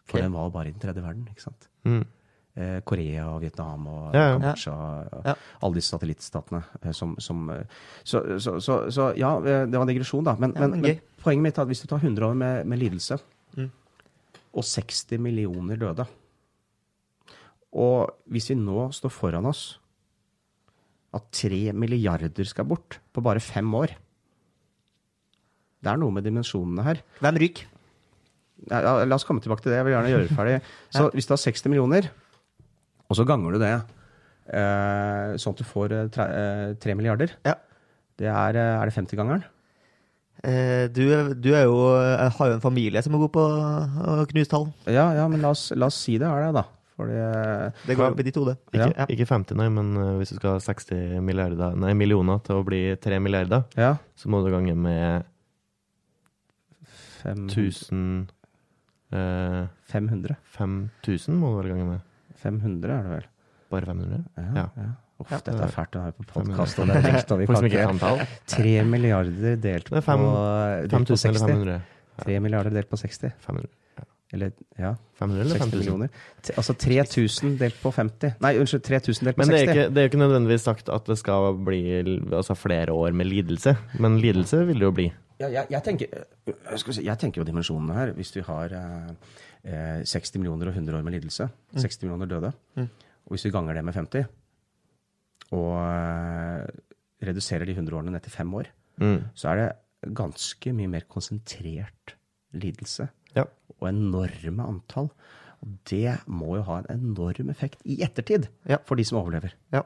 [0.06, 0.24] For okay.
[0.24, 1.26] den var bare i den tredje verden.
[1.30, 1.68] ikke sant?
[1.84, 2.04] Mm.
[2.58, 4.74] Eh, Korea og Vietnam og ja, Kambodsja.
[5.28, 5.34] Ja.
[5.62, 9.92] Alle disse satellittstatene eh, som, som eh, så, så, så, så, ja, det var en
[9.92, 10.34] digresjon, da.
[10.42, 13.20] Men, men, men, poenget mitt er at hvis du tar 100 år med, med lidelse,
[13.54, 13.70] mm.
[14.58, 16.08] og 60 millioner døde
[17.78, 19.78] Og hvis vi nå står foran oss
[21.14, 23.94] at 3 milliarder skal bort på bare fem år
[25.78, 27.06] Det er noe med dimensjonene her.
[27.22, 27.74] Hvem ryker?
[28.66, 29.78] ja, La oss komme tilbake til det.
[29.78, 30.56] Jeg vil gjerne gjøre det ferdig.
[30.94, 31.12] Så ja.
[31.14, 32.10] hvis du har 60 millioner,
[33.08, 36.26] og så ganger du det eh, sånn at du får 3
[36.76, 37.56] eh, milliarder, ja.
[38.20, 39.46] det er, er det 50-gangeren?
[40.46, 41.04] Eh, du,
[41.34, 44.68] du, er jo, har jo en familie som er god på å knuse tall.
[44.86, 46.66] Ja, ja, men la oss, la oss si det er det, da.
[46.98, 47.16] Fordi,
[47.86, 48.56] det går opp i ditt hode.
[48.72, 49.04] Ikke, ja.
[49.14, 51.20] ikke, 50, nei, men hvis du skal ha 60
[51.78, 53.92] nei, millioner til å bli 3 milliarder, ja.
[54.18, 55.28] så må du gange med
[57.24, 58.28] 1000
[59.14, 60.36] eh, 500.
[60.56, 62.07] 5000 må du vel gange med.
[62.42, 63.28] 500 er det vel.
[63.72, 64.24] Bare 500?
[64.36, 64.64] Ja.
[64.64, 64.88] ja.
[65.18, 66.78] Uff, dette er fælt å ha på podkast.
[68.54, 70.24] Tre milliarder delt på, fem,
[70.92, 71.74] delt 60.
[72.22, 73.34] 3 milliarder delt på 60.
[73.46, 73.74] 500.
[74.32, 76.08] Eller ja, 500 eller 50 millioner.
[76.52, 78.34] Altså 3000 delt på 50.
[78.44, 79.48] Nei, unnskyld, 3000 delt på 60.
[79.48, 81.80] Men det er, ikke, det er ikke nødvendigvis sagt at det skal bli
[82.28, 83.74] altså, flere år med lidelse.
[83.98, 85.08] Men lidelse vil det jo bli.
[85.38, 86.24] Ja, jeg, jeg, tenker,
[86.76, 88.12] si, jeg, tenker, jo dimensjonene her.
[88.18, 91.80] Hvis du har eh, 60 millioner og 100 år med lidelse, mm.
[91.82, 92.88] 60 millioner døde, mm.
[93.26, 94.28] og hvis vi ganger det med 50,
[95.56, 96.68] og eh,
[97.24, 99.20] reduserer de 100 årene ned til fem år, mm.
[99.34, 102.16] så er det ganske mye mer konsentrert
[102.56, 103.08] lidelse.
[103.36, 103.44] Ja.
[103.78, 105.10] Og enorme antall.
[105.58, 108.78] Og det må jo ha en enorm effekt i ettertid ja.
[108.86, 109.56] for de som overlever.
[109.74, 109.82] Ja.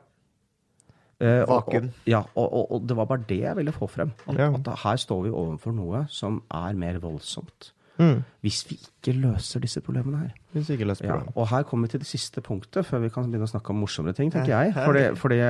[1.22, 4.10] Uh, og, Og, ja, og, og, det var bare det jeg ville få frem.
[4.34, 4.50] Ja.
[4.50, 7.70] At her står vi overfor noe som er mer voldsomt.
[8.03, 8.22] Mm.
[8.44, 10.32] Hvis vi ikke løser disse problemene her.
[10.57, 11.34] Hvis vi ikke løser problemene.
[11.34, 13.74] Ja, og her kommer vi til det siste punktet, før vi kan begynne å snakke
[13.74, 14.74] om morsommere ting, tenker jeg.
[14.74, 15.40] Fordi, fordi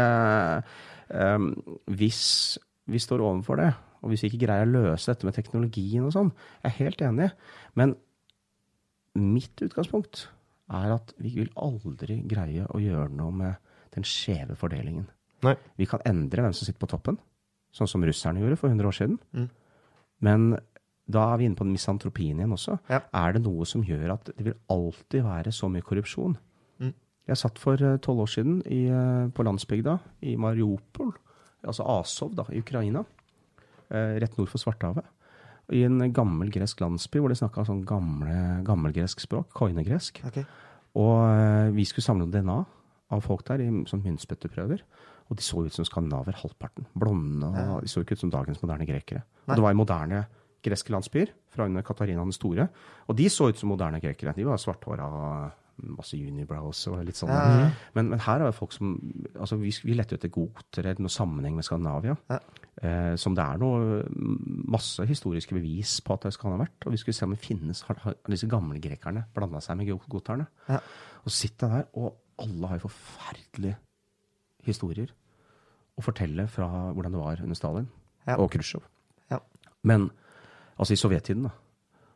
[1.16, 1.48] um,
[1.96, 2.22] hvis
[2.92, 3.72] vi står overfor det,
[4.02, 6.32] og hvis vi ikke greier å løse dette med teknologien og sånn,
[6.62, 7.28] jeg er helt enig,
[7.78, 7.96] men
[9.18, 10.26] mitt utgangspunkt
[10.72, 15.06] er at vi vil aldri greie å gjøre noe med den skjeve fordelingen.
[15.44, 15.54] Nei.
[15.78, 17.18] Vi kan endre hvem som sitter på toppen,
[17.76, 19.18] sånn som russerne gjorde for 100 år siden.
[19.36, 19.48] Mm.
[20.22, 20.46] Men
[21.10, 22.76] da er vi inne på den misantropien igjen også.
[22.90, 23.02] Ja.
[23.16, 26.36] Er det noe som gjør at det vil alltid være så mye korrupsjon?
[26.82, 26.92] Mm.
[27.30, 29.96] Jeg satt for eh, tolv år siden i, eh, på landsbygda
[30.30, 31.12] i Mariupol,
[31.66, 33.04] altså Asov da, i Ukraina,
[33.90, 35.06] eh, rett nord for Svartehavet.
[35.72, 40.18] I en gammel gresk landsby hvor de snakka sånn gamle, gammelgresk språk, koinegresk.
[40.28, 40.44] Okay.
[40.98, 42.58] Og vi skulle samle DNA
[43.14, 44.82] av folk der i sånn myntspytteprøver.
[45.30, 46.84] Og de så ut som skandinaver, halvparten.
[46.98, 47.46] Blonde.
[47.46, 47.78] og.
[47.86, 49.22] De så ikke ut som dagens moderne grekere.
[49.46, 50.24] Og det var i moderne
[50.62, 52.68] greske landsbyer fra under Katarina den store.
[53.08, 54.34] Og de så ut som moderne grekere.
[54.36, 55.08] De var svarthåra
[55.82, 57.32] masse unibrows og litt sånn.
[57.32, 57.68] Ja.
[57.96, 58.92] Men, men, her er det folk som
[59.32, 62.16] altså Vi, vi lette etter goter eller noe sammenheng med Skandinavia.
[62.30, 62.38] Ja.
[62.82, 64.02] Eh, som det er noe
[64.72, 66.86] masse historiske bevis på at det skal ha vært.
[66.86, 69.90] Og vi skulle se om det finnes har, har disse gamle grekerne blanda seg med
[70.12, 70.48] goterne.
[70.68, 70.80] Ja.
[71.22, 73.78] Og sitter der, og alle har jo forferdelige
[74.66, 75.12] historier
[75.98, 77.88] å fortelle fra hvordan det var under Stalin
[78.38, 78.84] og Khrusjtsjov.
[79.32, 79.40] Ja.
[79.88, 80.10] Men
[80.76, 81.54] altså i sovjettiden, da.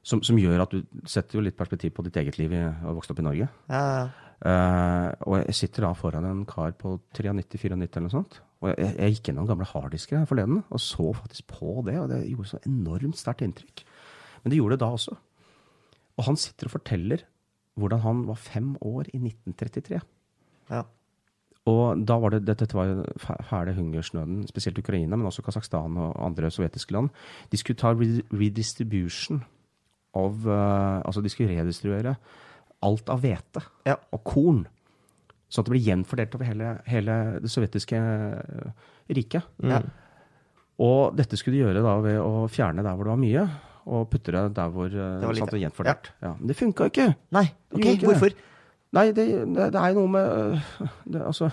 [0.06, 2.94] Som, som, gjør at du setter jo litt perspektiv på ditt eget liv i har
[2.94, 3.48] vokst opp i Norge.
[3.66, 3.86] Ja,
[4.46, 8.38] uh, og jeg sitter da foran en kar på 93-94 eller noe sånt.
[8.62, 11.96] Og jeg, jeg gikk gjennom gamle harddisker her forleden og så faktisk på det.
[12.00, 13.82] Og det gjorde så enormt sterkt inntrykk.
[14.44, 15.16] Men det gjorde det da også.
[16.16, 17.26] Og han sitter og forteller
[17.76, 20.00] hvordan han var fem år i 1933.
[20.70, 20.84] Ja.
[21.66, 26.50] Og da var det, Dette var fæle hungersnøden, spesielt Ukraina, men også Kasakhstan og andre
[26.54, 27.10] sovjetiske land.
[27.50, 29.42] De skulle ta redistribution
[30.16, 32.16] av uh, Altså, de skulle redistribuere
[32.86, 33.96] alt av hvete ja.
[34.14, 34.64] og korn.
[35.48, 39.46] Sånn at det ble gjenfordelt over hele, hele det sovjetiske uh, riket.
[39.62, 39.72] Mm.
[39.72, 39.80] Ja.
[40.86, 43.46] Og dette skulle de gjøre da ved å fjerne der hvor det var mye,
[43.86, 46.12] og putte det der hvor uh, det var, sånn det gjenfordelt.
[46.22, 46.34] Ja.
[46.38, 47.08] Men det funka ikke.
[47.34, 48.36] Nei, ok, Hvorfor?
[48.36, 48.52] Det.
[48.94, 50.70] Nei, det, det, det er jo noe med øh,
[51.10, 51.50] det, Altså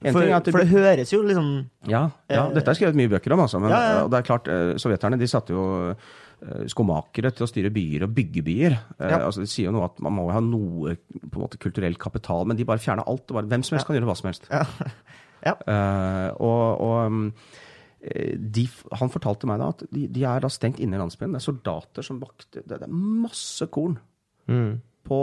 [0.00, 1.48] for, det, for, det høres jo liksom
[1.90, 3.60] Ja, ja eh, dette er skrevet mye bøker om, altså.
[3.60, 4.06] Men ja, ja.
[4.08, 8.14] det er klart, øh, sovjeterne de satte jo øh, skomakere til å styre byer og
[8.16, 8.78] bygge byer.
[8.96, 9.18] Ja.
[9.26, 12.48] Altså, de sier jo noe at man må ha noe på en måte kulturell kapital,
[12.48, 13.26] men de bare fjerner alt.
[13.28, 14.48] og bare, Hvem som helst kan gjøre hva som helst.
[14.48, 15.52] Ja.
[15.74, 18.64] uh, og, og de,
[18.96, 21.36] han fortalte meg da at de, de er da stengt inne i landsbyen.
[21.36, 22.64] Det er soldater som vakter.
[22.64, 24.00] Det, det er masse korn.
[24.48, 25.18] Mm på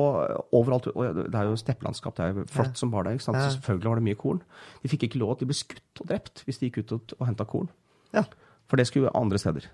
[0.55, 0.89] overalt.
[0.93, 2.15] Og det er jo steppelandskap.
[2.17, 2.79] Det er jo flott ja.
[2.81, 3.17] som bare det.
[3.17, 3.39] ikke sant?
[3.41, 4.41] Så selvfølgelig var det mye korn.
[4.83, 5.37] De fikk ikke lov.
[5.39, 7.69] De ble skutt og drept hvis de gikk ut og, og henta korn.
[8.15, 8.25] Ja.
[8.67, 9.69] For det skulle andre steder.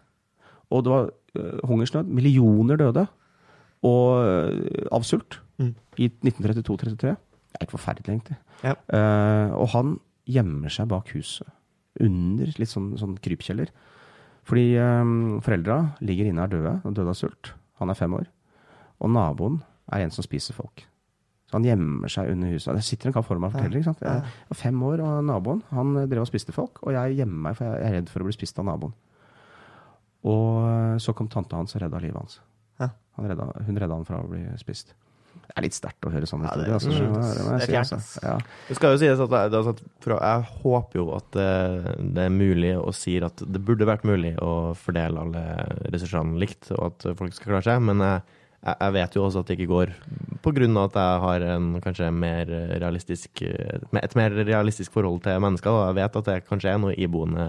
[0.74, 1.10] Og det var
[1.40, 2.10] uh, hungersnød.
[2.10, 3.06] Millioner døde.
[3.84, 5.40] Og uh, av sult.
[5.62, 5.74] Mm.
[5.98, 6.98] I 1932-33.
[6.98, 8.38] Det er helt forferdelig, egentlig.
[8.64, 8.78] Ja.
[8.90, 9.98] Uh, og han
[10.30, 11.50] gjemmer seg bak huset.
[12.02, 13.70] Under litt sånn, sånn krypkjeller.
[14.50, 16.74] Fordi um, foreldra ligger inne og er døde.
[16.84, 17.54] Og døde av sult.
[17.82, 18.26] Han er fem år.
[19.04, 20.85] Og naboen er en som spiser folk.
[21.49, 22.72] Så han gjemmer seg under huset.
[22.73, 23.81] Det sitter en kar foran meg og forteller.
[23.81, 24.01] ikke sant?
[24.01, 26.81] Jeg var fem år, og naboen han drev og spiste folk.
[26.81, 28.95] Og jeg gjemmer meg, for jeg er redd for å bli spist av naboen.
[30.23, 32.39] Og så kom tanta hans og redda livet hans.
[33.14, 34.95] Redda, hun redda han fra å bli spist.
[35.43, 36.72] Det er litt sterkt å høre sånne historier.
[36.72, 38.22] Ja, altså, det, det, altså.
[38.23, 38.35] ja.
[38.69, 39.73] det, skal jo sies at det, altså,
[40.10, 41.49] jeg håper jo at det,
[42.15, 45.43] det, er mulig og sier at det burde vært mulig å fordele alle
[45.93, 47.84] ressursene likt, og at folk skal klare seg.
[47.85, 48.23] Men jeg
[48.64, 49.90] jeg vet jo også at det ikke går,
[50.44, 50.68] pga.
[50.84, 52.48] at jeg har en, kanskje mer
[52.80, 55.72] realistisk, et mer realistisk forhold til mennesker.
[55.72, 57.45] Og jeg vet at det kanskje er noe iboende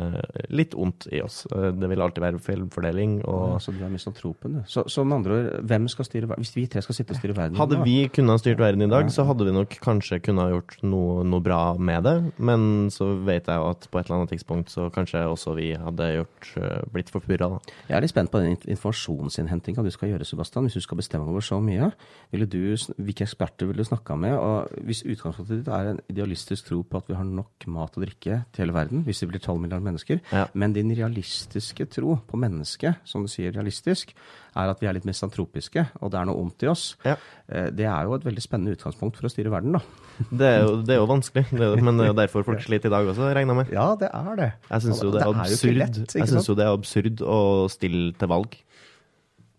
[0.51, 1.45] litt ondt i oss.
[1.51, 3.21] Det vil alltid være filmfordeling.
[3.31, 3.55] Og...
[3.55, 4.65] Ja, så du er misantropen, du.
[4.71, 6.47] Så, så, med andre ord, hvem skal styre verden?
[6.47, 9.11] Hvis vi tre skal sitte og styre verden Hadde vi kunnet styrt verden i dag,
[9.15, 12.17] så hadde vi nok kanskje kunnet gjort noe, noe bra med det.
[12.39, 15.71] Men så vet jeg jo at på et eller annet tidspunkt så kanskje også vi
[15.79, 16.51] hadde gjort,
[16.95, 17.53] blitt forpurra.
[17.89, 20.67] Jeg er litt spent på den informasjonsinnhentinga du skal gjøre, Sebastian.
[20.67, 21.93] hvis du skal bestemme over så mye.
[22.35, 22.59] Du,
[22.99, 24.35] hvilke eksperter vil du snakke med?
[24.35, 28.03] Og hvis utgangspunktet ditt er en idealistisk tro på at vi har nok mat og
[28.07, 30.49] drikke til hele verden, hvis det blir 12 milliarder mennesker, ja.
[30.53, 34.17] men din realistiske tro på mennesket, som du sier realistisk,
[34.55, 37.17] er at vi er litt misantropiske, og det er noe ondt i oss, ja.
[37.45, 39.83] Eh, det er jo et veldig spennende utgangspunkt for å styre verden, da.
[40.41, 42.63] Det er jo, det er jo vanskelig, det er, men det er jo derfor folk
[42.63, 43.73] sliter i dag også, regner jeg med.
[43.75, 44.51] Ja, det er det.
[44.71, 45.81] Jeg syns jo det er, absurd,
[46.15, 47.41] jeg synes jo det er absurd å
[47.73, 48.55] stille til valg.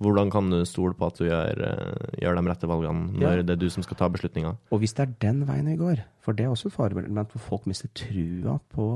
[0.04, 3.44] Hvordan kan du stole på at du gjør, eh, gjør de rette valgene når ja.
[3.48, 4.56] det er du som skal ta beslutninga?
[4.76, 7.44] Og hvis det er den veien vi går, for det er også et fareelement hvor
[7.44, 8.88] folk mister trua på,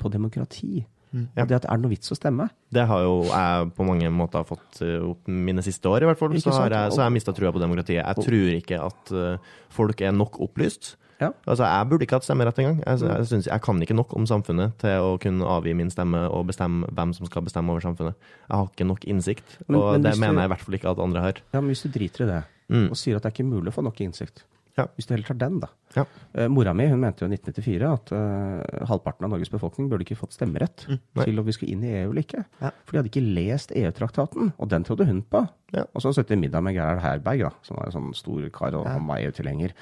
[0.00, 0.82] på demokrati.
[1.10, 1.26] Mm.
[1.34, 1.44] Ja.
[1.44, 2.46] Det at er det noe vits å stemme?
[2.70, 6.20] Det har jo jeg på mange måter fått eh, opp mine siste år, i hvert
[6.20, 6.34] fall.
[6.38, 8.02] Så har, jeg, så har jeg mista trua på demokratiet.
[8.02, 10.94] Jeg tror ikke at uh, folk er nok opplyst.
[11.20, 11.30] Ja.
[11.44, 12.78] Altså, Jeg burde ikke hatt stemmerett engang.
[12.80, 16.24] Jeg, jeg, synes, jeg kan ikke nok om samfunnet til å kunne avgi min stemme
[16.28, 18.30] og bestemme hvem som skal bestemme over samfunnet.
[18.48, 20.94] Jeg har ikke nok innsikt, men, og men det mener jeg i hvert fall ikke
[20.94, 21.42] at andre har.
[21.52, 22.40] Ja, Men hvis du driter i det,
[22.72, 22.88] mm.
[22.88, 24.44] og sier at det er ikke mulig å få nok innsikt,
[24.78, 24.86] ja.
[24.96, 25.68] Hvis du heller tar den, da.
[25.96, 26.04] Ja.
[26.32, 30.06] Uh, mora mi hun mente jo i 1994 at uh, halvparten av Norges befolkning burde
[30.06, 31.00] ikke fått stemmerett mm.
[31.18, 32.44] til om vi skulle inn i EU eller ikke.
[32.62, 32.70] Ja.
[32.84, 35.42] For de hadde ikke lest EU-traktaten, og den trodde hun på.
[35.82, 38.78] Og så satt de middag med Gerhard Herberg, da, som var en sånn stor kar
[38.78, 39.74] og, og EU-tilhenger.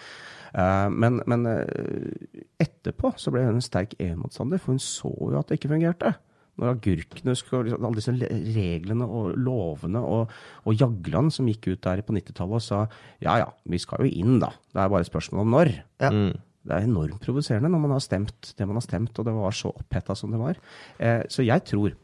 [0.54, 1.44] Uh, men, men
[2.60, 6.14] etterpå så ble hun en sterk EU-motstander, for hun så jo at det ikke fungerte
[6.58, 8.14] når agurkene skulle liksom, Alle disse
[8.56, 10.34] reglene og lovene og,
[10.66, 12.82] og Jagland som gikk ut der på 90-tallet og sa
[13.24, 14.50] ja ja, vi skal jo inn, da.
[14.72, 15.72] Det er bare et spørsmål om når.
[16.02, 16.12] Ja.
[16.14, 16.34] Mm.
[16.68, 19.54] Det er enormt provoserende når man har stemt det man har stemt, og det var
[19.56, 20.58] så oppheta som det var.
[20.98, 21.94] Eh, så jeg tror,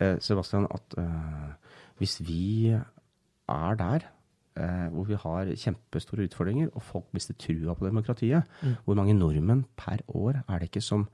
[0.00, 4.13] eh, Sebastian, at eh, hvis vi er der eh,
[4.54, 8.76] hvor vi har kjempestore utfordringer, og folk mister trua på demokratiet, mm.
[8.86, 11.08] hvor mange nordmenn per år er det ikke som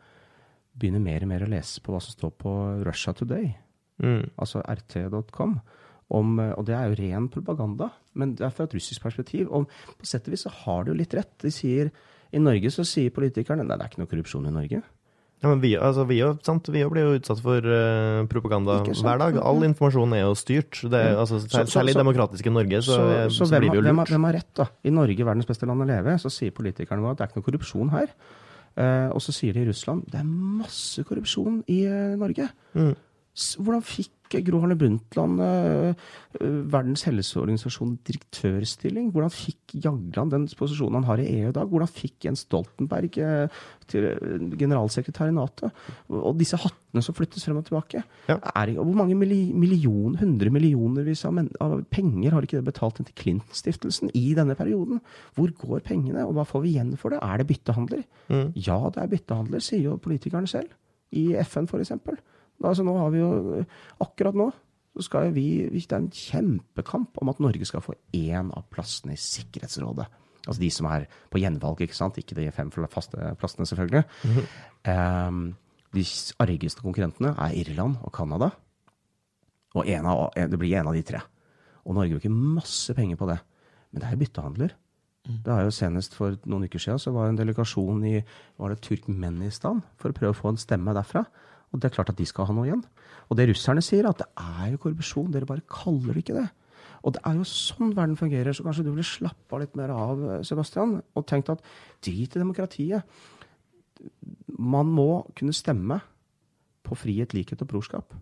[0.76, 2.52] begynner mer og mer å lese på hva som står på
[2.86, 3.48] Russia Today,
[4.02, 4.36] mm.
[4.36, 5.58] altså rt.com.
[6.10, 9.50] Om, og det er jo ren propaganda, men det er fra et russisk perspektiv.
[9.54, 9.68] Og
[10.00, 11.36] på sett og vis så har de jo litt rett.
[11.38, 11.92] De sier,
[12.34, 14.80] I Norge så sier politikerne nei, det er ikke noe korrupsjon i Norge.
[15.40, 16.68] Ja, men Vi, altså, vi, sant?
[16.68, 19.38] vi blir jo utsatt for uh, propaganda hver dag.
[19.40, 20.82] All informasjon er jo styrt.
[20.92, 23.88] Det, altså, særlig i demokratiske Norge så, så, så, så blir vi jo lurt.
[23.94, 24.68] Hvem, hvem har rett, da?
[24.84, 27.48] I Norge, verdens beste land å leve, så sier politikerne at det er ikke noe
[27.48, 28.12] korrupsjon her.
[28.76, 32.46] Uh, og så sier de i Russland det er masse korrupsjon i uh, Norge.
[32.76, 32.92] Mm.
[33.58, 36.10] Hvordan fikk Gro Harlem Brundtland uh,
[36.70, 39.08] Verdens helseorganisasjon direktørstilling?
[39.10, 41.66] Hvordan fikk Jagland den posisjonen han har i EU i dag?
[41.70, 43.18] Hvordan fikk Jens Stoltenberg
[43.90, 44.06] til
[44.60, 45.72] generalsekretær i Nato?
[46.14, 48.04] Og disse hattene som flyttes frem og tilbake.
[48.30, 48.38] Ja.
[48.54, 53.18] Er, hvor mange millioner, hundre millioner av, av, penger har ikke det betalt inn til
[53.22, 55.02] Clinton-stiftelsen i denne perioden?
[55.34, 57.22] Hvor går pengene, og hva får vi igjen for det?
[57.22, 58.06] Er det byttehandler?
[58.30, 58.50] Mm.
[58.54, 60.70] Ja, det er byttehandler, sier jo politikerne selv.
[61.10, 61.96] I FN, f.eks.
[62.60, 63.62] Altså nå har vi jo
[64.04, 64.50] Akkurat nå
[64.96, 69.14] så skal vi Det er en kjempekamp om at Norge skal få én av plassene
[69.14, 70.06] i Sikkerhetsrådet.
[70.46, 72.18] Altså de som er på gjenvalg, ikke sant?
[72.18, 74.04] Ikke de fem faste plassene, selvfølgelig.
[74.24, 75.28] Mm -hmm.
[75.28, 75.54] um,
[75.94, 76.04] de
[76.38, 78.50] argeste konkurrentene er Irland og Canada.
[79.74, 81.20] Og av, det blir en av de tre.
[81.84, 83.38] Og Norge bruker masse penger på det.
[83.92, 84.70] Men det er jo byttehandler.
[85.28, 85.42] Mm.
[85.44, 88.22] Det er jo Senest for noen uker siden så var en delegasjon i
[88.58, 91.24] var det Turkmenistan for å prøve å få en stemme derfra.
[91.70, 92.82] Og det er klart at de skal ha noe igjen.
[93.30, 95.30] Og det russerne sier, at det er jo korrupsjon.
[95.34, 96.48] Dere bare kaller det ikke det.
[97.06, 100.24] Og det er jo sånn verden fungerer, så kanskje du ville slappe litt mer av,
[100.44, 101.62] Sebastian, og tenkt at
[102.04, 103.20] drit i demokratiet.
[104.60, 106.00] Man må kunne stemme
[106.84, 108.16] på frihet, likhet og brorskap.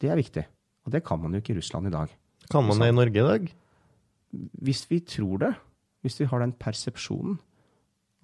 [0.00, 0.44] Det er viktig.
[0.86, 2.10] Og det kan man jo ikke i Russland i dag.
[2.50, 3.48] Kan man det i Norge i dag?
[4.64, 5.52] Hvis vi tror det,
[6.02, 7.38] hvis vi har den persepsjonen,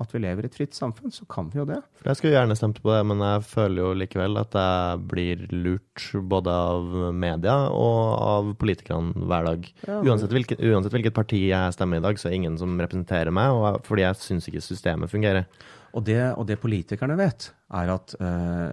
[0.02, 1.78] at vi lever i et fritt samfunn, så kan vi jo det.
[2.00, 5.44] For Jeg skulle gjerne stemt på det, men jeg føler jo likevel at jeg blir
[5.52, 9.68] lurt både av media og av politikerne hver dag.
[9.86, 10.10] Ja, men...
[10.10, 13.34] uansett, hvilket, uansett, hvilket, parti jeg stemmer i dag, så er det ingen som representerer
[13.34, 15.46] meg, fordi jeg syns ikke systemet fungerer.
[15.94, 18.72] Og det, og det, politikerne vet, er at uh,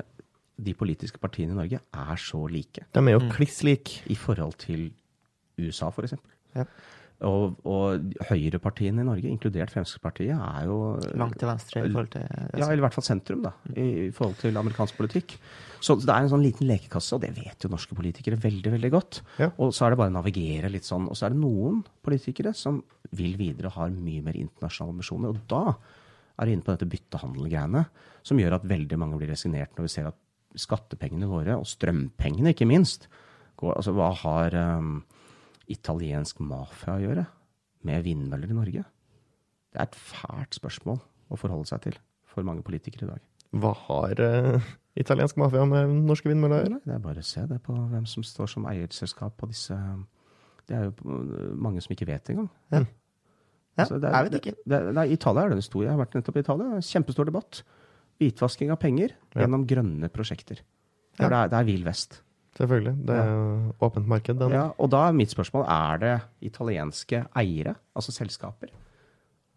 [0.58, 2.88] de politiske partiene i Norge er så like.
[2.98, 4.02] De er jo kliss like.
[4.10, 4.90] I forhold til
[5.62, 6.18] USA, f.eks.
[6.58, 6.66] Ja.
[7.28, 10.78] Og, og høyrepartiene i Norge, inkludert Fremskrittspartiet, er jo
[11.22, 14.14] Langt til venstre i forhold til Ja, eller i hvert fall sentrum, da, i, i
[14.16, 15.36] forhold til amerikansk politikk.
[15.82, 18.92] Så det er en sånn liten lekekasse, og det vet jo norske politikere veldig veldig
[18.94, 19.22] godt.
[19.42, 19.52] Ja.
[19.62, 21.08] Og så er det bare å navigere litt sånn.
[21.10, 22.82] Og så er det noen politikere som
[23.18, 25.34] vil videre og har mye mer internasjonale ambisjoner.
[25.34, 27.86] Og da er du inne på dette byttehandel-greiene,
[28.26, 30.18] som gjør at veldig mange blir resignert når vi ser at
[30.60, 33.08] skattepengene våre, og strømpengene ikke minst,
[33.62, 34.96] går Altså hva har um,
[35.68, 37.26] italiensk mafia å gjøre
[37.88, 38.84] med vindmøller i Norge?
[39.72, 41.00] Det er et fælt spørsmål
[41.32, 42.00] å forholde seg til
[42.32, 43.22] for mange politikere i dag.
[43.52, 44.70] Hva har uh,
[45.00, 46.80] italiensk mafia med norske vindmøller å gjøre?
[46.88, 49.76] Det er bare å se det på hvem som står som eierselskap på disse
[50.68, 51.20] Det er jo
[51.60, 52.50] mange som ikke vet engang.
[52.72, 52.80] Ja.
[53.78, 54.56] Ja, Altså, det er- jeg vet ikke.
[54.68, 55.68] Det, det, nei, Italia er den store.
[55.72, 56.82] stor Jeg har vært nettopp i Italia.
[56.84, 57.62] Kjempestor debatt.
[58.20, 59.42] Hvitvasking av penger Ja.
[59.42, 60.60] gjennom grønne prosjekter.
[61.20, 61.28] Ja.
[61.30, 62.22] Det, er, det er vill vest.
[62.58, 62.94] Selvfølgelig.
[63.08, 63.74] Det er ja.
[63.88, 64.40] åpent marked.
[64.42, 64.56] Den.
[64.56, 66.16] Ja, og da er mitt spørsmål er det
[66.52, 68.74] italienske eiere, altså selskaper,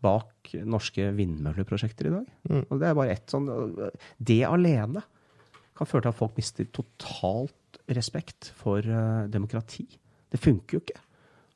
[0.04, 2.28] bak norske vindmølleprosjekter i dag.
[2.50, 2.62] Mm.
[2.68, 3.48] Og det er bare ett sånn
[4.20, 5.02] Det alene
[5.74, 9.88] kan føre til at folk mister totalt respekt for eh, demokrati.
[10.30, 11.00] Det funker jo ikke.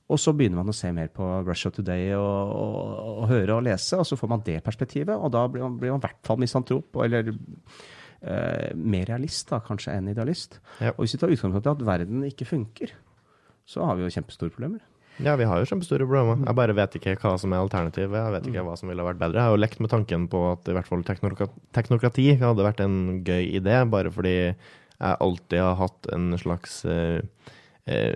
[0.09, 3.65] Og så begynner man å se mer på Russia Today og, og, og høre og
[3.67, 6.23] lese, og så får man det perspektivet, og da blir man, blir man i hvert
[6.25, 7.29] fall misantrop, eller
[8.23, 10.61] eh, mer realist da, kanskje enn idealist.
[10.81, 10.95] Ja.
[10.97, 12.95] Og hvis vi tar utgangspunkt i at verden ikke funker,
[13.69, 14.81] så har vi jo kjempestore problemer.
[15.19, 16.39] Ja, vi har jo kjempestore problemer.
[16.47, 18.15] Jeg bare vet ikke hva som er alternativet.
[18.15, 19.41] Jeg vet ikke hva som ville vært bedre.
[19.41, 22.99] Jeg har jo lekt med tanken på at i hvert fall teknokrati hadde vært en
[23.27, 27.58] gøy idé, bare fordi jeg alltid har hatt en slags eh, eh,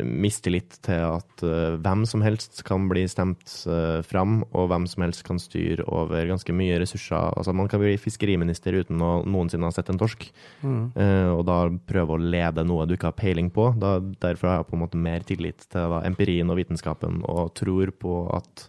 [0.05, 5.07] mistillit til at eh, hvem som helst kan bli stemt eh, fram, og hvem som
[5.07, 7.33] helst kan styre over ganske mye ressurser.
[7.39, 10.29] Altså, man kan bli fiskeriminister uten å noensinne ha sett en torsk,
[10.65, 11.59] eh, og da
[11.89, 13.71] prøve å lede noe du ikke har peiling på.
[13.81, 17.55] Da, derfor har jeg på en måte mer tillit til da, empirien og vitenskapen, og
[17.59, 18.69] tror på at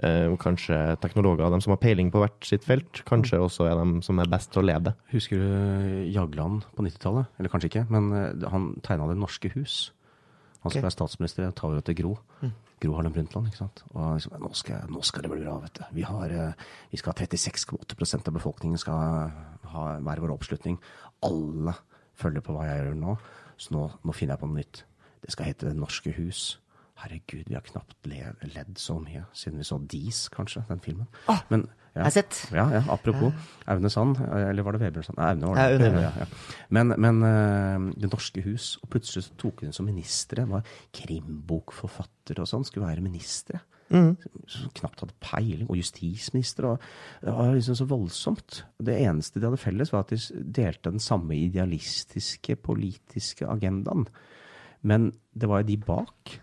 [0.00, 4.00] Uh, kanskje teknologer, de som har peiling på hvert sitt felt, kanskje også er de
[4.06, 4.94] som er best til å lede.
[5.12, 7.28] Husker du Jagland på 90-tallet?
[7.36, 9.90] Eller kanskje ikke, men eh, han tegna Det norske hus.
[10.60, 10.84] Han som okay.
[10.84, 12.14] være statsminister, tar over til Gro.
[12.80, 13.48] Gro Harlem Brundtland.
[13.48, 13.82] ikke sant?
[13.90, 15.82] Og liksom, nå, skal, nå skal det bli bra, vet du.
[15.96, 19.32] Vi, har, eh, vi skal ha 36,8% av befolkningen skal
[19.72, 20.78] ha hver vår oppslutning.
[21.28, 21.76] Alle
[22.20, 23.16] følger på hva jeg gjør nå,
[23.60, 24.82] så nå, nå finner jeg på noe nytt.
[25.20, 26.58] Det skal hete Det norske hus.
[27.00, 31.08] Herregud, vi har knapt ledd så mye siden vi så Dis, kanskje, den filmen.
[31.32, 32.36] Ah, Men, Jeg har sett.
[32.54, 33.32] ja, ja, apropos
[33.66, 35.18] Aune Sand, eller var det Vebjørn Sand?
[35.18, 35.88] Nei, Aune var Ja, det.
[36.04, 36.26] Ja, ja.
[36.70, 40.62] Men, men uh, Det norske hus, og plutselig så tok hun som ministre, var
[40.94, 43.60] krimbokforfatter og sånn, skulle være ministre.
[43.90, 45.66] Som knapt hadde peiling.
[45.66, 46.68] Og justisminister.
[46.68, 46.84] Og
[47.24, 48.60] det var liksom så voldsomt.
[48.78, 54.06] Det eneste de hadde felles, var at de delte den samme idealistiske politiske agendaen.
[54.86, 56.36] Men det var jo de bak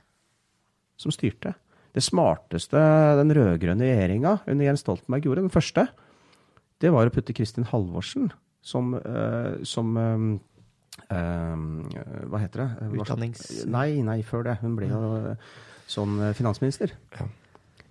[0.99, 1.53] som styrte.
[1.97, 2.81] Det smarteste
[3.17, 5.87] den rød-grønne regjeringa under Jens Stoltenberg gjorde, den første,
[6.83, 8.29] det var å putte Kristin Halvorsen
[8.61, 10.27] som, uh, som um,
[11.09, 11.63] um,
[12.29, 12.91] Hva heter det?
[12.99, 14.59] Utdannings- Nei, nei, før det.
[14.61, 15.01] Hun ble jo
[15.31, 15.49] uh,
[15.87, 16.91] sånn eh, finansminister.
[17.15, 17.25] Ja.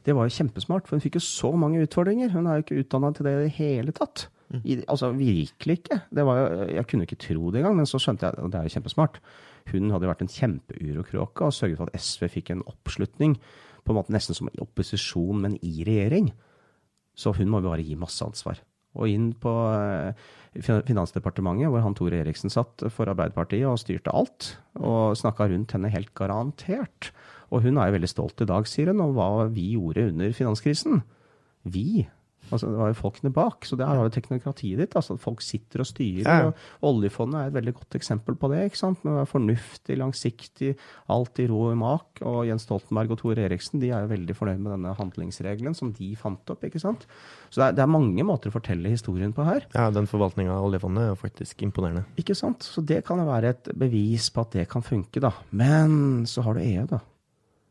[0.06, 2.30] Det var jo kjempesmart, for hun fikk jo så mange utfordringer.
[2.34, 4.28] Hun er jo ikke utdanna til det i det hele tatt.
[4.62, 5.96] I, altså virkelig ikke.
[6.14, 8.60] Det var jo, jeg kunne ikke tro det engang, men så skjønte jeg at det
[8.60, 9.18] er jo kjempesmart.
[9.72, 13.34] Hun hadde jo vært en kjempeurokråke og sørget for at SV fikk en oppslutning,
[13.86, 16.32] på en måte nesten som i opposisjon, men i regjering.
[17.16, 18.60] Så hun må bare gi masse ansvar.
[18.96, 20.26] Og inn på eh,
[20.56, 25.92] Finansdepartementet, hvor han Tore Eriksen satt for Arbeiderpartiet og styrte alt, og snakka rundt henne
[25.92, 27.10] helt garantert.
[27.52, 30.32] Og hun er jo veldig stolt i dag, sier hun, om hva vi gjorde under
[30.36, 31.02] finanskrisen.
[31.68, 32.06] Vi.
[32.50, 33.66] Altså, det var jo folkene bak.
[33.66, 34.96] Så det har jo teknokratiet ditt.
[34.98, 36.26] altså at Folk sitter og styrer.
[36.26, 36.52] Ja.
[36.80, 38.64] og Oljefondet er et veldig godt eksempel på det.
[38.68, 39.02] ikke sant?
[39.04, 40.74] Med å være fornuftig, langsiktig,
[41.12, 42.22] alt i ro og mak.
[42.26, 45.92] Og Jens Stoltenberg og Tore Eriksen de er jo veldig fornøyd med denne handlingsregelen som
[45.96, 46.64] de fant opp.
[46.66, 47.08] ikke sant?
[47.50, 49.66] Så det er, det er mange måter å fortelle historien på her.
[49.74, 52.06] Ja, den forvaltninga av oljefondet er jo faktisk imponerende.
[52.20, 52.66] Ikke sant?
[52.66, 55.32] Så det kan jo være et bevis på at det kan funke, da.
[55.50, 57.02] Men så har du EU, da.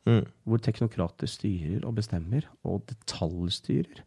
[0.06, 0.26] Mm.
[0.46, 4.04] Hvor teknokrater styrer og bestemmer, og detaljstyrer.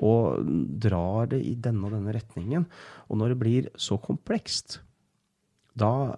[0.00, 0.46] Og
[0.80, 2.64] drar det i denne og denne retningen.
[3.08, 4.80] Og når det blir så komplekst,
[5.76, 6.14] da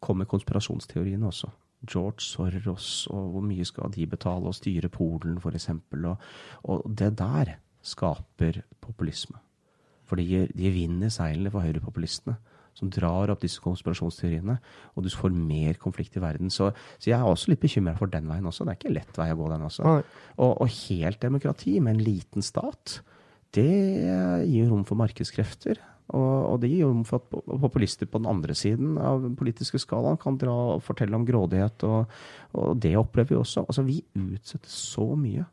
[0.00, 1.50] kommer konspirasjonsteoriene også.
[1.88, 5.70] George Soros, og hvor mye skal de betale og styre Polen, f.eks.
[5.70, 6.16] Og,
[6.68, 9.38] og det der skaper populisme.
[10.04, 12.36] For de, de vinner seilene for høyrepopulistene,
[12.80, 14.56] som drar opp disse konspirasjonsteoriene,
[14.94, 16.52] og du får mer konflikt i verden.
[16.52, 18.66] Så, så jeg er også litt bekymra for den veien også.
[18.66, 19.94] Det er ikke lett vei å gå, den også.
[20.40, 23.00] Og, og helt demokrati med en liten stat,
[23.56, 23.70] det
[24.46, 25.80] gir rom for markedskrefter.
[26.10, 30.18] Og, det gir rom for at populister på den andre siden av den politiske skalaen
[30.18, 32.10] kan dra og fortelle om grådighet, og,
[32.58, 33.64] og det opplever vi også.
[33.68, 35.46] Altså, vi utsettes så mye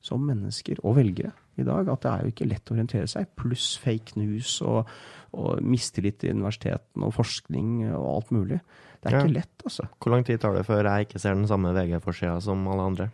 [0.00, 3.30] som mennesker og velgere i dag at det er jo ikke lett å orientere seg.
[3.38, 4.90] Pluss fake news og,
[5.36, 8.60] og mistillit til universitetene og forskning og alt mulig.
[9.00, 9.24] Det er ja.
[9.24, 9.88] ikke lett, altså.
[9.96, 13.10] Hvor lang tid tar det før jeg ikke ser den samme VG-forsida som alle andre?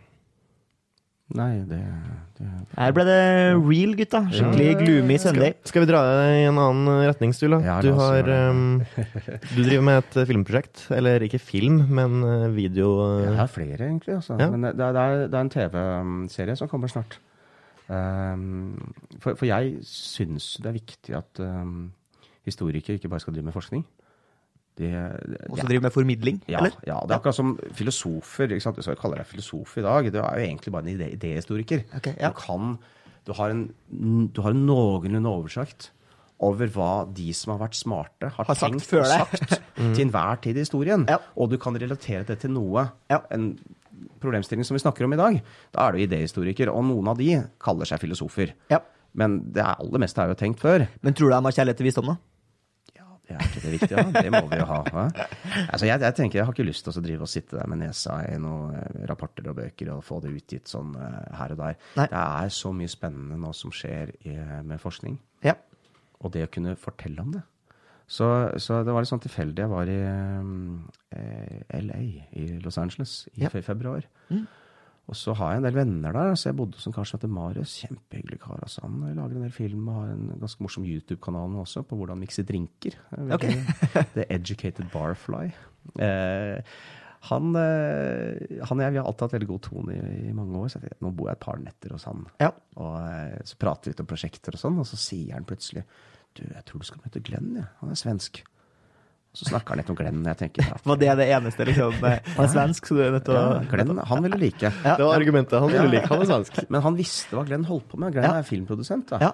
[1.35, 1.77] Nei, det,
[2.37, 2.45] det,
[2.77, 3.19] Her ble det
[3.59, 4.21] real, gutta.
[4.31, 4.75] Skikkelig ja.
[4.79, 5.57] gloomy søndag.
[5.57, 7.59] Skal, skal, vi dra i en annen retning, Stula?
[7.65, 8.77] Ja, du, har, um,
[9.57, 10.85] du driver med et filmprosjekt.
[10.95, 12.93] Eller ikke film, men eh, video
[13.25, 14.15] Jeg har flere, egentlig.
[14.21, 14.37] Altså.
[14.39, 14.47] Ja.
[14.53, 17.19] Men det, det, er, det er en TV-serie som kommer snart.
[17.87, 21.93] Um, for, for, jeg syns det er viktig at um,
[22.47, 23.85] historikere ikke bare skal drive med forskning.
[24.77, 24.91] De,
[25.49, 25.67] Også ja.
[25.71, 26.75] driver med formidling, ja, eller?
[26.85, 28.51] Ja, det er akkurat som filosofer.
[28.51, 28.77] ikke sant?
[28.85, 30.11] Jeg kaller deg filosof i dag.
[30.13, 31.87] Du er jo egentlig bare en idéhistoriker.
[31.97, 32.29] Okay, ja.
[32.29, 32.77] Du kan
[33.27, 33.67] du har en,
[34.31, 35.91] du har en noenlunde oversikt
[36.43, 39.93] over hva de som har vært smarte, har, har tenkt sagt og sagt mm.
[39.97, 41.03] til enhver tid i historien.
[41.09, 41.17] Ja.
[41.35, 42.85] Og du kan relatere det til noe.
[43.11, 43.23] Ja.
[43.33, 43.55] En
[44.23, 45.41] problemstilling som vi snakker om i dag.
[45.75, 46.71] Da er du idehistoriker.
[46.73, 47.33] Og noen av de
[47.63, 48.55] kaller seg filosofer.
[48.73, 48.81] Ja.
[49.17, 50.85] Men det aller meste er jo tenkt før.
[51.01, 52.19] Men tror du han har kjærlighet til visdom, da?
[53.27, 54.21] Er ikke det viktige, da.
[54.23, 54.77] Det må vi jo ha.
[55.67, 57.81] Altså, jeg, jeg, tenker, jeg har ikke lyst til å drive og sitte der med
[57.81, 61.59] nesa i noen eh, rapporter og bøker og få det utgitt sånn uh, her og
[61.59, 61.79] der.
[61.99, 62.07] Nei.
[62.13, 64.37] Det er så mye spennende nå som skjer i,
[64.67, 65.19] med forskning.
[65.43, 65.57] Ja.
[66.23, 67.43] Og det å kunne fortelle om det.
[68.07, 68.27] Så,
[68.63, 69.65] så det var litt sånn tilfeldig.
[69.65, 71.99] Jeg var i eh, LA,
[72.39, 73.51] i Los Angeles, i ja.
[73.51, 74.07] februar.
[74.31, 74.45] Mm.
[75.07, 76.33] Og så har jeg en del venner der.
[76.35, 77.77] så Jeg bodde hos en kar som heter Marius.
[77.83, 78.59] Kjempehyggelig kar.
[78.59, 78.83] altså.
[78.83, 82.43] Han lager en del film og har en ganske morsom YouTube-kanal også på hvordan mikse
[82.47, 82.97] drinker.
[83.35, 83.61] Okay.
[84.15, 85.53] The Educated Barfly.
[86.03, 86.59] Eh,
[87.27, 90.59] han, eh, han, og jeg vi har alltid hatt veldig god tone i, i mange
[90.59, 90.67] år.
[90.71, 92.27] så jeg, Nå bor jeg et par netter hos han.
[92.43, 92.51] Ja.
[92.75, 95.87] Og eh, Så prater vi litt om prosjekter og sånn, og så sier han plutselig
[96.37, 97.67] Du, jeg tror du skal møte Glenn, ja.
[97.81, 98.43] Han er svensk.
[99.37, 100.23] Så snakka han litt om Glenn.
[100.25, 100.69] jeg tenker...
[100.73, 101.67] At, Var det det eneste?
[101.67, 101.99] liksom?
[102.37, 104.71] Han er svensk, så du er nødt til å ja, Glenn, han ville like.
[104.71, 104.95] Ja.
[104.97, 105.59] Det var argumentet.
[105.61, 106.09] Han ville like.
[106.09, 106.57] Han er svensk.
[106.73, 108.15] Men han visste hva Glenn holdt på med.
[108.15, 109.13] Glenn er filmprodusent.
[109.13, 109.29] da.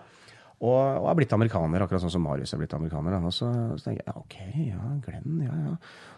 [0.63, 3.15] Og, og, er blitt amerikaner, akkurat sånn som Marius er blitt amerikaner.
[3.19, 4.35] Og så, så, tenker jeg ja, ok,
[4.67, 5.73] ja, Glenn, ja, ja.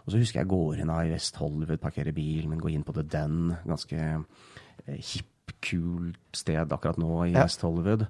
[0.05, 2.93] Og så husker jeg går inn i West Hollywood, parkerer bilen min, går inn på
[2.97, 3.55] The Den.
[3.65, 8.05] Ganske eh, hipp, kult sted akkurat nå i West Hollywood.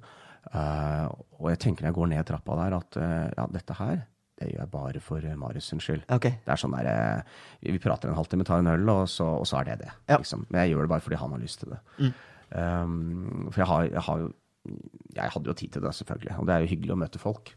[0.53, 1.09] Uh,
[1.39, 4.03] og jeg tenker når jeg går ned trappa der, at uh, ja, dette her
[4.35, 6.01] det gjør jeg bare for eh, Marius sin skyld.
[6.11, 6.41] Okay.
[6.43, 7.21] Det er sånn der,
[7.63, 9.91] Vi prater en halvtime, tar en øl, og så, og så er det det.
[10.11, 10.17] Ja.
[10.19, 10.43] Liksom.
[10.49, 11.77] Men jeg gjør det bare fordi han har lyst til det.
[11.99, 12.09] Mm.
[12.51, 14.25] Um, for jeg har, jeg har,
[15.15, 16.35] Jeg hadde jo tid til det, selvfølgelig.
[16.35, 17.53] Og det er jo hyggelig å møte folk.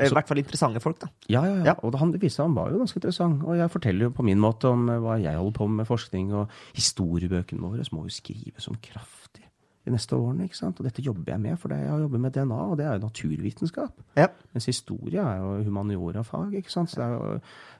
[0.00, 1.10] I hvert fall interessante folk, da.
[1.30, 1.74] Ja, ja, ja.
[1.84, 3.44] Og han, det viste seg han var jo ganske interessant.
[3.44, 6.34] Og jeg forteller jo på min måte om hva jeg holder på med med forskning,
[6.34, 9.46] og historiebøkene våre må jo skrives om kraftig
[9.84, 10.46] de neste årene.
[10.46, 10.78] ikke sant?
[10.78, 13.06] Og dette jobber jeg med, for jeg har jobbet med DNA, og det er jo
[13.06, 14.04] naturvitenskap.
[14.16, 14.28] Ja.
[14.54, 16.54] Mens historie er jo humaniora-fag.
[16.60, 16.90] ikke sant?
[16.90, 17.08] Så det,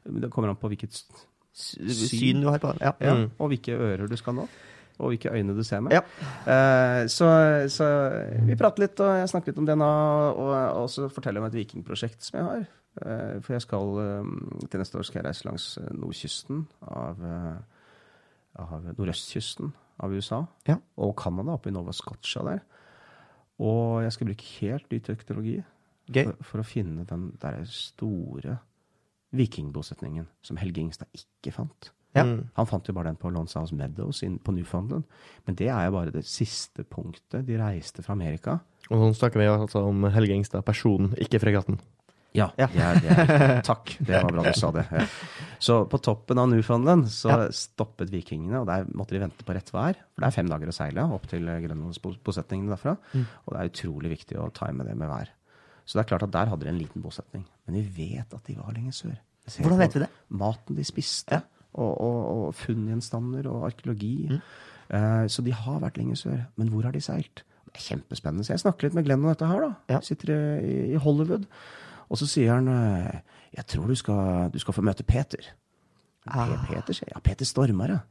[0.06, 0.98] jo, det, kommer an på hvilket
[1.52, 2.82] syn, syn du har på det.
[2.82, 2.92] Ja.
[3.00, 3.14] ja.
[3.14, 3.30] Mm.
[3.38, 4.48] Og hvilke ører du skal nå.
[4.98, 5.94] Og hvilke øyne du ser med.
[5.94, 6.02] Ja.
[6.46, 7.28] Uh, så,
[7.72, 7.86] så,
[8.46, 9.90] vi prater litt, og jeg snakker litt om DNA,
[10.30, 12.66] og, og så forteller jeg om et vikingprosjekt som jeg har.
[13.02, 14.34] Uh, for jeg skal um,
[14.70, 17.22] til neste år skal jeg reise langs nordkysten av,
[18.60, 19.72] av nordøstkysten
[20.02, 20.42] av USA.
[20.68, 20.78] Ja.
[21.00, 22.62] Og Canada, oppe i Nova Scotia der.
[23.62, 25.56] Og jeg skal bruke helt ny teknologi
[26.12, 28.58] for, for, å finne den der store
[29.32, 31.92] vikingbosetningen som Helge Ingstad ikke fant.
[32.12, 32.26] Ja.
[32.28, 32.50] Mm.
[32.58, 35.06] Han fant jo bare den på Lonsaus House Meadows på Newfoundland.
[35.46, 38.58] Men det er jo bare det siste punktet de reiste fra Amerika.
[38.90, 41.78] Og nå snakker vi altså om Helge Ingstad, personen, ikke fregatten.
[42.36, 42.68] Ja, ja.
[42.72, 43.94] Jeg, jeg, takk.
[44.00, 44.86] Det var bra du sa det.
[44.88, 45.04] Ja.
[45.62, 47.50] Så på toppen av Newfoundland så ja.
[47.54, 50.00] stoppet vikingene, og der måtte de vente på rett vær.
[50.10, 52.96] For det er fem dager å seile opp til grønlandsbosetningene derfra.
[53.12, 53.28] Mm.
[53.44, 55.30] Og det er utrolig viktig å time det med vær.
[55.84, 57.44] Så det er klart at der hadde de en liten bosetning.
[57.66, 57.84] Men vi
[58.16, 59.14] vet at de var lenger sør.
[59.58, 60.10] Hvordan vet vi det?
[60.38, 61.40] Maten de spiste,
[61.72, 64.16] og, og, og funngjenstander og arkeologi.
[64.30, 64.42] Mm.
[64.92, 66.42] Uh, så de har vært lenger sør.
[66.60, 67.44] Men hvor har de seilt?
[67.66, 68.46] Det er kjempespennende.
[68.46, 70.02] Så jeg snakker litt med Glenn om dette her, da.
[70.04, 71.46] Sitter i, i Hollywood.
[72.12, 73.20] Og så sier han eh,
[73.56, 75.52] jeg tror du skal, du skal få møte Peter.
[76.28, 76.52] Ah.
[76.68, 77.14] Peter, sier jeg.
[77.16, 78.02] Ja, Peter Stormare.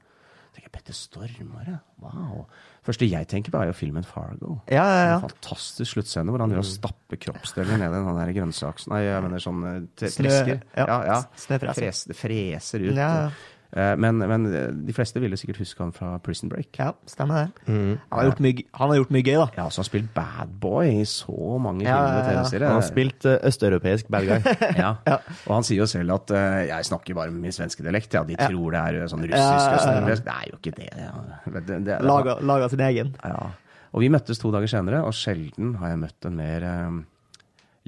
[0.52, 1.78] tenker jeg, Peter Stormare?
[2.02, 2.46] Wow.
[2.84, 4.58] første jeg tenker på, er jo filmen Fargo.
[4.70, 5.16] Ja, ja, ja.
[5.16, 8.90] En fantastisk sluttscene hvor han gjør å stappe kroppsdeler ned i den der grønnsaks...
[8.92, 10.62] Nei, jeg mener sånn eh, tresker.
[10.76, 11.20] Ja, ja.
[11.38, 12.94] Fres, det freser ut.
[12.98, 13.32] Ja, ja.
[13.72, 14.48] Eh, men, men,
[14.86, 16.70] de fleste ville sikkert huske han fra Prison Break.
[16.76, 17.68] Ja, stemmer det.
[17.72, 17.94] Mm.
[18.12, 19.48] Han, har mye, han, har gjort mye, gøy, da.
[19.56, 22.68] Ja, så Han har spilt bad boy i så mange ja, filmer og TV-serier.
[22.68, 24.56] Han har spilt uh, østeuropeisk bad guy.
[24.84, 24.92] ja.
[25.08, 25.18] ja.
[25.46, 28.18] Og han sier jo selv at uh, 'jeg snakker bare med min svenske dialekt'.
[28.20, 30.28] Ja, de tror det er sånn russisk østeuropeisk.
[30.28, 30.92] Det er jo ikke det.
[31.00, 31.16] Ja.
[31.60, 33.16] det, det laga, laga sin egen.
[33.24, 33.52] Ja.
[33.92, 37.00] Og vi møttes to dager senere, og sjelden har jeg møtt en mer um,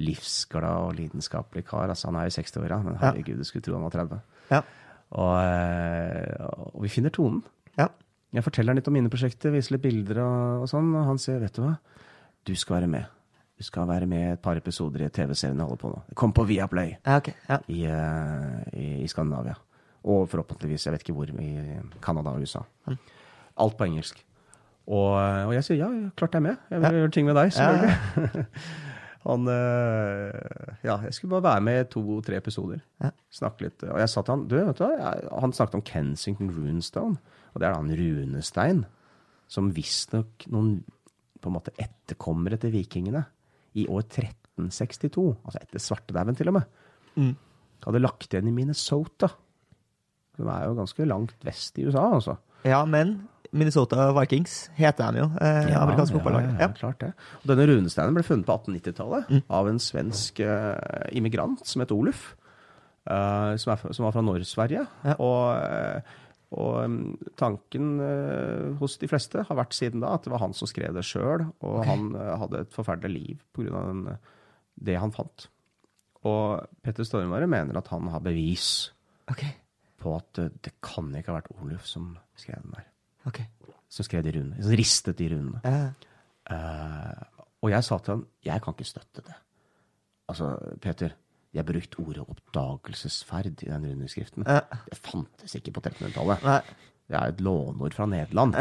[0.04, 1.88] livsglad og lidenskapelig kar.
[1.88, 4.20] Altså, han er jo 60 år, ja, men herregud, du skulle tro han var 30.
[4.50, 4.60] Ja.
[5.12, 7.42] Og, eh, og, vi finner tonen.
[7.78, 7.88] Ja.
[8.34, 11.38] Jeg forteller litt om mine prosjekter, viser litt bilder og, og sånn, og han sier,
[11.42, 11.74] vet du hva,
[12.44, 13.12] du skal være med.
[13.54, 16.00] Du skal være med et par episoder i TV-serien jeg holder på nå.
[16.18, 17.36] Kom på Viaplay ja, okay.
[17.46, 17.60] ja.
[17.70, 19.54] i, uh, i, i, Skandinavia.
[20.10, 21.52] Og forhåpentligvis, jeg vet ikke hvor, i
[22.02, 22.64] Canada og USA.
[22.90, 22.98] Mm.
[23.62, 24.18] Alt på engelsk.
[24.84, 26.66] Og, og, jeg sier ja, klart jeg er med.
[26.74, 28.44] Jeg vil gjøre ting med deg, selvfølgelig.
[29.24, 32.82] Han øh, Ja, jeg skulle bare være med i to-tre episoder.
[33.00, 33.10] Ja.
[33.32, 33.84] Snakke litt.
[33.88, 37.16] Og jeg sa til han du, vet du Han snakket om Kensington Runestone.
[37.54, 38.84] Og det er da en runestein
[39.50, 40.78] som visstnok noen
[41.40, 43.22] på en måte etterkommere til vikingene
[43.78, 46.68] i år 1362, altså etter svartedauden til og med,
[47.18, 47.32] mm.
[47.84, 49.28] hadde lagt igjen i Minnesota.
[50.34, 52.38] Som er jo ganske langt vest i USA, altså.
[52.66, 53.18] Ja, men
[53.54, 55.28] Minnesota Vikings heter de jo.
[55.38, 56.48] Eh, ja, amerikansk fotballag.
[56.48, 57.12] Ja, ja, klart det.
[57.42, 59.44] Og denne runesteinen ble funnet på 1890-tallet mm.
[59.58, 62.32] av en svensk eh, immigrant som het Oluf.
[63.06, 64.84] Eh, som, er, som, var fra Nord-Sverige.
[65.06, 65.14] Ja.
[65.22, 66.20] Og, uh,
[66.54, 66.98] og um,
[67.38, 67.96] tanken
[68.78, 71.42] hos de fleste har vært siden da at det var han som skrev det sjøl,
[71.66, 71.88] og okay.
[71.88, 72.04] han
[72.44, 74.14] hadde et forferdelig liv pga.
[74.86, 75.48] det han fant.
[76.30, 78.70] Og Petter Stormare mener at han har bevis
[79.30, 79.50] okay.
[79.98, 82.93] på at det kan ikke ha vært Oluf som skrev den der.
[83.28, 83.46] Okay.
[83.88, 84.62] Som skrev de runene.
[84.62, 85.60] Som ristet de runene.
[85.64, 86.10] Uh.
[86.50, 89.36] Uh, og jeg sa til han jeg kan ikke støtte det.
[90.28, 91.14] Altså, Peter,
[91.54, 94.46] jeg brukte ordet oppdagelsesferd i den rundeskriften.
[94.48, 94.80] Uh.
[94.90, 96.72] Det fantes ikke på 1300-tallet.
[97.04, 98.56] Det er et låneord fra Nederland.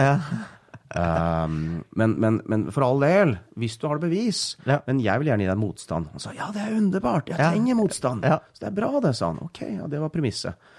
[0.94, 4.41] Um, men, men, men, for all del, hvis du har det bevis.
[4.68, 4.77] Ja.
[4.85, 6.11] Men jeg vil gjerne gi deg motstand.
[6.14, 8.27] Han sa ja, det er underbart, jeg trenger motstand.
[8.27, 8.38] Ja.
[8.53, 9.41] Så det er bra, det, sa han.
[9.41, 10.69] Ok, ja, det var premisset.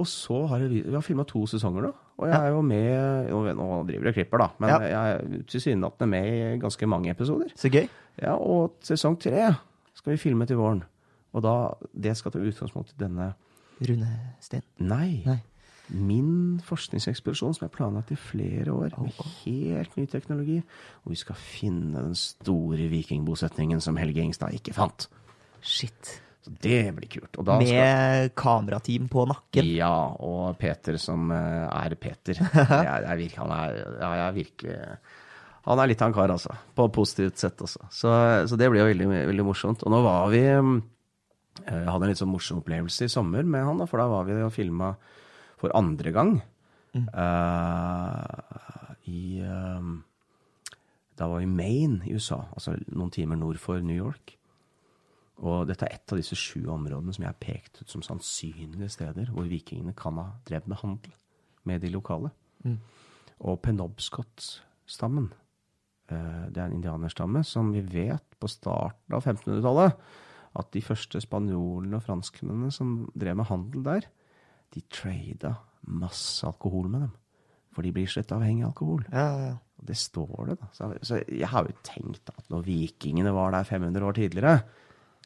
[0.00, 1.92] Og så har vi, vi har filma to sesonger nå.
[2.22, 3.28] Og jeg er jo med
[3.58, 7.52] Nå driver jeg og klipper, da, men jeg er tilsynelatende med i ganske mange episoder.
[7.58, 7.86] Så gøy.
[8.22, 9.50] Ja, Og sesong tre
[9.98, 10.84] skal vi filme til våren.
[11.32, 11.54] Og da,
[11.92, 13.32] det skal ta utgangspunkt i denne
[13.82, 14.10] Rune
[14.44, 14.62] Steen?
[14.84, 15.22] Nei.
[15.26, 15.38] Nei.
[15.92, 20.60] Min forskningsekspedisjon som er planlagt i flere år, med helt ny teknologi.
[21.04, 25.08] Og vi skal finne den store vikingbosetningen som Helge Ingstad ikke fant.
[25.60, 26.20] Shit.
[26.42, 27.38] Så det blir kult.
[27.46, 28.30] Med skal...
[28.34, 29.68] kamerateam på nakken?
[29.76, 32.34] Ja, og Peter som eh, er Peter.
[32.42, 34.78] Jeg, jeg virker, han er, ja, jeg er virkelig
[35.68, 36.56] Han er litt av en kar, altså.
[36.74, 37.86] På positivt sett også.
[37.94, 38.10] Så,
[38.50, 39.84] så det blir jo veldig, veldig, morsomt.
[39.86, 40.72] Og nå var vi eh,
[41.70, 44.50] hadde en litt sånn morsom opplevelse i sommer med han, for da var vi og
[44.54, 44.96] filma
[45.62, 46.34] for andre gang.
[46.92, 47.06] Mm.
[47.14, 49.86] Uh, I uh,
[51.16, 54.34] Da var vi i Maine i USA, altså noen timer nord for New York.
[55.42, 58.92] Og dette er et av disse sju områdene som jeg har pekt ut som sannsynlige
[58.94, 61.14] steder hvor vikingene kan ha drevet med handel
[61.68, 62.30] med de lokale.
[62.62, 62.78] Mm.
[63.42, 65.32] Og Penobscot-stammen,
[66.10, 69.98] eh, det er en indianerstamme som vi vet på starten av 1500-tallet
[70.58, 74.06] at de første spanjolene og franskmennene som drev med handel der,
[74.72, 75.56] de trada
[75.88, 77.12] masse alkohol med dem.
[77.72, 79.04] For de blir slett avhengig av alkohol.
[79.08, 79.54] Ja, ja.
[79.80, 80.68] Og det står det, da.
[80.76, 84.58] Så, så jeg har jo tenkt at når vikingene var der 500 år tidligere,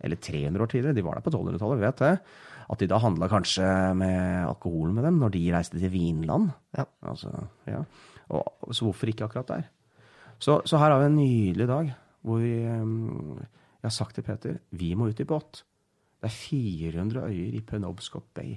[0.05, 2.13] eller 300 år tidligere, de var der på 1200-tallet, vi vet det.
[2.67, 3.69] At de da handla kanskje
[3.99, 4.19] med
[4.49, 6.51] alkohol med dem når de reiste til Vinland.
[6.77, 6.85] Ja.
[7.07, 7.31] Altså,
[7.69, 7.85] ja.
[8.35, 9.69] Og, så hvorfor ikke akkurat der?
[10.39, 11.95] Så, så, her har vi en nydelig dag
[12.27, 15.63] hvor vi um, Jeg har sagt til Peter vi må ut i båt.
[16.21, 18.57] Det er 400 øyer i Penobscot Bay.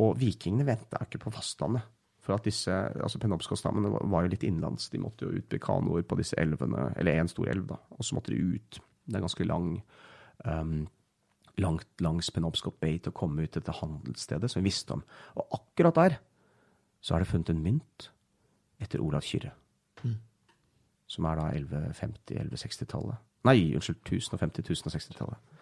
[0.00, 1.84] Og vikingene venta ikke på fastlandet.
[2.24, 4.90] For at disse, altså Penobscot-stammene var jo litt innenlands.
[4.92, 7.78] De måtte jo ut med kanoer på disse elvene, eller én stor elv, da.
[7.96, 8.80] Og så måtte de ut.
[9.08, 9.70] Det er ganske lang
[10.44, 10.86] um,
[11.58, 15.02] langt langs Penobscot Bay til å komme ut til dette handelsstedet som vi visste om.
[15.38, 16.18] Og akkurat der
[17.00, 18.10] så er det funnet en mynt
[18.82, 19.52] etter Olav Kyrre.
[20.02, 20.18] Mm.
[21.08, 23.24] Som er da 1150-1160-tallet.
[23.48, 25.56] Nei, unnskyld, 1050-1060-tallet.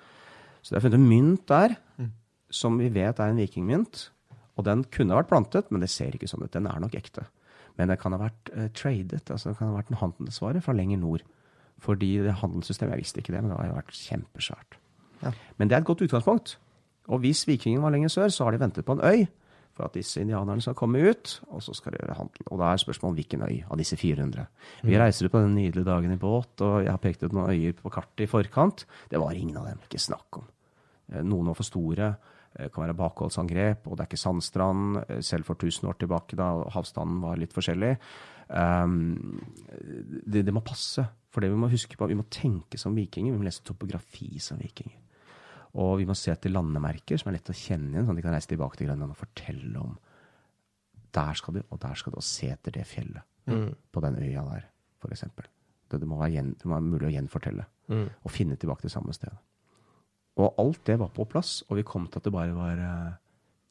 [0.61, 2.13] Så det er funnet en mynt der mm.
[2.51, 4.09] som vi vet er en vikingmynt.
[4.57, 6.53] Og den kunne vært plantet, men det ser ikke sånn ut.
[6.53, 7.27] Den er nok ekte.
[7.77, 10.75] Men det kan ha vært uh, tradet, altså det kan ha vært en handelsvare fra
[10.77, 11.25] lenger nord.
[11.83, 14.79] Fordi det handelssystemet Jeg visste ikke det, men det har vært kjempesvært.
[15.23, 15.33] Ja.
[15.57, 16.59] Men det er et godt utgangspunkt.
[17.13, 19.27] Og hvis vikingene var lenger sør, så har de ventet på en øy
[19.77, 22.47] for at disse indianerne skal komme ut, og så skal de gjøre handel.
[22.49, 24.47] Og da er spørsmålet hvilken øy av disse 400.
[24.83, 25.01] Vi mm.
[25.03, 27.77] reiser ut på den nydelige dagen i båt, og jeg har pekt ut noen øyer
[27.77, 28.87] på kartet i forkant.
[29.11, 29.83] Det var ingen av dem.
[29.85, 30.49] Ikke snakk om.
[31.13, 32.09] Eh, noen var for store.
[32.57, 35.03] Det eh, kan være bakholdsangrep, og det er ikke sandstrand.
[35.05, 37.93] Eh, selv for 1000 år tilbake, da havstanden var litt forskjellig.
[38.49, 39.41] Um,
[40.25, 41.05] det, det, må passe.
[41.33, 43.35] For det vi må huske på, vi må tenke som vikinger.
[43.35, 44.99] Vi må lese topografi som vikinger.
[45.77, 48.25] Og vi må se etter landemerker som er lett å kjenne igjen, sånn at de
[48.25, 49.97] kan reise tilbake til Grønland og fortelle om
[51.17, 53.25] Der skal du, og der skal du, og se etter det fjellet.
[53.47, 53.71] Mm.
[53.93, 54.65] På den øya der.
[55.01, 55.27] f.eks.
[55.37, 57.67] Det, det, må være det må være mulig å gjenfortelle.
[57.93, 58.09] Mm.
[58.25, 59.33] Og finne tilbake til samme sted.
[60.37, 63.13] Og alt det var på plass, og vi kom til at det bare var eh,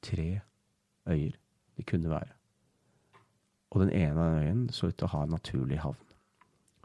[0.05, 0.29] tre
[1.09, 1.35] øyer
[1.75, 2.34] det kunne være.
[3.75, 5.99] Og den ene øyen så ut til å ha en naturlig havn.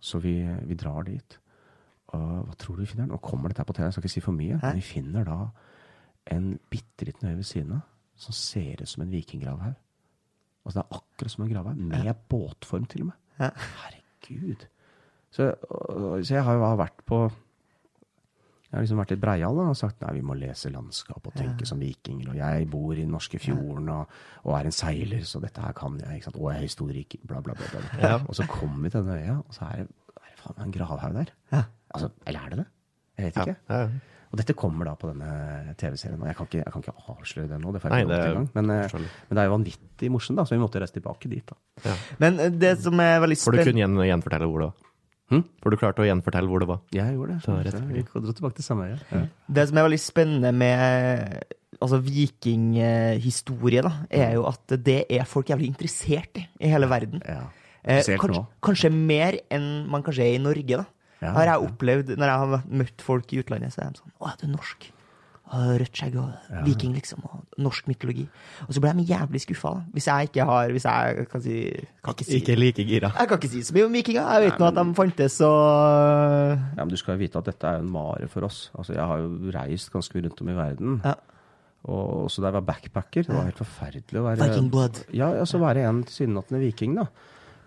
[0.03, 1.37] Så vi, vi drar dit.
[2.17, 3.07] Og hva tror du vi finner?
[3.07, 4.59] Nå kommer dette på TV, jeg skal ikke si for mye.
[4.59, 4.73] Hæ?
[4.73, 5.39] Men vi finner da
[6.35, 7.87] en bitte liten øy ved siden av
[8.21, 9.77] som ser ut som en vikinggravhaug.
[10.67, 12.13] Altså det er akkurat som en gravhaug, med Hæ?
[12.29, 13.21] båtform til og med.
[13.39, 13.49] Hæ?
[13.85, 14.67] Herregud.
[15.31, 15.55] Så,
[16.23, 17.21] så, jeg har jo vært på
[18.71, 21.65] jeg har liksom vært litt breial og sagt nei, vi må lese landskap og tenke
[21.65, 21.69] ja.
[21.73, 22.29] som vikinger.
[22.31, 24.13] Og jeg bor i den norske fjorden og,
[24.45, 26.21] og, er en seiler, så dette her kan jeg.
[26.21, 26.39] ikke sant?
[26.39, 27.71] Og jeg er historiker, bla, bla, bla.
[27.73, 27.83] bla.
[27.99, 28.21] Ja.
[28.23, 29.89] Og så kommer vi til denne øya, og så er det,
[30.21, 31.33] er det faen meg en gravhaug der.
[31.51, 31.65] Ja.
[31.91, 32.67] Altså, eller er det det?
[33.19, 33.89] Jeg vet ikke.
[34.31, 36.21] Og dette kommer da på denne TV-serien.
[36.23, 37.73] og jeg kan, ikke, jeg kan, ikke, avsløre det nå.
[37.75, 38.47] det får jeg ikke engang.
[38.55, 41.51] Men, eh, men, det er jo vanvittig morsomt, da, så vi måtte reise tilbake dit.
[41.51, 41.97] da.
[42.23, 44.87] Men eh, det som er veldig spennende Får du kun gjen, gjenfortelle ordet det var?
[45.31, 45.45] Hm?
[45.63, 46.83] For du klarte å gjenfortelle hvor det var?
[46.95, 47.45] Jeg gjorde det.
[47.45, 48.99] Så, rett, vi dro tilbake til samme øye.
[49.13, 49.23] Ja.
[49.59, 51.45] Det som er veldig spennende med
[51.81, 57.23] altså vikinghistorie, da, er jo at det er folk jævlig interessert i i hele verden.
[57.25, 57.47] Ja.
[57.81, 60.85] Eh, kanskje, kanskje, mer enn man kanskje er i Norge, da.
[61.21, 64.13] Ja, har jeg opplevd når jeg har møtt folk i utlandet, så er de sånn
[64.17, 64.87] Å, er du norsk?
[65.51, 66.63] Rødt skjegg og ja.
[66.67, 68.27] viking, liksom, og norsk mytologi.
[68.67, 71.57] Og så ble de jævlig skuffa, hvis jeg ikke har Hvis jeg kan si
[72.05, 73.11] kan ikke, si, ikke like gira.
[73.19, 74.29] Jeg kan ikke si så mye om vikinger.
[74.35, 75.59] Jeg vet nå at de fantes og
[76.77, 78.71] Ja, men du skal jo vite at dette er en mare for oss.
[78.79, 81.03] Altså, jeg har jo reist ganske mye rundt om i verden.
[81.05, 81.17] Ja.
[81.89, 83.27] Og også da jeg var backpacker.
[83.27, 85.05] Det var helt forferdelig å være Viking blood.
[85.17, 87.09] Ja, altså være en tilsynelatende viking, da.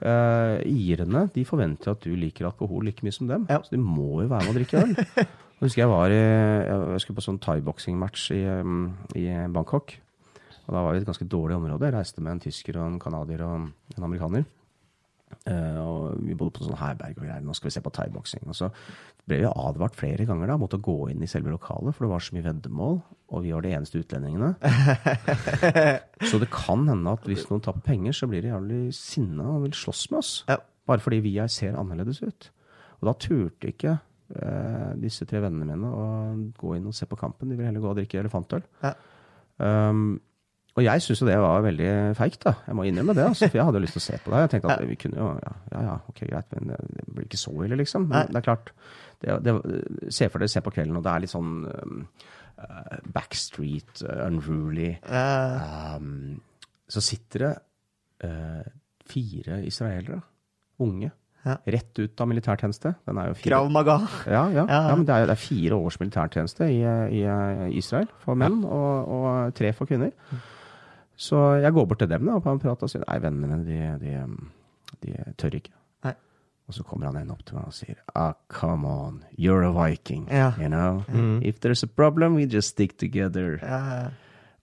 [0.04, 3.48] Uh, irene de forventer at du liker alkohol like mye som dem.
[3.50, 3.62] Ja.
[3.64, 4.96] Så de må jo være med å drikke øl.
[5.64, 6.24] Jeg husker jeg var i,
[6.92, 9.94] jeg skulle på sånn thaiboksingmatch i, um, i Bangkok.
[10.66, 11.88] Og da var vi i et ganske dårlig område.
[11.88, 14.44] Jeg reiste med en tysker og en canadier og en amerikaner.
[15.48, 17.48] Uh, og vi bodde på sånn herberg og greier.
[17.48, 18.44] Nå skal vi se på thaiboksing.
[18.52, 18.74] Og så
[19.24, 22.12] ble vi advart flere ganger da, mot å gå inn i selve lokalet, for det
[22.12, 24.54] var så mye veddemål, og vi var de eneste utlendingene.
[26.30, 29.70] så det kan hende at hvis noen tapper penger, så blir de jævlig sinna og
[29.70, 30.38] vil slåss med oss.
[30.52, 30.60] Ja.
[30.92, 32.52] Bare fordi vi ser annerledes ut.
[33.00, 34.02] Og da turte ikke
[35.02, 36.06] disse tre vennene mine å
[36.58, 37.52] gå inn og se på kampen.
[37.52, 38.64] De vil heller gå og drikke elefantøl.
[38.82, 38.94] Ja.
[39.62, 40.16] Um,
[40.74, 42.56] og jeg syns jo det var veldig feigt, da.
[42.66, 43.28] Jeg må innrømme det.
[43.30, 44.40] Altså, for jeg hadde jo lyst til å se på det.
[44.42, 47.42] Jeg tenkte at vi kunne jo Ja, ja, ja ok, greit, men det blir ikke
[47.42, 48.08] så ille, liksom.
[48.10, 48.72] Men det er klart.
[49.22, 49.54] Det, det,
[50.10, 52.00] se for dere se på kvelden, og det er litt sånn um,
[52.58, 54.90] uh, backstreet, uh, unruly.
[55.06, 56.42] Um,
[56.90, 57.54] så sitter det
[58.26, 58.66] uh,
[59.14, 60.24] fire israelere,
[60.82, 61.14] unge,
[61.44, 61.58] ja.
[61.76, 62.94] Rett ut av militærtjeneste.
[63.04, 63.50] Den er jo fire.
[63.50, 63.98] Krav Maga.
[64.32, 64.82] Ja, ja, ja.
[64.96, 66.80] men det er, det er, fire års militærtjeneste i,
[67.20, 67.24] i
[67.80, 70.14] Israel for menn, og, og, tre for kvinner.
[71.20, 73.92] Så jeg går bort til dem da, og prater og sier nei, vennene mine, de,
[74.00, 75.76] de, de, tør ikke.
[76.08, 76.16] Nei.
[76.68, 79.74] Og så kommer han en opp til meg og sier ah, come on, you're a
[79.76, 80.30] viking.
[80.32, 81.04] You know?
[81.12, 81.42] Mm.
[81.44, 83.60] If there's a problem, we just stick together.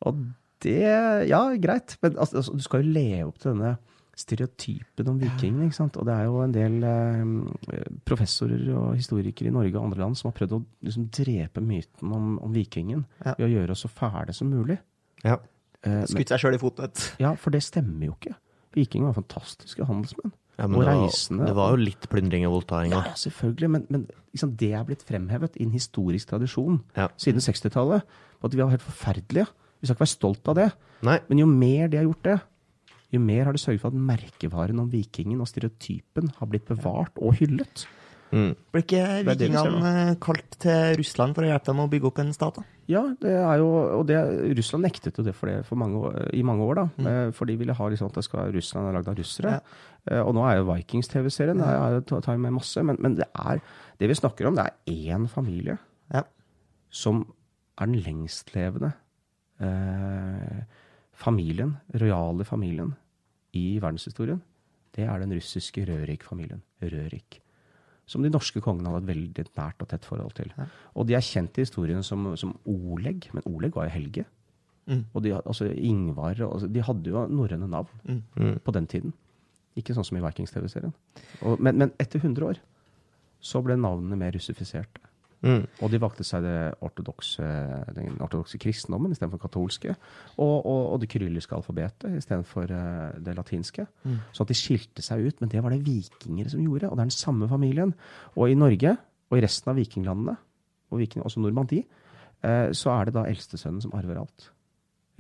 [0.01, 0.27] Og
[0.65, 3.77] det Ja, greit, men altså, altså du skal jo leve opp til denne
[4.21, 5.69] stereotypen om vikingene.
[5.69, 5.97] ikke sant?
[6.01, 10.19] Og det er jo en del eh, professorer og historikere i Norge og andre land
[10.19, 13.35] som har prøvd å liksom, drepe myten om, om vikingen ja.
[13.39, 14.79] ved å gjøre oss så fæle som mulig.
[15.25, 15.39] Ja.
[15.87, 16.93] Eh, Skutt seg sjøl i foten.
[17.23, 18.37] Ja, for det stemmer jo ikke.
[18.77, 20.35] Vikinger var fantastiske handelsmenn.
[20.61, 21.41] Ja, og det reisende.
[21.41, 23.71] Var, det var jo litt plyndring og voldtaing Ja, selvfølgelig.
[23.73, 27.09] Men, men liksom, det er blitt fremhevet i en historisk tradisjon ja.
[27.21, 28.05] siden 60-tallet.
[28.45, 29.49] At vi var helt forferdelige.
[29.81, 30.69] Vi skal ikke være stolt av det.
[31.07, 31.17] Nei.
[31.31, 32.37] Men jo mer de har gjort det,
[33.11, 37.17] jo mer har det sørget for at merkevaren om vikingen og stereotypen har blitt bevart
[37.19, 37.87] og hyllet.
[38.31, 38.53] Mm.
[38.71, 42.31] Ble ikke vikingene eh, kalt til Russland for å hjelpe dem å bygge opp en
[42.35, 42.61] stat?
[42.61, 42.81] da?
[42.91, 43.69] Ja, det er jo,
[43.99, 44.19] og det,
[44.59, 46.79] Russland nektet jo det, for det for mange, i mange år.
[46.79, 47.09] da, mm.
[47.11, 49.57] Eh, for de ville ha liksom at det skal, Russland er lagd av russere.
[49.59, 49.91] Ja.
[50.07, 52.01] Eh, og nå er jo Vikings-TV-serien ja.
[52.07, 53.63] tar med masse, men, men, det er
[54.01, 55.77] det vi snakker om, det er én familie
[56.15, 56.23] ja.
[56.95, 57.25] som
[57.81, 58.95] er den lengstlevende
[59.61, 60.63] eh,
[61.21, 62.95] familien, rojale familien,
[63.57, 64.41] i verdenshistorien,
[64.97, 66.63] det er den russiske Rørik-familien.
[66.83, 67.41] Rørik.
[68.11, 70.51] Som de norske kongene hadde et veldig nært og tett forhold til.
[70.57, 70.67] Ja.
[70.99, 74.25] Og de er kjent i historien som, som Oleg, men Oleg var jo Helge.
[74.91, 75.05] Mm.
[75.15, 78.23] Og de, altså Ingvar altså, De hadde jo norrøne navn mm.
[78.35, 78.57] mm.
[78.65, 79.15] på den tiden.
[79.79, 80.95] Ikke sånn som i Vikings-TV-serien.
[81.63, 82.59] Men, men, etter 100 år
[83.41, 85.05] så ble navnene mer russifiserte.
[85.41, 85.63] Mm.
[85.81, 86.45] Og de valgte seg
[86.85, 87.45] ortodokse,
[87.97, 89.95] den ortodokse kristendommen istedenfor katolske.
[90.37, 93.87] Og, og, og, det kyrilliske alfabetet istedenfor uh, det latinske.
[94.05, 94.19] Mm.
[94.37, 95.41] Så at de skilte seg ut.
[95.41, 96.91] Men det var det vikingere som gjorde.
[96.91, 97.95] Og det er den samme familien.
[98.37, 98.97] Og i Norge
[99.31, 100.37] og i resten av vikinglandene,
[100.91, 101.87] og viking, også Normandie,
[102.45, 104.51] uh, så er det da eldstesønnen som arver alt.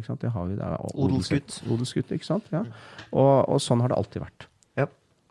[0.01, 0.23] Ikke sant?
[0.25, 1.63] Det har vi, det Odelsgutt.
[1.71, 2.49] Odelsgutt, ikke sant?
[2.53, 2.65] Ja.
[3.13, 4.49] Og, og, sånn har det alltid vært.
[4.81, 4.89] Ja.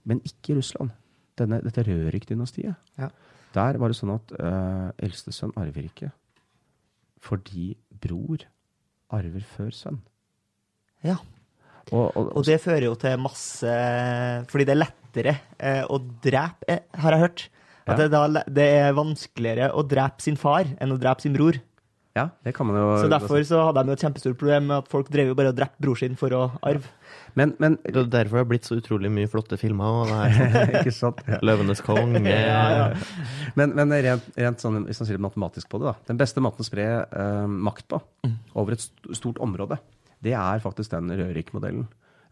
[0.09, 0.95] Men ikke i Russland.
[1.39, 2.75] denne, dette Rørik-dynastiet.
[2.99, 3.07] Ja.
[3.55, 6.11] Der var det sånn at uh, eldstesønn arver ikke
[7.19, 8.45] fordi bror
[9.11, 9.99] arver før sønn.
[11.03, 11.17] Ja.
[11.89, 13.69] Og, og, og, det fører jo til masse
[14.51, 17.45] Fordi det er lettere eh, å drepe, eh, har jeg hørt.
[17.89, 18.03] At ja.
[18.03, 21.57] det, da, det, er vanskeligere å drepe sin far enn å drepe sin bror.
[22.19, 22.87] Ja, det kan man jo...
[22.99, 25.53] Så derfor så hadde de jo et kjempestort problem med at folk drev jo bare
[25.53, 26.91] og drepte bror sin for å arve.
[27.37, 30.01] Men, men det er derfor det har blitt så utrolig mye flotte filmer.
[30.01, 31.21] Og det er ikke sant?
[31.27, 31.39] Ja.
[31.45, 32.23] 'Løvenes konge'.
[32.29, 32.87] ja, ja.
[33.59, 36.09] Men, men rent, rent, sånn, hvis man ser matematisk på det, da.
[36.11, 38.35] Den beste måten å spre uh, makt på mm.
[38.59, 38.85] over et
[39.17, 39.79] stort område,
[40.25, 41.87] det er faktisk den Rørik-modellen.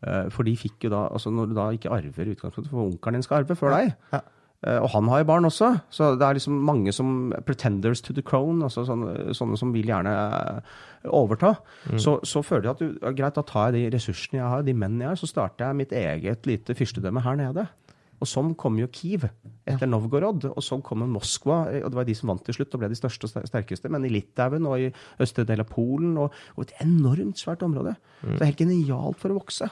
[0.06, 3.18] Uh, for de fikk jo da, altså Når du da ikke arver utgangspunktet, for onkelen
[3.18, 4.22] din skal arve før deg, ja.
[4.68, 8.16] Eh, og han har jo barn også, så det er liksom mange som pretenders to
[8.16, 8.62] the crown.
[8.66, 10.78] altså Sånne, sånne som vil gjerne eh,
[11.16, 11.56] overta.
[11.88, 12.00] Mm.
[12.04, 14.76] Så, så, føler jeg at du, greit, da tar jeg de ressursene jeg har, de
[14.76, 17.68] mennene jeg har, så starter jeg mitt eget lite fyrstedømme her nede.
[18.18, 19.92] Og sånn kom jo Kiev etter ja.
[19.92, 21.60] Novgorod, og sånn kom Moskva.
[21.84, 23.92] og Det var de som vant til slutt og ble de største og sterkeste.
[23.94, 24.88] Men i Litauen og i
[25.22, 27.94] østre del av Polen og, og et enormt svært område.
[28.24, 28.32] Mm.
[28.34, 29.70] Det er helt genialt for å vokse.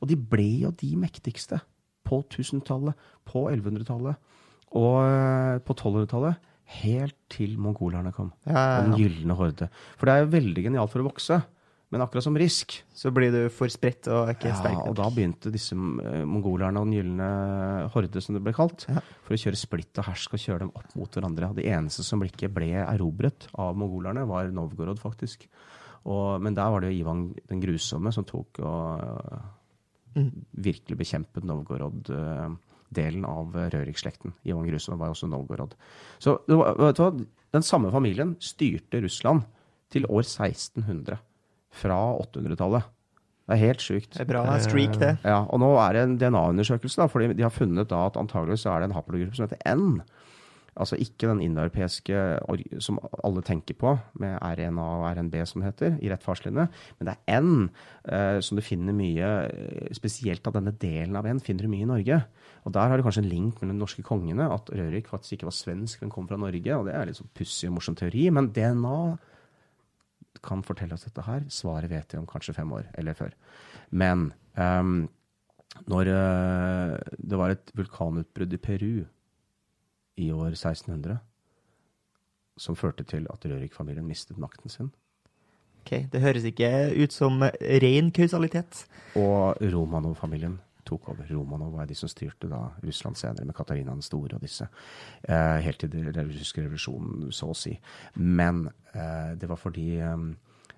[0.00, 1.60] Og de ble jo de mektigste
[2.08, 2.96] på 1000-tallet,
[3.28, 4.31] på 1100-tallet
[4.78, 6.50] og eh, på 1200-tallet.
[6.82, 8.30] Helt til mongolerne kom.
[8.46, 8.84] Ja, ja, ja.
[8.86, 9.68] Den gylne horde.
[10.00, 11.42] For det er jo veldig genialt for å vokse.
[11.92, 14.86] Men akkurat som risk Så blir du for spredt og ikke ja, sterk nok.
[14.88, 17.28] Og da begynte disse uh, mongolerne og den gylne
[17.92, 19.02] horde, som det ble kalt, ja.
[19.26, 21.50] for å kjøre splitt og hersk og kjøre dem opp mot hverandre.
[21.52, 25.44] Og det eneste som ikke ble erobret av mongolerne, var Novgorod, faktisk.
[26.08, 30.24] Og, men der var det jo Ivan den grusomme som tok og uh,
[30.64, 31.44] virkelig bekjempet
[32.92, 34.32] Novgorod-delen av Rørik-slekten.
[34.44, 35.74] Ivan Grusom var også Novgorod.
[36.18, 39.42] Så den samme familien styrte Russland
[39.90, 41.18] til år 1600.
[41.72, 42.84] Fra 800-tallet.
[43.48, 44.12] Det er helt sjukt.
[44.12, 45.16] Det er bra streak, det.
[45.24, 48.80] Ja, og nå er det en DNA-undersøkelse, fordi de har funnet da at antageligvis er
[48.80, 50.02] det en haplogruppe som heter N
[50.72, 52.20] Altså ikke den indoeuropeiske
[52.80, 53.90] som alle tenker på,
[54.22, 56.64] med RNA og RNB som det heter, i rett farslinje,
[56.98, 57.66] men det er N
[58.08, 61.84] eh, som du finner mye eh, Spesielt av denne delen av N finner du mye
[61.84, 62.22] i Norge.
[62.64, 65.50] Og der har du kanskje en link mellom de norske kongene, at Rørik faktisk ikke
[65.50, 66.78] var svensk, men kom fra Norge.
[66.78, 68.98] Og det er litt sånn pussig og morsom teori, men DNA
[70.42, 71.44] kan fortelle oss dette her.
[71.52, 73.34] Svaret vet vi om kanskje fem år eller før.
[73.92, 75.02] Men um,
[75.90, 78.94] når uh, det var et vulkanutbrudd i Peru
[80.16, 81.18] i år 1600
[82.60, 84.90] som førte til at Rørik-familien mistet makten sin.
[85.82, 88.84] Ok, Det høres ikke ut som ren kausalitet.
[89.16, 91.26] Og Romanov-familien tok over.
[91.30, 94.68] Romanov var de som styrte da Russland senere, med Katarina den store og disse.
[95.22, 97.74] Eh, helt til den russiske revolusjonen, så å si.
[98.14, 100.28] Men eh, det var fordi eh,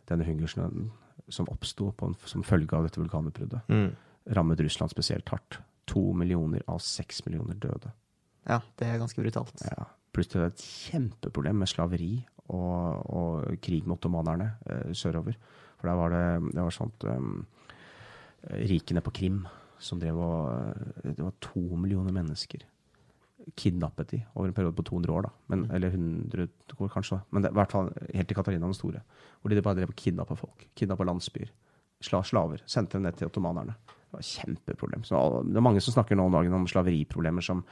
[0.09, 0.91] denne hungersnøden
[1.29, 1.93] som oppsto
[2.29, 3.91] som følge av dette vulkanutbruddet, mm.
[4.37, 5.61] rammet Russland spesielt hardt.
[5.89, 7.93] To millioner av seks millioner døde.
[8.45, 9.65] Ja, det er ganske brutalt.
[9.65, 9.89] Ja.
[10.15, 12.13] Pluss det er et kjempeproblem med slaveri
[12.53, 15.37] og, og krig med ottomanerne eh, sørover.
[15.79, 17.47] For der var det, det var sånt um,
[18.45, 19.43] Rikene på Krim
[19.83, 22.65] som drev og eh, Det var to millioner mennesker.
[23.61, 25.33] Kidnappet de over en periode på 200 år, da.
[25.53, 25.75] Men, mm.
[25.77, 26.49] Eller 100
[26.79, 27.21] år, kanskje.
[27.31, 29.03] Men det, i hvert fall helt til Katarina den store.
[29.41, 30.69] Hvor de bare drev og kidnappa folk.
[30.77, 31.51] Kidnappa landsbyer.
[32.05, 32.63] Sla slaver.
[32.67, 33.77] Sendte dem ned til ottomanerne.
[33.91, 35.05] Det var et kjempeproblem.
[35.05, 37.65] Så det er mange som snakker nå om dagen om slaveriproblemer som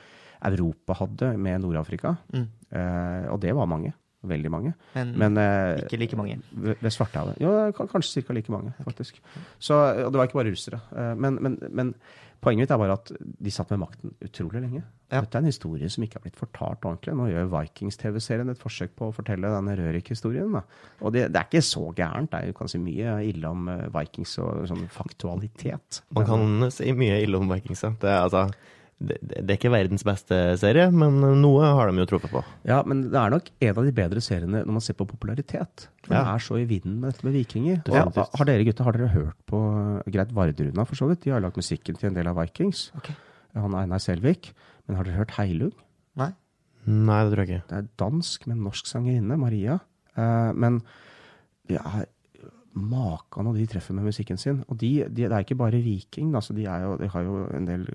[0.51, 2.17] Europa hadde med Nord-Afrika.
[2.35, 2.47] Mm.
[2.73, 3.93] Eh, og det var mange.
[4.23, 4.73] Veldig mange.
[4.95, 6.39] Men, Men eh, ikke like mange?
[6.55, 7.41] Ved, Svartehavet.
[7.43, 8.35] Jo, kanskje ca.
[8.37, 9.19] like mange, faktisk.
[9.59, 10.79] Så, og det var ikke bare russere.
[10.95, 11.95] Eh, men, men, men,
[12.43, 14.83] poenget mitt er bare at de satt med makten utrolig lenge.
[15.11, 15.21] Ja.
[15.21, 17.17] Dette er en historie som ikke har blitt fortalt ordentlig.
[17.19, 20.55] Nå gjør Vikings-TV-serien et forsøk på å fortelle denne Rørik-historien.
[20.55, 22.31] Og det, det, er ikke så gærent.
[22.31, 26.05] Det er jo kanskje mye ille om eh, Vikings og sånn faktualitet.
[26.15, 27.93] Man kan si mye ille om Vikings, ja.
[27.99, 28.47] Det er altså
[29.09, 32.43] det, det, er ikke verdens beste serie, men noe har de jo truffet på.
[32.69, 35.87] Ja, men det er nok en av de bedre seriene når man ser på popularitet.
[36.05, 36.23] For ja.
[36.23, 37.83] det er så i vinden med dette med vikinger.
[37.89, 39.63] Og, har dere gutter har dere hørt på
[40.15, 41.25] Greit Vardruna, for så vidt?
[41.27, 42.89] De har lagt musikken til en del av Vikings.
[43.01, 43.19] Okay.
[43.59, 44.53] Han er Einar Selvik.
[44.87, 45.75] Men har dere hørt Heilung?
[46.19, 46.33] Nei.
[46.89, 47.69] Nei, det tror jeg ikke.
[47.71, 49.79] Det er dansk med en norsk sangerinne, Maria.
[50.19, 50.81] Uh, men
[51.71, 52.03] ja,
[52.75, 54.63] makan og de treffer med musikken sin.
[54.69, 56.35] Og de, de, det er ikke bare viking.
[56.35, 57.87] Altså de, jo, de har jo en del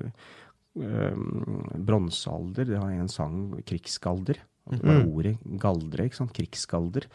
[1.87, 2.69] bronsealder.
[2.69, 4.43] Det har en sang, 'Krigsgalder'.
[4.67, 6.33] Det Bare ordet 'galdre', ikke sant.
[6.33, 7.07] Krigsgalder.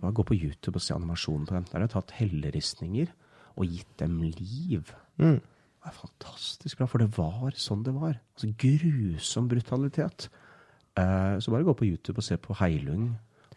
[0.00, 1.66] Bare gå på YouTube og se animasjonen på dem.
[1.70, 3.12] Der har jeg tatt helleristninger
[3.56, 4.90] og gitt dem liv.
[5.18, 5.38] Mm.
[5.38, 8.16] Det er fantastisk bra, for det var sånn det var.
[8.34, 10.28] Altså Grusom brutalitet.
[10.98, 13.12] Uh, så bare gå på YouTube og se på Heilung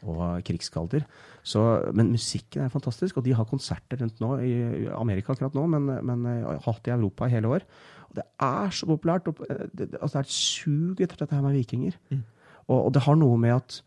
[0.05, 1.05] og krigsgalder.
[1.41, 1.61] Så,
[1.95, 4.53] men musikken er fantastisk, og de har konserter rundt nå i
[4.93, 7.65] Amerika akkurat nå, men, men har hatt i Europa i hele år.
[8.09, 9.27] Og det er så populært.
[9.31, 9.43] Og,
[9.73, 11.97] det, altså det er et sug etter dette her med vikinger.
[12.11, 12.23] Mm.
[12.67, 13.81] Og, og, det har noe med at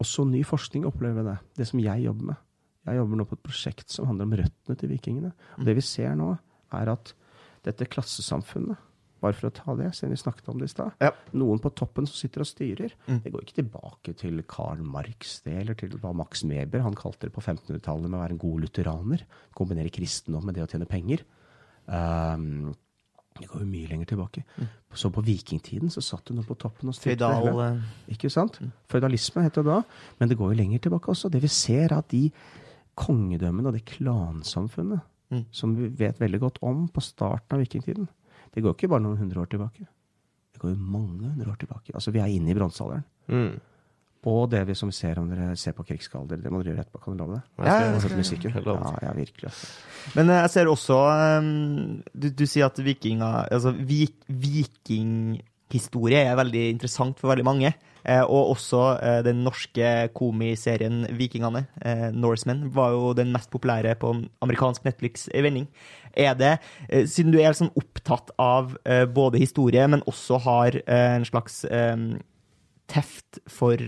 [0.00, 1.38] også ny forskning opplever det.
[1.60, 2.44] Det som jeg jobber med.
[2.88, 5.32] Jeg jobber nå på et prosjekt som handler om røttene til vikingene.
[5.58, 6.32] Og det vi ser nå,
[6.76, 7.12] er at
[7.66, 8.78] dette klassesamfunnet
[9.20, 10.94] bare for å ta det, siden vi snakket om det i stad.
[11.02, 11.10] Ja.
[11.36, 12.94] Noen på toppen som sitter og styrer.
[13.04, 13.18] Mm.
[13.24, 17.28] Det går ikke tilbake til Karl Marx det, eller til hva Max Meber han kalte
[17.28, 19.26] det på 1500-tallet med å være en god lutheraner.
[19.56, 21.26] Kombinere kristendom med det å tjene penger.
[21.84, 22.72] Um,
[23.40, 24.44] det går jo mye lenger tilbake.
[24.56, 24.70] Mm.
[25.00, 28.58] Så på vikingtiden så satt noen på toppen og styrte Feudal, eh, Ikke sant?
[28.60, 28.72] Mm.
[28.90, 29.80] Føydalisme het det da.
[30.18, 31.30] Men det går jo lenger tilbake også.
[31.32, 32.28] Det vi ser, er at de
[33.00, 35.00] kongedømmene og det klansamfunnet
[35.30, 35.44] mm.
[35.54, 38.08] som vi vet veldig godt om på starten av vikingtiden,
[38.54, 39.86] det går ikke bare noen hundre år tilbake.
[40.50, 41.94] Det går jo mange hundre år tilbake.
[41.94, 43.06] Altså, vi er inne i bronsealderen.
[43.30, 43.60] Mm.
[44.28, 46.42] Og det vi som ser om dere ser på krigsskalder.
[46.44, 47.44] Det må dere gjøre etterpå, kan du love det?
[47.64, 48.56] Ja, jeg skal, musikken.
[48.66, 49.48] Ja, ja, virkelig.
[49.48, 49.70] Altså.
[50.18, 50.98] Men eh, jeg ser også
[51.40, 57.72] um, du, du, sier at vikinga, Altså, vik, vikinghistorie er veldig interessant for veldig mange.
[58.04, 61.64] Eh, og også eh, den norske komiserien Vikingene,
[62.12, 65.64] Norsemen, var jo den mest populære på amerikansk Netflix-vending.
[66.12, 66.58] Er det,
[67.08, 68.74] siden du er sånn opptatt av
[69.14, 71.60] både historie, men også har en slags
[72.90, 73.78] teft for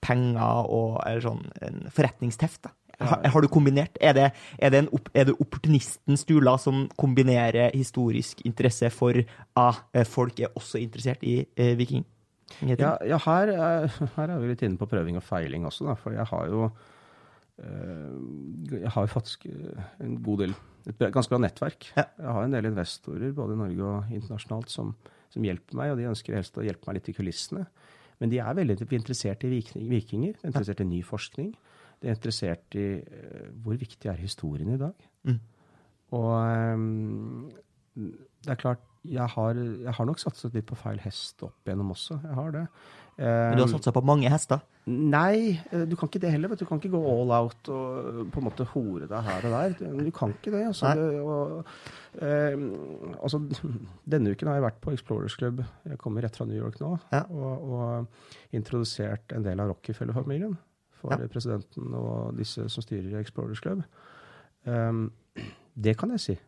[0.00, 2.72] penger og eller sånn en forretningsteft, da.
[2.96, 3.98] Har, har, du kombinert?
[4.00, 9.18] Er det, er det, en, er det opportunisten Stula som kombinerer historisk interesse for
[9.58, 12.06] ah, folk er også interessert i eh, viking?
[12.64, 15.96] Ja, ja her, er, her, er vi litt inne på prøving og feiling også, da.
[16.00, 16.70] For jeg har jo
[17.60, 20.56] eh, jeg har faktisk en god del
[20.86, 21.88] Et ganske bra nettverk.
[21.96, 22.04] Ja.
[22.14, 24.92] Jeg har en del investorer både i Norge og internasjonalt som,
[25.36, 27.66] som, hjelper meg, og de ønsker helst å hjelpe meg litt i kulissene.
[28.22, 31.52] Men de er veldig interessert i vikinger, de er interessert i ny forskning.
[32.00, 35.06] De er interessert i uh, hvor viktig er historien i dag.
[35.28, 35.38] Mm.
[36.16, 36.32] Og
[36.72, 37.50] um,
[37.96, 41.92] det er klart, jeg har, jeg har, nok satset litt på feil hest opp igjennom
[41.94, 42.18] også.
[42.24, 42.64] Jeg har det.
[43.16, 44.60] Men du har satsa på mange hester?
[44.86, 46.52] Nei, eh, du kan ikke det heller.
[46.54, 49.72] Du kan ikke gå all out og på en måte hore deg her og der.
[50.04, 50.60] Du kan ikke det.
[50.68, 51.72] Altså, det og,
[52.20, 52.54] eh,
[53.16, 53.40] altså
[54.14, 55.64] denne uken har jeg vært på Explorers Club.
[55.88, 56.92] Jeg kommer rett fra New York nå.
[57.10, 57.24] Ja.
[57.32, 60.54] Og, og introdusert en del av Rockefeller-familien
[61.00, 61.26] for ja.
[61.32, 63.82] presidenten og disse som styrer Explorers Club.
[64.70, 65.08] Um,
[65.88, 66.38] det kan jeg si.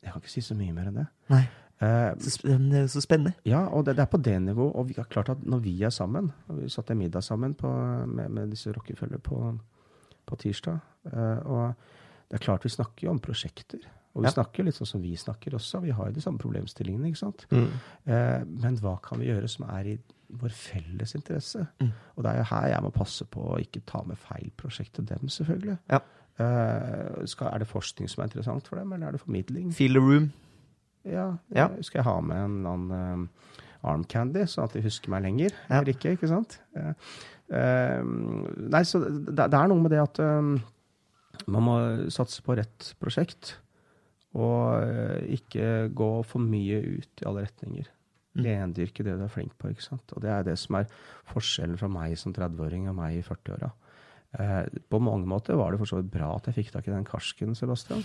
[0.00, 1.08] Jeg kan ikke si så mye mer enn det.
[1.32, 1.44] Nei.
[1.80, 3.32] Uh, det er så spennende.
[3.48, 4.74] Ja, og det, det, er på det nivået.
[4.76, 7.54] Og vi har klart at når vi er sammen og Vi satt en middag sammen
[7.54, 7.70] på,
[8.06, 9.58] med, med, disse rockefølger på,
[10.26, 10.78] på tirsdag.
[11.04, 11.74] Uh, og
[12.28, 13.80] det er klart vi snakker jo om prosjekter.
[14.14, 14.34] Og vi ja.
[14.34, 15.80] snakker litt sånn som vi snakker også.
[15.84, 17.08] Vi har jo de samme problemstillingene.
[17.08, 17.46] ikke sant?
[17.50, 17.68] Mm.
[18.10, 19.98] Uh, men hva kan vi gjøre som er i
[20.40, 21.64] vår felles interesse.
[21.80, 21.92] Mm.
[22.16, 24.98] Og det er jo her jeg må passe på å ikke ta med feil prosjekt
[24.98, 25.78] til dem, selvfølgelig.
[25.90, 26.02] Ja.
[26.40, 29.72] Uh, skal, er det forskning som er interessant for dem, eller er det formidling?
[29.76, 30.30] Fill the room.
[31.10, 31.26] Ja.
[31.56, 31.68] ja.
[31.84, 33.54] Skal jeg ha med en annen uh,
[33.90, 35.54] arm candy, sånn at de husker meg lenger?
[35.68, 35.80] Ja.
[35.80, 36.58] Eller ikke, ikke sant?
[36.76, 36.92] Uh,
[37.50, 40.54] nei, så det, det, er noe med det at um,
[41.50, 41.78] man må
[42.12, 43.56] satse på rett prosjekt.
[44.38, 47.88] Og ikke gå for mye ut i alle retninger.
[48.38, 49.72] Rendyrke det du er flink på.
[49.72, 50.12] ikke sant?
[50.14, 50.86] Og det er det som er
[51.32, 53.72] forskjellen fra meg som 30-åring og meg i 40-åra.
[54.38, 56.94] Eh, på mange måter var det for så vidt bra at jeg fikk tak i
[56.94, 58.04] den karsken, Sebastian.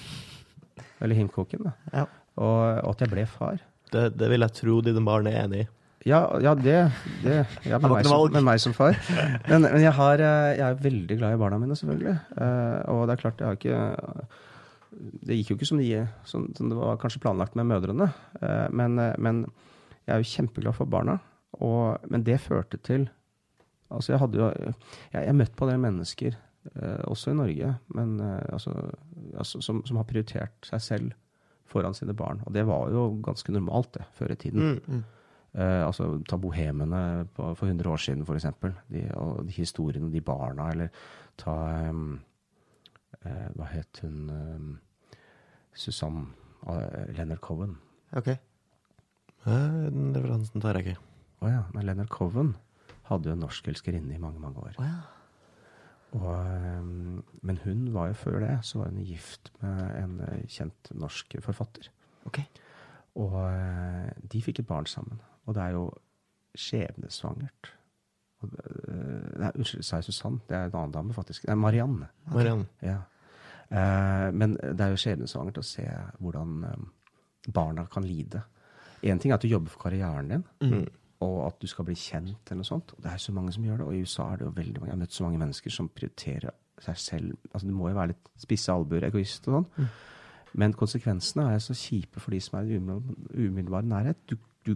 [1.04, 1.68] Eller himkoken.
[1.68, 1.76] da.
[1.94, 2.06] Ja.
[2.36, 3.62] Og, og, at jeg ble far.
[3.94, 5.68] Det, det vil jeg tro dine barn er enig i.
[6.06, 6.78] Ja, ja, det,
[7.24, 7.36] det
[7.66, 8.98] ja, med, meg som, med, meg som, far.
[9.50, 12.18] Men, men jeg, har, eh, jeg, er veldig glad i barna mine, selvfølgelig.
[12.38, 14.28] Uh, og det er klart, jeg har ikke
[15.26, 18.12] Det gikk jo ikke som, de, som, det var kanskje planlagt med mødrene.
[18.38, 19.46] Uh, men, men
[20.06, 21.18] jeg er jo kjempeglad for barna,
[21.58, 23.08] og, men det førte til
[23.94, 24.74] Altså, jeg hadde jo Jeg,
[25.14, 26.38] jeg møtte på det mennesker,
[26.74, 28.74] eh, også i Norge, men eh, altså,
[29.38, 31.12] altså, som, som, har prioritert seg selv
[31.70, 32.42] foran sine barn.
[32.46, 34.76] Og det var jo ganske normalt, det, før i tiden.
[34.76, 35.04] Mm, mm.
[35.56, 37.02] Eh, altså, ta bohemene
[37.36, 38.48] på, for 100 år siden, f.eks.
[38.92, 41.06] De, og de historiene, de barna, eller
[41.40, 41.56] ta
[41.90, 42.20] um,
[43.22, 44.74] eh, Hva het hun um,
[45.76, 46.28] Susanne
[46.68, 47.78] uh, Leonard Cohen.
[48.16, 48.38] Okay.
[49.46, 51.02] Den referansen tar jeg ikke.
[51.42, 51.66] Å oh, ja.
[51.76, 52.56] Men Leonard Coven
[53.10, 54.78] hadde jo en norskelskerinne i mange, mange år.
[54.80, 55.15] Oh, ja.
[56.16, 60.44] Og, ehm, men hun var jo før det så var hun gift med en eh,
[60.48, 61.90] kjent norsk forfatter.
[62.30, 62.46] Okay.
[63.20, 65.20] Og eh, de fikk et barn sammen.
[65.46, 65.90] Og det er jo
[66.56, 67.72] skjebnesvangert.
[68.46, 70.40] Eh, nei, unnskyld, sa jeg Susann?
[70.48, 71.48] Det er en annen dame, faktisk.
[71.48, 72.10] Det er Marianne.
[72.32, 72.70] Marianne.
[72.86, 73.02] Ja.
[73.66, 75.84] Men det er jo skjebnesvangert å se
[76.22, 76.60] hvordan
[77.50, 78.44] barna kan lide
[79.06, 80.86] Én ting er at du jobber for karrieren din, mm.
[81.24, 82.92] Og at du skal bli kjent, eller noe sånt.
[82.96, 83.88] Og det er så mange som gjør det.
[83.88, 84.90] Og i USA er det jo veldig mange.
[84.90, 87.38] Jeg har møtt så mange mennesker som prioriterer seg selv.
[87.54, 89.70] Altså, Du må jo være litt spisse albuer, egoist og sånn.
[89.78, 89.88] Mm.
[90.62, 94.20] Men konsekvensene er så kjipe for de som er i umiddelbar nærhet.
[94.28, 94.38] Du,
[94.68, 94.76] du,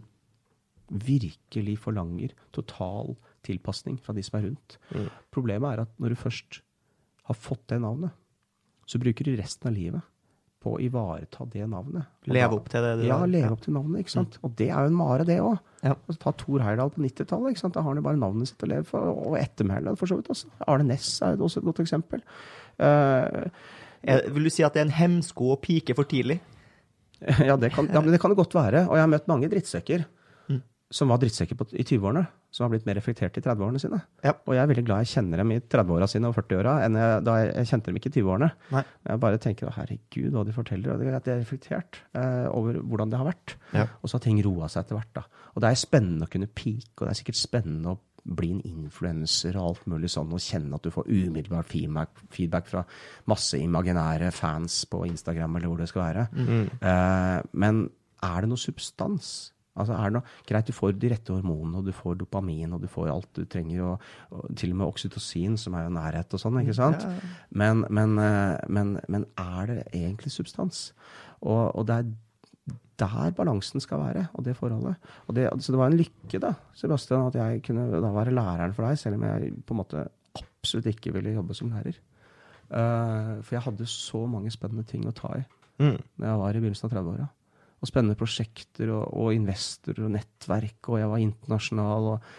[0.90, 3.14] virkelig forlanger total
[3.46, 4.80] tilpasning fra de som er rundt.
[4.90, 5.10] Mm.
[5.30, 6.62] Problemet er at når du først
[7.30, 8.16] har fått det navnet,
[8.90, 10.02] så bruker du resten av livet
[10.60, 12.08] på å ivareta det navnet.
[12.28, 12.92] leve opp til det?
[13.00, 14.04] det ja, leve opp til navnet.
[14.04, 14.38] ikke sant?
[14.38, 14.46] Mm.
[14.46, 15.58] Og det er jo en mare, det òg.
[15.80, 15.96] Ja.
[15.96, 17.64] Altså, ta Thor Heyerdahl på 90-tallet.
[17.64, 20.32] Da har han jo bare navnet sitt å leve for, og ettermælet, for så vidt.
[20.36, 20.52] også.
[20.68, 22.24] Arne Næss er også et godt eksempel.
[22.80, 23.48] Uh,
[24.04, 26.42] vil du si at det er en hemsko å pike for tidlig?
[27.44, 28.86] Ja, det kan, ja, det kan det godt være.
[28.88, 30.06] Og jeg har møtt mange drittsekker
[30.90, 34.00] som var drittsekker på, i 20-årene, som har blitt mer reflektert i 30-årene sine.
[34.26, 34.34] Ja.
[34.48, 37.22] Og jeg er veldig glad jeg kjenner dem i 30-åra sine og 40-åra enn jeg,
[37.28, 38.50] da jeg, jeg, kjente dem ikke i 20-årene.
[39.06, 40.94] Jeg bare tenker herregud, hva de forteller.
[40.94, 43.56] Og det er at de er reflektert eh, over hvordan det har vært.
[43.78, 43.86] Ja.
[44.02, 45.12] Og så har ting roa seg etter hvert.
[45.20, 45.26] da.
[45.54, 48.02] Og det er spennende å kunne peake, og det er sikkert spennende å
[48.40, 52.68] bli en influenser og alt mulig sånn, og kjenne at du får umiddelbar feedback, feedback
[52.70, 52.84] fra
[53.32, 56.28] masse imaginære fans på Instagram eller hvor det skal være.
[56.34, 56.66] Mm.
[56.82, 57.86] Eh, men
[58.26, 59.32] er det noe substans?
[59.80, 62.84] Altså er det noe, Greit, du får de rette hormonene, og du får dopamin, og
[62.84, 66.36] du får alt du trenger, og, og til og med oksytocin, som er jo nærhet
[66.36, 67.06] og sånn, ikke sant?
[67.06, 67.34] Ja.
[67.64, 70.90] Men, men, eh, men, men, er det egentlig substans?
[71.40, 72.12] Og, og, det er
[73.00, 75.12] der balansen skal være, og det forholdet.
[75.32, 78.76] Og det, så det var en lykke, da, Sebastian, at jeg kunne da være læreren
[78.76, 80.04] for deg, selv om jeg på en måte
[80.40, 81.96] absolutt ikke ville jobbe som lærer.
[82.70, 85.40] Uh, for jeg hadde så mange spennende ting å ta i
[85.82, 85.96] mm.
[86.22, 87.24] da jeg var i begynnelsen av 30-åra
[87.80, 92.10] og spennende prosjekter og, og, investorer og nettverk, og jeg var internasjonal.
[92.14, 92.32] og,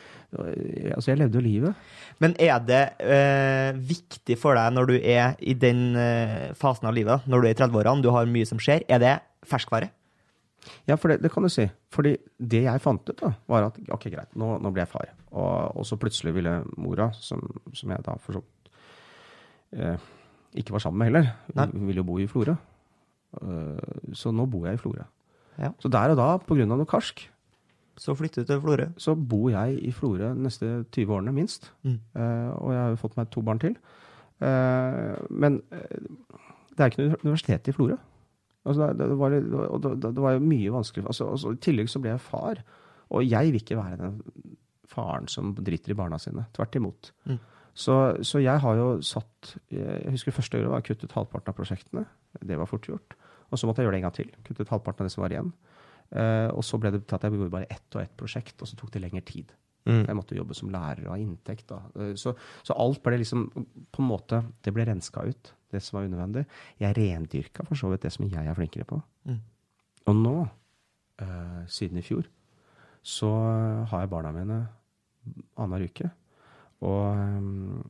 [0.94, 1.86] altså Jeg levde jo livet.
[2.20, 6.96] Men er det eh, viktig for deg når du er i den eh, fasen av
[6.96, 9.16] livet, når du er i 30-årene, du har mye som skjer, er det
[9.48, 9.90] ferskvare?
[10.84, 11.64] Ja, for det, det, kan du si.
[11.92, 15.12] Fordi det jeg fant ut, da, var at ok, greit, nå, nå ble jeg far.
[15.30, 17.40] Og, og, så plutselig ville mora, som,
[17.72, 18.42] som jeg da for så
[19.78, 20.10] eh,
[20.60, 22.56] ikke var sammen med heller, hun ville jo bo i Florø.
[23.30, 23.78] Uh,
[24.16, 25.04] så nå bor jeg i Florø.
[25.60, 25.74] Ja.
[25.82, 26.66] Så der og da, pga.
[26.66, 27.26] noe karsk,
[28.00, 28.86] så flytter du til Florø?
[28.96, 31.68] Så bor jeg i Florø neste 20 årene, minst.
[31.84, 31.98] Mm.
[32.16, 33.76] Uh, og jeg har jo fått meg to barn til.
[34.40, 36.38] Uh, men uh,
[36.72, 37.98] det er ikke noe universitet i Florø.
[38.64, 41.04] Altså, det, det, var, det, det, var, jo mye vanskelig.
[41.12, 42.64] Altså, altså, I tillegg så ble jeg far.
[43.10, 44.18] Og jeg vil ikke være den
[44.88, 46.46] faren som driter i barna sine.
[46.56, 47.12] Tvert imot.
[47.28, 47.40] Mm.
[47.74, 47.96] Så,
[48.26, 52.04] så, jeg har jo satt Jeg husker første året var jeg kuttet halvparten av prosjektene.
[52.40, 53.16] Det var fort gjort.
[53.50, 54.30] Og så måtte jeg gjøre det en gang til.
[54.46, 55.50] Kuttet halvparten av det som var igjen.
[56.10, 58.66] Uh, og så ble det til at jeg gjorde bare ett og ett prosjekt, og
[58.66, 59.52] så tok det lengre tid.
[59.86, 60.02] Mm.
[60.08, 61.70] Jeg måtte jobbe som lærer og ha inntekt.
[61.94, 62.34] Uh, så,
[62.66, 66.44] så, alt ble liksom på en måte Det ble renska ut, det som var unødvendig.
[66.82, 69.00] Jeg rendyrka for så vidt det som jeg er flinkere på.
[69.30, 69.40] Mm.
[70.10, 70.36] Og nå,
[71.22, 72.26] uh, siden i fjor,
[73.06, 73.30] så
[73.88, 74.60] har jeg barna mine
[75.56, 76.10] annenhver uke.
[76.84, 77.82] Og um,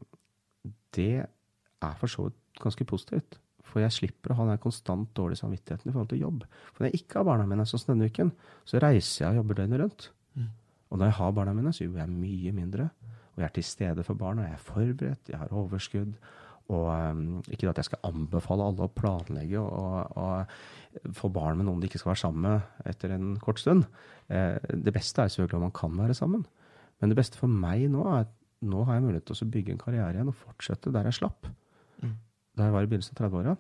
[0.94, 3.40] det er for så vidt ganske positivt.
[3.70, 6.42] For jeg slipper å ha den konstant dårlige samvittigheten i forhold til jobb.
[6.72, 8.32] For når jeg ikke har barna mine, sånn som denne uken,
[8.66, 10.10] så reiser jeg og jobber døgnet rundt.
[10.34, 10.50] Mm.
[10.90, 12.90] Og når jeg har barna mine, så jobber jeg mye mindre.
[13.30, 14.48] Og jeg er til stede for barna.
[14.48, 16.16] Jeg er forberedt, jeg har overskudd.
[16.70, 21.66] Og um, ikke at jeg skal anbefale alle å planlegge og, og få barn med
[21.66, 23.88] noen de ikke skal være sammen med etter en kort stund.
[24.30, 26.44] Eh, det beste er selvfølgelig om man kan være sammen.
[27.02, 28.36] Men det beste for meg nå er at
[28.70, 31.48] nå har jeg mulighet til å bygge en karriere igjen og fortsette der jeg slapp
[32.60, 33.56] da jeg var i begynnelsen av 30-åra.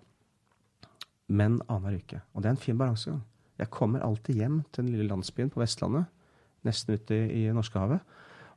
[1.30, 2.22] Men annenhver uke.
[2.34, 3.20] Og det er en fin balansegang.
[3.60, 6.08] Jeg kommer alltid hjem til den lille landsbyen på Vestlandet,
[6.66, 8.00] nesten ute i, i Norskehavet,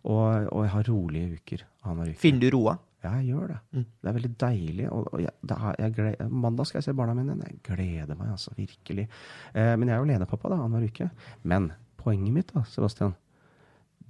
[0.03, 2.21] og, og jeg har rolige uker annenhver uke.
[2.23, 2.77] Finner du roa?
[3.03, 3.57] Ja, jeg gjør det.
[3.75, 3.83] Mm.
[3.99, 4.85] Det er veldig deilig.
[4.95, 7.35] Og, og jeg, er, jeg gleder, mandag skal jeg se barna mine.
[7.41, 8.53] Jeg gleder meg, altså.
[8.55, 9.09] Virkelig.
[9.51, 11.09] Eh, men jeg er jo alenepappa annenhver uke.
[11.43, 11.67] Men
[11.99, 13.15] poenget mitt, da, Sebastian,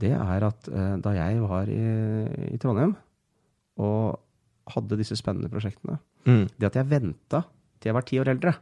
[0.02, 1.82] det er at eh, da jeg var i,
[2.54, 2.94] i Trondheim
[3.82, 4.20] og
[4.70, 5.98] hadde disse spennende prosjektene,
[6.28, 6.46] Mm.
[6.58, 7.44] Det at jeg venta
[7.80, 8.56] til jeg var ti år eldre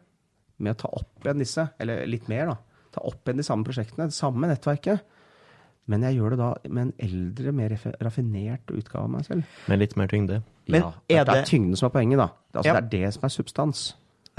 [0.61, 2.87] med å ta opp igjen disse, eller litt mer, da.
[2.93, 5.05] Ta opp igjen de samme prosjektene, det samme nettverket.
[5.89, 7.73] Men jeg gjør det da med en eldre, mer
[8.03, 9.55] raffinert utgave av meg selv.
[9.71, 10.41] Med litt mer tyngde?
[10.69, 11.33] Men ja, det, er det...
[11.33, 12.29] det er tyngden som er poenget, da.
[12.53, 12.75] Altså, ja.
[12.77, 13.83] Det er det som er substans.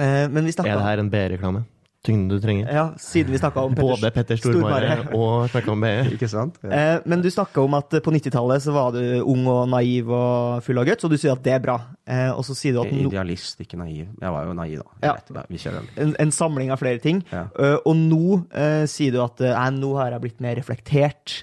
[0.01, 1.65] Eh, men vi Er det her en B-reklame?
[2.03, 2.67] Tyngden du trenger.
[2.75, 5.93] Ja, siden vi snakka om Petter, Både Petter Stormare og snakka om BE.
[6.17, 6.59] Ikke sant?
[6.65, 6.71] Ja.
[6.75, 10.65] Eh, men du snakka om at på 90-tallet så var du ung og naiv og
[10.67, 11.79] full av guts, og du sier at det er bra.
[12.03, 14.09] Eh, og så sier du at Idealist, ikke naiv.
[14.19, 14.99] Jeg var jo naiv, da.
[15.07, 15.15] Ja.
[15.31, 15.93] Vet, vi kjører den.
[16.07, 17.23] En, en, samling av flere ting.
[17.31, 17.47] Ja.
[17.55, 21.43] Uh, og nå uh, sier du at uh, nå har jeg blitt mer reflektert,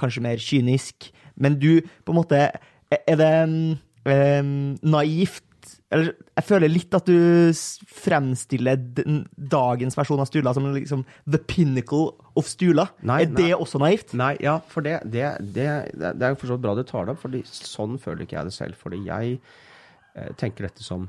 [0.00, 1.10] kanskje mer kynisk.
[1.36, 2.38] Men du, på en måte
[2.88, 5.43] Er det um, naivt
[5.94, 7.16] eller, Jeg føler litt at du
[7.94, 8.80] fremstiller
[9.54, 12.88] dagens versjon av Stula som liksom the pinnacle of Stula.
[13.06, 14.16] Nei, er det også naivt?
[14.18, 17.38] Nei, ja, for det, det, det, det er for bra du tar det opp, for
[17.48, 18.80] sånn føler ikke jeg det selv.
[18.80, 21.08] Fordi jeg eh, tenker dette som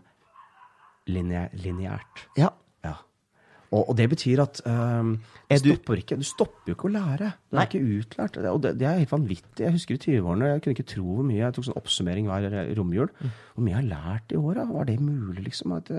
[1.09, 2.27] lineært.
[2.39, 2.53] Ja.
[3.71, 5.15] Og, og, det betyr at um,
[5.49, 7.31] du, stopper ikke, du stopper jo ikke å lære.
[7.51, 8.39] Du er ikke utlært.
[8.51, 9.63] Og det, det, er helt vanvittig.
[9.65, 12.57] Jeg husker i 20-årene, jeg kunne ikke tro hvor mye jeg tok sånn oppsummering hver
[12.77, 13.09] romjul.
[13.19, 13.37] Mm.
[13.55, 14.67] Hvor mye jeg har lært i åra.
[14.69, 15.77] Var det mulig, liksom?
[15.79, 15.91] At,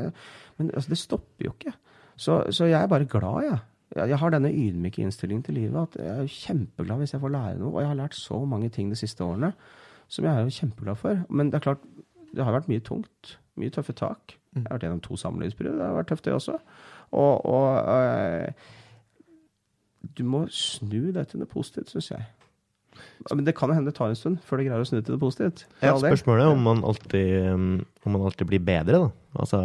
[0.58, 1.74] men altså, det stopper jo ikke.
[2.16, 3.58] Så, så, jeg er bare glad, jeg.
[3.96, 5.82] Jeg har denne ydmyke innstillingen til livet.
[5.82, 7.74] at Jeg er kjempeglad hvis jeg får lære noe.
[7.74, 9.52] Og jeg har lært så mange ting de siste årene
[10.08, 11.22] som jeg er jo kjempeglad for.
[11.28, 11.86] Men det er klart,
[12.34, 13.36] det har vært mye tungt.
[13.56, 14.36] Mye tøffe tak.
[14.54, 15.78] Jeg har vært gjennom to samlivsbrudd.
[15.78, 16.58] Det har vært tøft, det også.
[17.12, 18.48] Og, og øh,
[20.16, 22.26] du må snu det til noe positivt, syns jeg.
[23.30, 25.20] Men det kan hende det tar en stund før det greier å snu til det
[25.20, 25.64] positivt.
[25.82, 29.10] Ja, spørsmålet er om man alltid, om man alltid blir bedre, da.
[29.36, 29.58] Altså,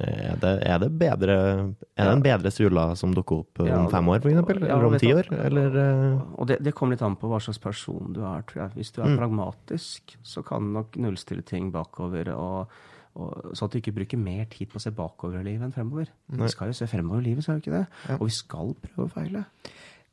[0.00, 4.08] er det, er det bedre Er det en bedre Sula som dukker opp om fem
[4.08, 4.52] år, f.eks.?
[4.54, 5.28] Eller om ti år?
[5.44, 6.22] Eller, uh...
[6.40, 8.76] Og det, det, kommer litt an på hva slags person du er, tror jeg.
[8.78, 9.18] Hvis du er mm.
[9.20, 12.32] pragmatisk, så kan du nok nullstille ting bakover.
[12.32, 12.72] og
[13.18, 15.74] og, så at du ikke bruker mer tid på å se bakover i livet enn
[15.74, 16.10] fremover.
[16.30, 16.44] Nei.
[16.44, 17.84] Vi skal jo se fremover i livet, skal vi ikke det?
[18.06, 18.18] Ja.
[18.18, 19.44] Og vi skal prøve å feile.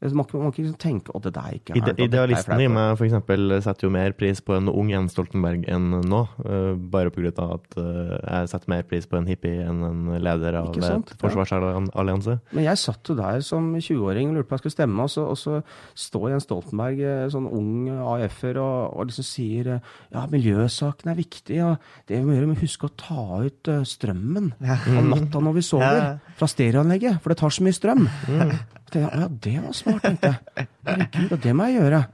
[0.03, 3.07] Man kan ikke liksom tenke at det der ikke er Ide Idealisten i meg for
[3.07, 6.19] eksempel, setter jo mer pris på en ung Jens Stoltenberg enn nå.
[6.43, 7.31] Uh, bare pga.
[7.31, 12.37] at uh, jeg setter mer pris på en hippie enn en leder av et forsvarsallianse.
[12.51, 15.13] Men jeg satt jo der som 20-åring og lurte på om jeg skulle stemme, og
[15.15, 15.61] så, og så
[16.05, 21.61] står Jens Stoltenberg, eh, sånn ung AF-er, og, og, liksom sier ja, miljøsaken er viktig,
[21.65, 24.77] og det vi må gjøre, vi huske å ta ut strømmen ja.
[24.99, 26.35] om natta når vi sover, ja.
[26.37, 28.09] fra stereoanlegget, for det tar så mye strøm.
[28.27, 28.57] Mm.
[28.93, 30.67] Ja, det var smart, tenkte jeg.
[30.85, 32.05] Herregud, og det må jeg gjøre.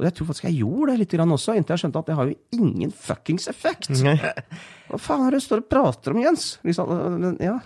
[0.00, 2.28] Og jeg tror faktisk jeg gjorde det litt også, inntil jeg skjønte at det har
[2.30, 3.90] jo ingen fuckings effekt.
[4.88, 6.46] Hva faen er det du står og prater om, Jens?
[6.64, 7.58] Liksom, ja.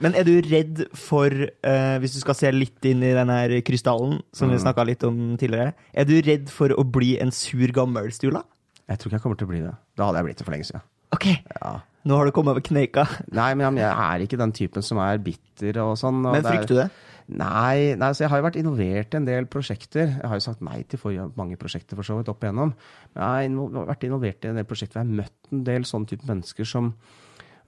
[0.00, 3.52] Men er du redd for, uh, hvis du skal se litt inn i den her
[3.66, 4.54] krystallen, som mm.
[4.56, 8.40] vi snakka litt om tidligere, er du redd for å bli en sur gammel Stula?
[8.88, 9.76] Jeg tror ikke jeg kommer til å bli det.
[10.00, 10.88] Da hadde jeg blitt det for lenge siden.
[11.12, 11.28] Ok.
[11.60, 11.76] Ja.
[12.08, 13.04] Nå har du kommet over kneika.
[13.36, 16.24] Nei, men jeg er ikke den typen som er bitter og sånn.
[16.24, 16.90] Og men frykter du det?
[17.30, 20.08] Nei, nei så jeg har jo vært involvert i en del prosjekter.
[20.16, 22.72] Jeg har jo sagt nei til for mange prosjekter for så vidt opp igjennom.
[23.14, 26.10] Jeg har vært involvert i en del prosjekter hvor jeg har møtt en del sånne
[26.10, 26.94] type mennesker som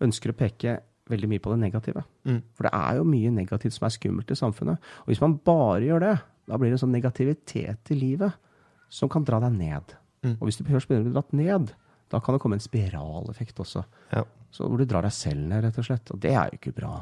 [0.03, 0.81] ønsker å peke
[1.13, 2.03] veldig mye på det negative.
[2.27, 2.41] Mm.
[2.57, 4.93] For det er jo mye negativt som er skummelt i samfunnet.
[5.05, 6.17] Og hvis man bare gjør det,
[6.51, 8.39] da blir det en sånn negativitet i livet
[8.93, 9.95] som kan dra deg ned.
[10.27, 10.37] Mm.
[10.39, 11.73] Og hvis du først begynner å bli dratt ned,
[12.13, 13.85] da kan det komme en spiraleffekt også.
[14.13, 14.27] Ja.
[14.53, 16.13] Så hvor du drar deg selv ned, rett og slett.
[16.13, 16.99] Og det er jo ikke bra.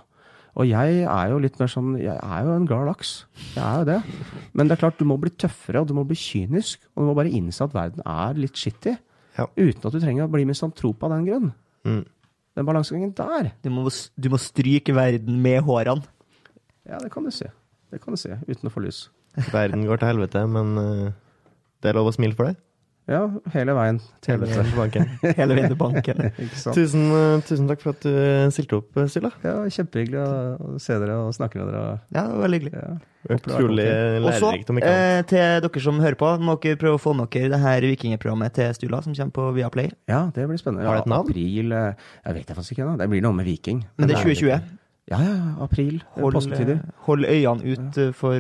[0.61, 3.13] Og jeg er jo litt mer sånn Jeg er jo en glad laks.
[3.55, 3.99] Jeg er jo det.
[4.53, 6.85] Men det er klart, du må bli tøffere, og du må bli kynisk.
[6.93, 8.99] Og du må bare innse at verden er litt skittig.
[9.39, 9.47] Ja.
[9.57, 11.53] Uten at du trenger å bli misantrop av den grunn.
[11.89, 12.03] Mm.
[12.59, 13.53] Den balansegangen der.
[13.65, 16.05] Du må, du må, stryke verden med hårene.
[16.89, 17.49] Ja, det kan du si.
[17.91, 19.07] Det kan du si, uten å få lys.
[19.55, 21.13] Verden går til helvete, men uh,
[21.81, 22.59] det er lov å smile for det?
[23.09, 23.25] Ja,
[23.55, 24.47] hele veien til hele
[24.77, 26.21] veien hele veien til banken.
[26.77, 30.99] tusen, uh, tusen, takk for at du uh, stilte opp, uh, Ja, Kjempehyggelig å se
[31.01, 31.97] dere og snakke med dere.
[32.13, 32.85] Ja, det var veldig hyggelig.
[32.85, 32.93] Ja,
[33.37, 34.71] Utrolig lærerikt.
[34.71, 37.51] Og så, eh, til dere som hører på, må dere prøve å få med dere
[37.57, 39.91] det her vikingprogrammet til Stula, som kommer på Viaplay.
[40.09, 40.87] Ja, det blir spennende.
[40.87, 41.33] Har det et navn?
[41.33, 42.87] April Jeg vet jeg faktisk ikke.
[42.93, 42.97] Da.
[43.03, 43.83] Det blir noe med viking.
[43.99, 44.73] Men, Men det er 2020?
[45.11, 46.03] Ja, ja, april.
[46.15, 46.39] Hold,
[47.09, 48.39] hold øynene ut for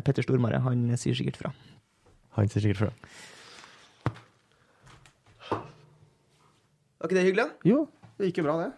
[0.00, 0.62] Petter Stormare.
[0.64, 1.56] Han sier sikkert fra.
[2.38, 2.92] Han sier sikkert fra.
[6.96, 7.46] Var ikke det hyggelig?
[7.68, 7.82] Jo,
[8.16, 8.70] det gikk jo bra, det.